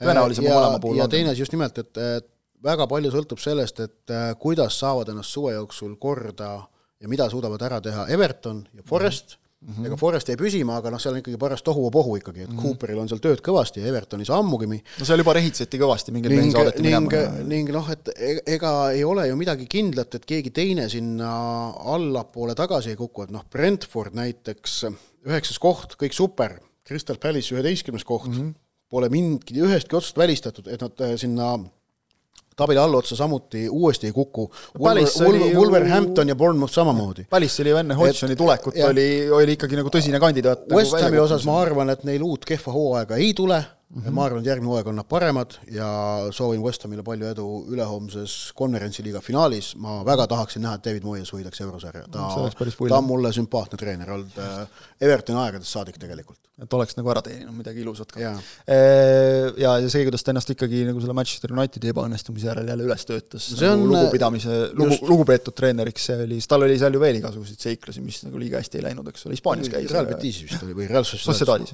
tõenäoliselt 0.01 0.47
ja, 0.47 0.57
mõlema 0.57 0.83
puhul 0.83 1.01
ja 1.01 1.07
teine 1.11 1.33
asi 1.33 1.45
just 1.45 1.55
nimelt, 1.55 1.77
et, 1.81 1.97
et 1.97 2.29
väga 2.63 2.87
palju 2.89 3.11
sõltub 3.13 3.41
sellest, 3.41 3.79
et 3.83 4.13
äh, 4.13 4.31
kuidas 4.39 4.77
saavad 4.81 5.09
ennast 5.13 5.33
suve 5.33 5.55
jooksul 5.55 5.95
korda 6.01 6.53
ja 7.01 7.09
mida 7.09 7.29
suudavad 7.29 7.61
ära 7.65 7.79
teha 7.81 8.07
Everton 8.13 8.63
ja 8.77 8.85
Forest 8.85 9.37
mm, 9.37 9.40
Mm 9.61 9.73
-hmm. 9.73 9.85
ega 9.85 9.97
Forest 9.97 10.29
jäi 10.29 10.37
püsima, 10.37 10.75
aga 10.81 10.89
noh, 10.89 10.99
seal 10.99 11.13
on 11.13 11.19
ikkagi 11.21 11.37
paras 11.37 11.61
tohuvapohu 11.61 12.15
ikkagi, 12.17 12.41
et 12.41 12.49
mm 12.49 12.55
-hmm. 12.57 12.61
Cooperil 12.63 12.99
on 12.99 13.09
seal 13.09 13.19
tööd 13.21 13.43
kõvasti 13.45 13.83
ja 13.83 13.91
Evertonis 13.91 14.29
ammugigi. 14.33 14.79
no 14.99 15.05
seal 15.05 15.21
juba 15.21 15.33
rehitseti 15.37 15.77
kõvasti, 15.77 16.11
mehi 16.11 16.51
saadeti 16.51 16.81
minema. 16.81 17.43
ning 17.45 17.69
noh, 17.69 17.89
et 17.91 18.09
e-, 18.15 18.41
ega 18.55 18.91
ei 18.91 19.03
ole 19.03 19.27
ju 19.27 19.35
midagi 19.35 19.67
kindlat, 19.69 20.15
et 20.15 20.25
keegi 20.25 20.49
teine 20.49 20.89
sinna 20.89 21.69
allapoole 21.93 22.55
tagasi 22.55 22.89
ei 22.89 22.95
kuku, 22.95 23.23
et 23.23 23.29
noh, 23.29 23.45
Brentford 23.51 24.17
näiteks, 24.17 24.85
üheksas 25.29 25.59
koht, 25.59 25.93
kõik 25.93 26.13
super, 26.17 26.57
Crystal 26.87 27.17
Palace 27.21 27.53
üheteistkümnes 27.55 28.03
koht 28.03 28.27
mm, 28.27 28.33
-hmm. 28.33 28.53
pole 28.89 29.09
mingit, 29.09 29.57
ühestki 29.57 29.95
otsust 29.95 30.17
välistatud, 30.17 30.67
et 30.67 30.81
nad 30.81 31.01
äh, 31.01 31.15
sinna 31.15 31.59
tabeli 32.61 32.81
allotsa 32.81 33.17
samuti 33.19 33.65
uuesti 33.69 34.09
ei 34.11 34.15
kuku. 34.15 34.47
Wolverhampton 34.79 36.31
ja 36.31 36.35
Bournemouth 36.35 36.73
samamoodi. 36.73 37.27
Palace 37.29 37.63
oli 37.63 37.75
ju 37.75 37.81
enne 37.81 37.97
Hodgsoni 37.97 38.35
tulekut, 38.35 38.79
oli, 38.87 39.09
oli 39.31 39.57
ikkagi 39.57 39.79
nagu 39.79 39.91
tõsine 39.93 40.21
kandidaat. 40.21 40.65
West 40.71 40.95
nagu 40.95 41.09
Hami 41.09 41.21
osas 41.25 41.45
ma 41.49 41.59
arvan, 41.61 41.91
et 41.93 42.03
neil 42.07 42.23
uut 42.25 42.45
kehva 42.47 42.73
hooaega 42.75 43.19
ei 43.21 43.33
tule 43.37 43.59
mm. 43.95 44.01
-hmm. 44.01 44.15
ma 44.15 44.25
arvan, 44.25 44.41
et 44.41 44.49
järgmine 44.49 44.71
hooaeg 44.71 44.87
on 44.87 44.97
nad 44.99 45.07
paremad 45.09 45.57
ja 45.71 45.87
soovin 46.31 46.61
West 46.63 46.83
Hamile 46.83 47.03
palju 47.03 47.27
edu 47.31 47.47
ülehomses 47.73 48.35
konverentsiliiga 48.57 49.21
finaalis, 49.21 49.73
ma 49.75 49.99
väga 50.07 50.27
tahaksin 50.31 50.63
näha, 50.65 50.77
et 50.79 50.85
David 50.85 51.07
Moyes 51.07 51.33
võidaks 51.33 51.61
eurosarja, 51.65 52.05
ta 52.11 52.29
no,, 52.29 52.47
ta 52.87 52.97
on 52.97 53.07
mulle 53.07 53.33
sümpaatne 53.35 53.79
treener 53.81 54.13
olnud 54.15 54.39
äh, 54.39 54.63
Evertoni 55.01 55.39
aegadest 55.43 55.71
saadik 55.71 55.99
tegelikult. 56.01 56.39
et 56.61 56.73
oleks 56.77 56.95
nagu 56.97 57.09
ära 57.09 57.21
teeninud 57.25 57.55
midagi 57.57 57.81
ilusat 57.81 58.11
ka. 58.13 58.19
ja, 58.21 58.33
äh, 58.69 59.51
ja, 59.57 59.77
ja 59.83 59.89
see, 59.89 60.05
kuidas 60.07 60.23
ta 60.23 60.33
ennast 60.33 60.53
ikkagi 60.55 60.83
nagu 60.87 61.03
selle 61.03 61.15
Manchester 61.17 61.53
Unitedi 61.55 61.91
ebaõnnestumise 61.93 62.51
järel 62.51 62.73
jälle 62.73 62.87
üles 62.89 63.07
töötas 63.09 63.47
see 63.51 63.67
nagu 63.67 63.87
on, 63.87 63.87
lugupidamise, 63.95 64.59
lugu, 64.77 64.99
lugupeetud 65.09 65.57
treeneriks, 65.57 66.09
see 66.11 66.27
oli, 66.27 66.41
tal 66.47 66.67
oli 66.67 66.77
seal 66.81 66.93
ju 66.93 67.03
veel 67.03 67.21
igasuguseid 67.21 67.69
seiklusi, 67.69 68.03
mis 68.05 68.21
nagu 68.27 68.39
liiga 68.41 68.61
hästi 68.61 68.79
ei 68.79 68.89
läinud, 68.89 69.07
eks 69.11 69.25
ole, 69.25 69.35
Hispaanias 69.35 69.71
käis. 69.71 69.89
Real 69.91 70.07
Betisis 70.07 70.45
vist 70.47 70.63
oli 70.67 70.77
või 70.77 70.87
Real 70.91 71.07
Sociedadis. 71.07 71.73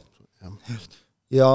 just 0.71 1.03
ja 1.33 1.49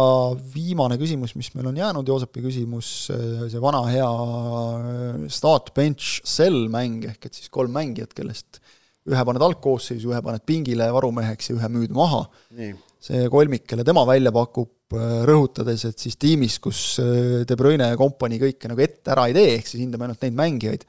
viimane 0.54 0.98
küsimus, 1.00 1.34
mis 1.38 1.50
meil 1.56 1.70
on 1.70 1.78
jäänud, 1.80 2.08
Joosepi 2.08 2.44
küsimus, 2.44 2.90
see 3.08 3.62
vana 3.62 3.82
hea 3.88 4.10
start 5.32 5.72
bench 5.76 6.20
sell 6.28 6.66
mäng, 6.72 7.06
ehk 7.08 7.28
et 7.28 7.40
siis 7.40 7.52
kolm 7.52 7.72
mängijat, 7.76 8.12
kellest 8.16 8.60
ühe 9.08 9.24
paned 9.26 9.42
algkoosseisu, 9.42 10.12
ühe 10.12 10.20
paned 10.22 10.44
pingile 10.46 10.86
varumeheks 10.94 11.50
ja 11.50 11.56
ühe 11.56 11.70
müüd 11.72 11.94
maha. 11.96 12.26
see 13.02 13.24
kolmik, 13.32 13.64
kelle 13.66 13.82
tema 13.82 14.04
välja 14.06 14.30
pakub, 14.30 14.92
rõhutades, 15.26 15.88
et 15.88 15.98
siis 15.98 16.14
tiimis, 16.20 16.60
kus 16.62 17.00
De 17.48 17.56
Bruyne 17.58 17.88
ja 17.90 17.98
kompanii 17.98 18.38
kõike 18.38 18.70
nagu 18.70 18.84
ette 18.84 19.10
ära 19.10 19.24
ei 19.26 19.34
tee, 19.34 19.56
ehk 19.56 19.66
siis 19.66 19.82
hindame 19.82 20.06
ainult 20.06 20.22
neid 20.22 20.36
mängijaid, 20.38 20.86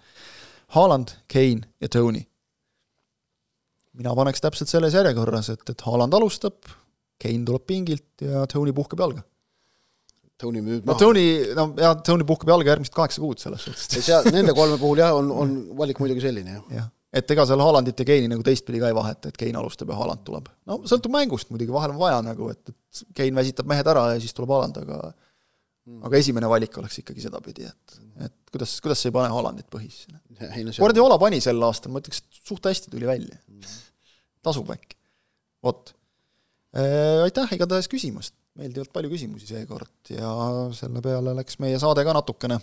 Haaland, 0.76 1.16
Kane 1.32 1.72
ja 1.82 1.90
Tony. 1.90 2.22
mina 3.94 4.14
paneks 4.18 4.42
täpselt 4.42 4.70
selles 4.70 4.94
järjekorras, 4.94 5.50
et, 5.54 5.66
et 5.70 5.82
Haaland 5.88 6.14
alustab, 6.14 6.70
Kane 7.24 7.46
tuleb 7.48 7.68
pingilt 7.70 8.26
ja 8.26 8.44
Tony 8.52 8.74
puhkab 8.76 9.06
jalga. 9.06 9.24
Tony 10.44 10.64
müüb 10.66 10.88
maha. 10.88 10.96
no 10.96 11.00
Tony, 11.00 11.26
no 11.58 11.68
jah, 11.80 11.96
Tony 12.06 12.26
puhkab 12.28 12.52
jalga 12.54 12.74
järgmised 12.74 12.96
kaheksa 12.96 13.22
kuud 13.24 13.42
selles 13.42 13.64
suhtes. 13.68 14.04
seal, 14.06 14.28
nende 14.34 14.56
kolme 14.58 14.80
puhul 14.82 15.02
jah, 15.04 15.16
on, 15.16 15.30
on 15.44 15.56
valik 15.80 16.02
muidugi 16.02 16.24
selline, 16.26 16.58
jah 16.58 16.80
ja. 16.80 16.86
et 17.20 17.34
ega 17.36 17.46
seal 17.50 17.62
Haalandit 17.64 18.02
ja 18.02 18.08
Keini 18.10 18.32
nagu 18.32 18.46
teistpidi 18.46 18.82
ka 18.82 18.90
ei 18.90 18.98
vaheta, 18.98 19.32
et 19.32 19.40
Kein 19.40 19.60
alustab 19.60 19.94
ja 19.94 20.00
Haaland 20.00 20.26
tuleb. 20.28 20.50
no 20.70 20.82
sõltub 20.90 21.14
mängust 21.14 21.54
muidugi, 21.54 21.74
vahel 21.76 21.94
on 21.94 22.02
vaja 22.02 22.24
nagu, 22.26 22.50
et, 22.52 22.74
et 22.74 23.06
Kein 23.22 23.38
väsitab 23.38 23.70
mehed 23.70 23.92
ära 23.94 24.10
ja 24.16 24.20
siis 24.24 24.36
tuleb 24.36 24.56
Haaland, 24.56 24.82
aga 24.84 25.00
mm. 25.14 26.04
aga 26.10 26.20
esimene 26.20 26.52
valik 26.52 26.78
oleks 26.82 27.00
ikkagi 27.04 27.24
sedapidi, 27.24 27.70
et, 27.70 27.98
et 28.28 28.38
kuidas, 28.52 28.76
kuidas 28.84 29.04
sa 29.06 29.12
ei 29.12 29.16
pane 29.16 29.32
Haalandit 29.34 29.70
põhisse. 29.74 30.12
Guardiola 30.80 31.20
pani 31.22 31.40
sel 31.46 31.62
aastal, 31.70 31.94
ma 31.94 32.02
ütleks, 32.04 32.26
suht 32.42 32.72
hästi 32.72 32.92
tuli 32.92 33.08
välja 33.08 33.38
mm.. 33.38 33.82
tasub 34.44 34.74
äkki. 34.74 34.98
vot 35.64 35.94
aitäh 36.74 37.52
igatahes 37.54 37.90
küsimast, 37.92 38.34
meeldivalt 38.58 38.94
palju 38.94 39.12
küsimusi 39.12 39.50
seekord 39.50 40.14
ja 40.14 40.32
selle 40.74 41.04
peale 41.06 41.36
läks 41.38 41.60
meie 41.62 41.78
saade 41.82 42.06
ka 42.06 42.16
natukene 42.18 42.58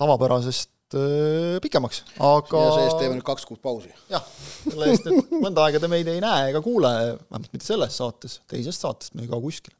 tavapärasest 0.00 0.96
äh, 0.98 1.56
pikemaks, 1.64 2.02
aga 2.20 2.62
ja 2.62 2.74
see-eest 2.74 3.00
teeme 3.00 3.16
nüüd 3.16 3.26
kaks 3.26 3.46
kuud 3.48 3.62
pausi. 3.64 3.90
jah, 4.12 4.24
selle 4.64 4.90
eest, 4.92 5.08
et 5.08 5.32
mõnda 5.44 5.66
aega 5.66 5.80
te 5.82 5.90
meid 5.90 6.10
ei 6.12 6.20
näe 6.24 6.50
ega 6.50 6.62
kuule, 6.64 6.92
vähemalt 7.16 7.52
mitte 7.54 7.66
selles 7.68 7.96
saates, 7.96 8.40
teisest 8.50 8.84
saatest 8.84 9.16
me 9.16 9.24
ei 9.24 9.30
kao 9.30 9.40
kuskile. 9.44 9.76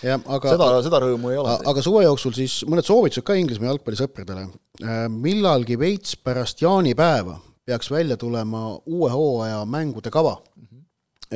Ja, 0.00 0.16
aga, 0.16 0.54
seda, 0.54 0.68
seda 0.86 1.00
rõõmu 1.04 1.32
ei 1.34 1.40
ole. 1.40 1.56
aga 1.72 1.82
suve 1.84 2.06
jooksul 2.06 2.32
siis 2.36 2.60
mõned 2.68 2.86
soovitused 2.86 3.26
ka 3.26 3.36
Inglismaa 3.36 3.74
jalgpallisõpradele. 3.74 4.46
Äh, 4.80 5.02
millalgi 5.12 5.76
veits 5.80 6.16
pärast 6.16 6.62
jaanipäeva 6.64 7.36
peaks 7.66 7.90
välja 7.90 8.16
tulema 8.16 8.70
uue 8.86 9.10
hooaja 9.12 9.64
mängude 9.68 10.12
kava. 10.14 10.38
-hmm. 10.38 10.82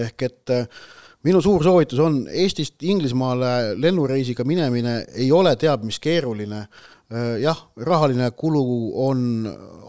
ehk 0.07 0.23
et 0.23 0.55
äh, 0.57 0.81
minu 1.27 1.41
suur 1.45 1.65
soovitus 1.65 2.01
on 2.03 2.23
Eestist 2.33 2.83
Inglismaale 2.87 3.75
lennureisiga 3.81 4.47
minemine 4.49 5.03
ei 5.21 5.29
ole 5.33 5.53
teab 5.61 5.85
mis 5.85 6.01
keeruline. 6.01 6.65
Äh, 7.11 7.41
jah, 7.43 7.59
rahaline 7.83 8.29
kulu 8.39 8.63
on 9.03 9.23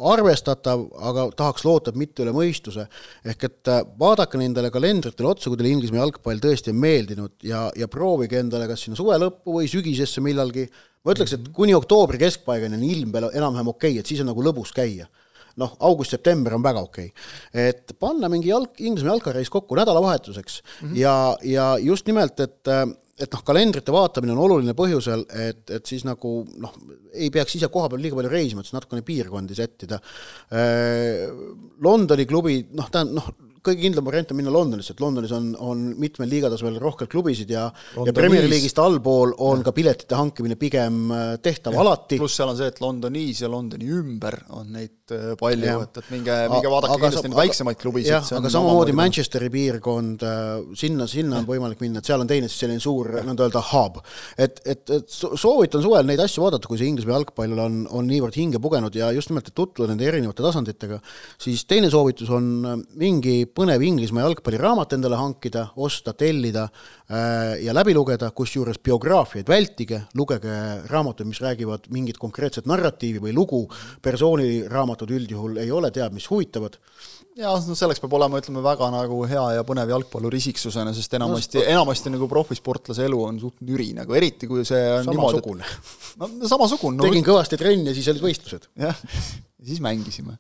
arvestatav, 0.10 0.88
aga 1.06 1.28
tahaks 1.38 1.66
loota, 1.68 1.92
et 1.92 2.00
mitte 2.02 2.24
üle 2.26 2.34
mõistuse. 2.34 2.88
ehk 3.26 3.44
et 3.46 3.70
äh, 3.70 3.84
vaadake 4.00 4.42
nendele 4.42 4.72
kalendritele 4.74 5.30
otsa, 5.30 5.50
kui 5.50 5.60
teile 5.60 5.76
Inglismaa 5.76 6.02
jalgpall 6.02 6.42
tõesti 6.42 6.74
on 6.74 6.80
meeldinud 6.82 7.36
ja, 7.46 7.68
ja 7.78 7.88
proovige 7.88 8.42
endale 8.42 8.66
kas 8.68 8.88
sinna 8.88 8.98
suve 8.98 9.20
lõppu 9.22 9.60
või 9.60 9.70
sügisesse 9.70 10.24
millalgi. 10.26 10.66
ma 11.06 11.14
ütleks, 11.14 11.38
et 11.38 11.52
kuni 11.54 11.78
oktoobri 11.78 12.18
keskpaigani 12.26 12.80
on 12.80 12.90
ilm 12.90 13.14
veel 13.14 13.30
enam-vähem 13.30 13.70
okei 13.70 13.92
okay,, 13.92 14.00
et 14.02 14.10
siis 14.10 14.26
on 14.26 14.34
nagu 14.34 14.42
lõbus 14.42 14.74
käia 14.74 15.06
noh, 15.62 15.76
august-september 15.80 16.56
on 16.56 16.64
väga 16.64 16.84
okei 16.88 17.12
okay.. 17.12 17.68
et 17.68 17.96
panna 18.00 18.30
mingi 18.32 18.52
jalg, 18.52 18.76
Inglismaa 18.80 19.18
jalkareis 19.18 19.50
kokku 19.50 19.76
nädalavahetuseks 19.80 20.62
mm 20.64 20.88
-hmm. 20.88 20.98
ja, 20.98 21.38
ja 21.44 21.78
just 21.82 22.08
nimelt, 22.08 22.40
et 22.40 22.74
et 23.22 23.30
noh, 23.36 23.44
kalendrite 23.46 23.94
vaatamine 23.94 24.34
on 24.34 24.40
oluline 24.46 24.74
põhjusel, 24.74 25.26
et, 25.50 25.70
et 25.70 25.86
siis 25.86 26.06
nagu 26.08 26.42
noh, 26.58 26.74
ei 27.14 27.30
peaks 27.30 27.56
ise 27.56 27.68
koha 27.68 27.90
peal 27.92 28.02
liiga 28.02 28.18
palju 28.18 28.32
reisima, 28.32 28.62
et 28.62 28.70
siis 28.70 28.74
natukene 28.74 29.04
piirkondi 29.06 29.58
sättida. 29.58 30.00
Londoni 31.86 32.26
klubi, 32.26 32.56
noh, 32.74 32.90
tähendab 32.90 33.20
noh, 33.20 33.51
kõige 33.66 33.82
kindlam 33.86 34.06
variant 34.08 34.32
on 34.34 34.38
minna 34.40 34.52
Londonisse, 34.54 34.96
et 34.96 35.02
Londonis 35.04 35.32
on, 35.36 35.52
on 35.62 35.82
mitmel 36.02 36.30
liigatasemel 36.32 36.80
rohkelt 36.82 37.12
klubisid 37.12 37.52
ja 37.54 37.68
London 37.96 38.10
ja 38.10 38.16
Premier. 38.18 38.48
League'ist 38.52 38.80
allpool 38.82 39.36
on 39.46 39.62
ka 39.66 39.74
piletite 39.76 40.18
hankimine 40.18 40.58
pigem 40.60 41.12
äh, 41.14 41.36
tehtav 41.44 41.78
alati. 41.78 42.18
pluss 42.22 42.40
seal 42.40 42.50
on 42.52 42.58
see, 42.58 42.70
et 42.72 42.82
Londonis 42.82 43.44
ja 43.44 43.50
Londoni 43.52 43.90
ümber 44.00 44.40
on 44.58 44.72
neid 44.74 45.14
äh, 45.14 45.34
palju, 45.40 45.76
et, 45.86 46.00
et 46.02 46.10
minge, 46.14 46.38
minge 46.56 46.72
vaadake 46.74 46.96
Aga- 46.96 47.04
kindlasti 47.06 47.32
neid 47.32 47.40
väiksemaid 47.42 47.82
klubisid. 47.82 48.12
jah, 48.16 48.32
aga 48.40 48.54
samamoodi 48.56 48.96
Manchesteri 48.98 49.52
piirkond, 49.54 50.26
sinna, 50.80 51.08
sinna 51.12 51.40
on 51.42 51.48
võimalik 51.50 51.82
minna, 51.84 52.02
et 52.02 52.10
seal 52.10 52.24
on 52.24 52.30
teine 52.30 52.50
siis 52.50 52.64
selline 52.66 52.82
suur 52.82 53.12
nõnda 53.28 53.46
öelda 53.48 53.62
hub. 53.72 54.02
et, 54.38 54.62
et, 54.66 54.84
et 54.98 55.06
so- 55.12 55.36
soovitan 55.38 55.84
suvel 55.86 56.08
neid 56.10 56.20
asju 56.24 56.44
vaadata, 56.48 56.68
kui 56.70 56.82
see 56.82 56.90
Inglismaa 56.92 57.20
jalgpall 57.20 57.54
on, 57.62 57.80
on 57.94 58.10
niivõrd 58.10 58.36
hinge 58.42 58.60
pugenud 58.64 58.96
ja 58.98 59.12
just 59.16 59.30
nimelt, 59.32 59.48
et 59.52 59.56
tutvuda 59.58 59.92
nende 59.94 60.08
erinevate 60.10 60.44
tasanditega, 60.44 60.98
siis 61.42 61.64
teine 61.70 61.90
soovitus 61.94 62.32
on 62.34 62.52
äh, 62.66 62.78
mingi 63.02 63.38
põnev 63.58 63.84
Inglismaa 63.86 64.26
jalgpalliraamat 64.26 64.96
endale 64.98 65.20
hankida, 65.20 65.68
osta, 65.76 66.14
tellida 66.18 66.68
äh, 66.68 67.62
ja 67.66 67.76
läbi 67.76 67.96
lugeda, 67.98 68.32
kusjuures 68.36 68.80
biograafiaid 68.84 69.50
vältige, 69.52 70.04
lugege 70.18 70.58
raamatuid, 70.92 71.30
mis 71.30 71.42
räägivad 71.44 71.90
mingit 71.94 72.20
konkreetset 72.22 72.70
narratiivi 72.70 73.24
või 73.28 73.36
lugu, 73.36 73.64
persooniraamatud 74.02 75.18
üldjuhul 75.18 75.62
ei 75.64 75.72
ole 75.72 75.92
teab 75.96 76.16
mis 76.18 76.30
huvitavad 76.32 76.80
jaa, 77.40 77.54
no 77.68 77.76
selleks 77.78 78.02
peab 78.04 78.16
olema, 78.18 78.40
ütleme, 78.42 78.62
väga 78.64 78.90
nagu 78.94 79.22
hea 79.30 79.44
ja 79.56 79.64
põnev 79.68 79.92
jalgpallur 79.94 80.36
isiksusena, 80.38 80.94
sest 80.96 81.16
enamasti 81.18 81.62
no,, 81.62 81.68
enamasti 81.76 82.14
nagu 82.14 82.28
profisportlase 82.32 83.06
elu 83.08 83.22
on 83.28 83.40
suht 83.42 83.62
nüri 83.68 83.92
nagu, 83.98 84.16
eriti 84.18 84.50
kui 84.50 84.66
see 84.68 84.82
on 84.98 85.08
samasugune. 85.08 85.64
niimoodi 85.64 86.20
no, 86.24 86.32
no 86.42 86.52
samasugune 86.52 87.00
no, 87.00 87.08
tegin 87.08 87.26
kõvasti 87.28 87.60
trenni 87.62 87.92
ja 87.92 87.96
siis 87.98 88.12
olid 88.12 88.26
võistlused. 88.26 88.68
jah, 88.82 89.06
ja 89.62 89.68
siis 89.68 89.82
mängisime. 89.82 90.38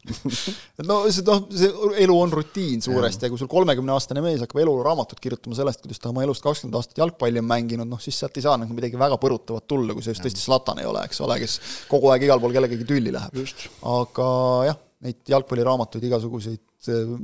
et 0.79 0.87
no 0.87 0.97
see, 1.13 1.23
noh, 1.27 1.43
see 1.53 1.69
elu 2.03 2.15
on 2.17 2.33
rutiin 2.33 2.81
suuresti 2.81 3.27
ja 3.27 3.31
kui 3.31 3.39
sul 3.39 3.49
kolmekümneaastane 3.51 4.23
mees 4.25 4.41
hakkab 4.41 4.63
eluraamatut 4.63 5.21
kirjutama 5.21 5.57
sellest, 5.57 5.83
kuidas 5.85 6.01
ta 6.01 6.09
oma 6.09 6.25
elust 6.25 6.43
kakskümmend 6.45 6.79
aastat 6.79 7.03
jalgpalli 7.03 7.41
on 7.43 7.49
mänginud, 7.51 7.89
noh 7.89 8.01
siis 8.01 8.17
sealt 8.17 8.39
ei 8.39 8.45
saa 8.47 8.57
nagu 8.61 8.73
midagi 8.77 8.99
väga 8.99 9.19
põrutavat 9.21 9.67
tulla, 9.69 9.93
kui 9.93 10.05
see 10.05 10.15
just 10.15 10.25
tõesti 10.25 10.41
Zlatan 10.41 10.81
ei 10.81 10.89
ole, 10.89 11.05
eks 11.05 11.21
ole, 11.21 11.37
kes 11.43 11.59
kogu 11.91 12.09
aeg 12.13 12.25
igal 12.25 12.41
pool 12.41 12.55
kellegagi 12.57 12.87
tülli 12.89 13.13
läheb. 13.13 13.37
aga 13.93 14.27
jah, 14.71 14.81
neid 15.05 15.33
jalgpalliraamatuid, 15.35 16.09
igasuguseid 16.09 16.93
äh, 16.95 17.17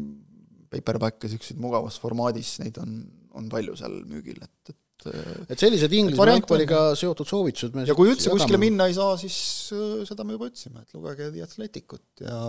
paperback'e, 0.73 1.25
niisuguseid 1.25 1.61
mugavas 1.63 1.97
formaadis, 2.03 2.59
neid 2.61 2.77
on, 2.83 2.99
on 3.37 3.49
palju 3.49 3.77
seal 3.79 4.03
müügil, 4.05 4.37
et, 4.45 4.75
et 4.75 4.81
äh, 5.11 5.45
et 5.53 5.61
sellised 5.61 5.93
Inglismaa 5.93 6.23
variant 6.25 6.43
on, 6.43 6.57
jalgpalliga 6.61 6.81
seotud 6.99 7.29
soovitused 7.29 7.77
me 7.77 7.85
ja 7.87 7.95
kui 7.97 8.11
üldse 8.11 8.31
kuskile 8.31 8.57
jagame. 8.57 8.65
minna 8.67 8.89
ei 8.89 8.97
saa, 8.97 9.15
siis 9.21 9.37
äh, 9.75 10.03
seda 10.09 10.27
me 10.27 10.37
juba 10.37 10.51
ütlesime, 10.51 10.83
et 10.83 10.97
lugege 10.97 11.31
The 11.33 11.47
Athleticut 11.47 12.25
ja 12.25 12.41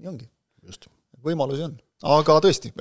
nii 0.00 0.12
ongi. 0.14 0.28
just. 0.64 0.88
Võimalusi 1.24 1.64
on. 1.66 1.76
aga 2.14 2.36
tõesti, 2.44 2.72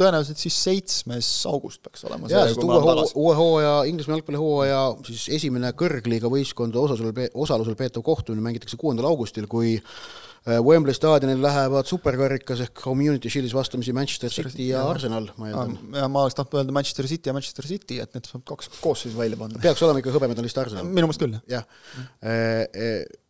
tõenäoliselt 0.00 0.40
siis 0.40 0.56
seitsmes 0.64 1.28
august 1.50 1.82
peaks 1.84 2.06
olema 2.08 2.30
see, 2.30 2.56
kui 2.56 2.66
uue 2.66 2.72
me 2.72 2.78
oleme 2.78 2.88
hoo-, 2.88 2.96
tagasi. 2.96 3.16
uue 3.22 3.36
hooaja, 3.38 3.76
Inglismaa 3.90 4.18
jalgpallihooaja 4.18 4.82
siis 5.08 5.28
esimene 5.38 5.70
kõrgliiga 5.78 6.32
võistkondade 6.32 6.82
osalusel, 6.82 7.30
osalusel 7.46 7.78
peetav 7.78 8.04
kohtumine 8.06 8.44
mängitakse 8.44 8.80
kuuendal 8.80 9.10
augustil, 9.12 9.46
kui 9.50 9.76
äh, 9.78 10.58
Wembley 10.66 10.96
staadionil 10.98 11.42
lähevad 11.44 11.86
superkarikas 11.86 12.64
ehk 12.66 12.82
Community 12.82 13.30
Shieldis 13.30 13.54
vastamisi 13.54 13.94
Manchester 13.94 14.34
City 14.34 14.72
ja 14.72 14.82
Arsenal, 14.90 15.30
ma 15.38 15.52
eeldan. 15.52 15.78
ja 16.02 16.10
ma 16.10 16.26
oleks 16.26 16.40
tahtnud 16.40 16.62
öelda 16.62 16.74
Manchester 16.74 17.06
City 17.06 17.30
ja 17.30 17.36
Manchester 17.38 17.70
City, 17.70 18.02
et 18.02 18.18
need 18.18 18.26
saab 18.26 18.42
kaks 18.50 18.72
koosseisu 18.82 19.18
välja 19.18 19.38
panna. 19.38 19.62
peaks 19.62 19.86
olema 19.86 20.02
ikka 20.02 20.16
hõbemedalist 20.18 20.58
Arsenal. 20.64 20.90
minu 20.90 21.06
meelest 21.06 21.22
küll, 21.22 21.38
jah. 21.52 21.68
jah. 22.02 23.20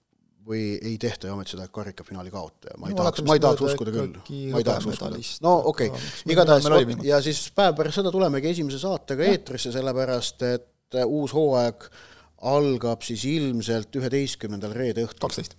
Või 0.47 0.62
ei 0.76 0.97
tehta 1.01 1.28
ju 1.28 1.36
ometi 1.36 1.55
seda 1.55 1.68
karikafinaali 1.70 2.32
kaotaja, 2.32 2.76
ma 2.80 2.90
ei 2.90 2.97
No 2.97 3.03
tahaks, 3.03 3.22
ma 3.26 3.36
ei 3.38 3.43
tahaks 3.43 3.64
uskuda 3.68 3.95
küll. 3.95 4.16
ma 4.53 4.62
ei 4.62 4.66
tahaks 4.66 4.88
uskuda. 4.90 5.20
no 5.45 5.55
okei 5.70 5.90
okay. 5.93 6.12
igatahes 6.34 6.66
ja 7.07 7.20
siis 7.22 7.45
päev 7.55 7.76
pärast 7.78 8.01
seda 8.01 8.11
tulemegi 8.14 8.51
esimese 8.51 8.80
saatega 8.82 9.28
eetrisse, 9.30 9.72
sellepärast 9.74 10.43
et 10.49 10.99
äh, 10.99 11.07
uus 11.07 11.34
hooaeg 11.36 11.86
algab 12.53 13.05
siis 13.07 13.24
ilmselt 13.30 13.95
üheteistkümnendal 14.01 14.74
reede 14.74 15.05
õhtul. 15.07 15.20
kaksteist. 15.28 15.55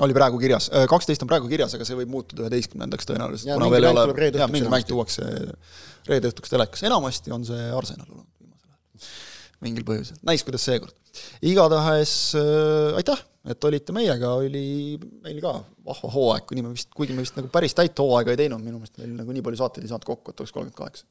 oli 0.00 0.16
praegu 0.16 0.40
kirjas, 0.40 0.70
kaksteist 0.88 1.24
on 1.24 1.30
praagul 1.30 1.52
kirjas, 1.52 1.76
aga 1.76 1.88
see 1.88 1.98
võib 2.00 2.14
muutuda 2.14 2.46
üheteistkümnendaks 2.46 3.08
tõenäoliselt, 3.10 3.52
kuna 3.52 3.70
veel 3.74 3.88
ei 3.88 3.92
ole, 3.92 4.06
õhtuks 4.16 4.52
mingi 4.54 4.72
mäng 4.72 4.88
tuuakse 4.88 5.28
reede 6.08 6.32
õhtuks 6.32 6.52
telekas, 6.52 6.84
enamasti 6.88 7.34
on 7.36 7.44
see 7.48 7.68
Arsenal 7.76 8.08
olnud 8.08 8.32
viimasel 8.40 8.72
ajal. 8.72 9.10
mingil 9.66 9.88
põhjusel, 9.88 10.20
näis, 10.28 10.44
kuidas 10.46 10.64
seekord. 10.68 10.96
igatahes 11.44 12.12
äh, 12.40 12.96
aitäh, 13.00 13.24
et 13.46 13.64
olite 13.68 13.94
meiega, 13.94 14.32
oli 14.40 14.96
meil 15.24 15.38
ka 15.42 15.52
vahva 15.86 16.10
hooaeg, 16.10 16.46
kuni 16.50 16.64
me 16.64 16.72
vist, 16.74 16.90
kuigi 16.96 17.14
me 17.14 17.22
vist 17.22 17.36
nagu 17.38 17.50
päris 17.52 17.76
täit 17.78 17.98
hooaega 18.02 18.34
ei 18.34 18.40
teinud, 18.42 18.62
minu 18.64 18.80
meelest 18.80 18.98
meil 18.98 19.12
nagu 19.20 19.34
nii 19.34 19.44
palju 19.46 19.60
saateid 19.60 19.86
ei 19.86 19.92
saanud 19.92 20.06
kokku, 20.08 20.32
et 20.32 20.42
oleks 20.42 20.54
kolmkümmend 20.56 20.78
kaheksa. 20.80 21.06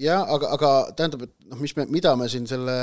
jah, 0.00 0.24
aga, 0.36 0.52
aga 0.58 0.72
tähendab, 0.98 1.26
et 1.28 1.34
noh, 1.48 1.60
mis 1.62 1.74
me, 1.78 1.86
mida 1.96 2.14
me 2.20 2.28
siin 2.32 2.48
selle 2.50 2.76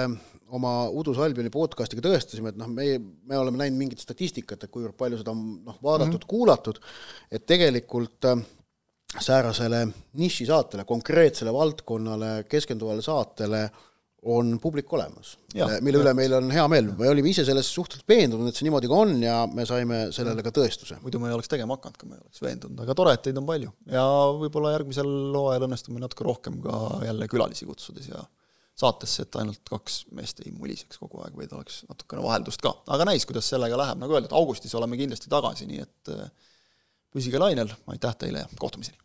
oma 0.57 0.73
Udus 0.89 1.19
Albioni 1.21 1.51
podcast'iga 1.53 2.03
tõestasime, 2.07 2.53
et 2.53 2.59
noh, 2.59 2.69
meie, 2.73 2.97
me 2.99 3.37
oleme 3.37 3.61
näinud 3.61 3.77
mingit 3.77 4.01
statistikat, 4.01 4.65
et 4.65 4.73
kuivõrd 4.73 4.97
palju 4.97 5.21
seda 5.21 5.35
on 5.35 5.43
noh, 5.67 5.77
vaadatud 5.83 6.15
mm, 6.15 6.23
-hmm. 6.23 6.31
kuulatud, 6.33 6.81
et 7.29 7.45
tegelikult 7.45 8.25
äh, 8.31 8.41
säärasele 9.19 9.87
nišisaatele, 10.17 10.85
konkreetsele 10.85 11.53
valdkonnale 11.53 12.43
keskenduvale 12.49 13.01
saatele 13.05 13.69
on 14.27 14.57
publik 14.59 14.91
olemas, 14.93 15.35
mille 15.83 16.01
üle 16.01 16.11
meil 16.17 16.33
on 16.35 16.49
hea 16.51 16.65
meel, 16.71 16.89
me 16.99 17.07
olime 17.07 17.31
ise 17.31 17.45
selles 17.47 17.69
suhteliselt 17.71 18.09
veendunud, 18.09 18.49
et 18.49 18.57
see 18.57 18.67
niimoodi 18.67 18.89
ka 18.91 18.97
on 19.05 19.13
ja 19.23 19.35
me 19.47 19.63
saime 19.67 20.01
sellele 20.15 20.43
ka 20.43 20.51
tõestuse. 20.55 20.97
muidu 21.03 21.21
me 21.23 21.29
ei 21.29 21.37
oleks 21.37 21.51
tegema 21.51 21.77
hakanud, 21.77 21.99
kui 22.01 22.09
me 22.09 22.17
ei 22.17 22.23
oleks 22.25 22.43
veendunud, 22.43 22.81
aga 22.83 22.97
tore, 22.99 23.13
et 23.15 23.23
teid 23.29 23.39
on 23.39 23.47
palju 23.47 23.71
ja 23.93 24.03
võib-olla 24.41 24.73
järgmisel 24.75 25.13
hooajal 25.37 25.69
õnnestub 25.69 25.95
meil 25.95 26.03
natuke 26.07 26.27
rohkem 26.27 26.59
ka 26.65 26.83
jälle 27.07 27.29
külalisi 27.31 27.69
kutsuda 27.69 28.03
siia 28.03 28.25
saatesse, 28.79 29.23
et 29.23 29.39
ainult 29.39 29.63
kaks 29.67 30.01
meest 30.15 30.43
ei 30.43 30.51
muliseks 30.55 30.99
kogu 30.99 31.23
aeg, 31.23 31.35
vaid 31.39 31.55
oleks 31.55 31.83
natukene 31.87 32.23
vaheldust 32.23 32.63
ka. 32.63 32.75
aga 32.91 33.07
näis, 33.11 33.27
kuidas 33.27 33.47
sellega 33.51 33.79
läheb, 33.79 33.99
nagu 34.03 34.15
öeldud, 34.15 34.35
augustis 34.35 34.75
oleme 34.75 34.99
kindlasti 34.99 35.31
tagasi, 35.31 35.67
nii 35.67 35.83
et 35.83 36.15
püsige 37.11 37.39
lainel, 37.39 37.71
aitäh 37.91 38.15
teile 38.19 38.43
ja 38.45 38.51
kohtumiseni! 38.59 38.99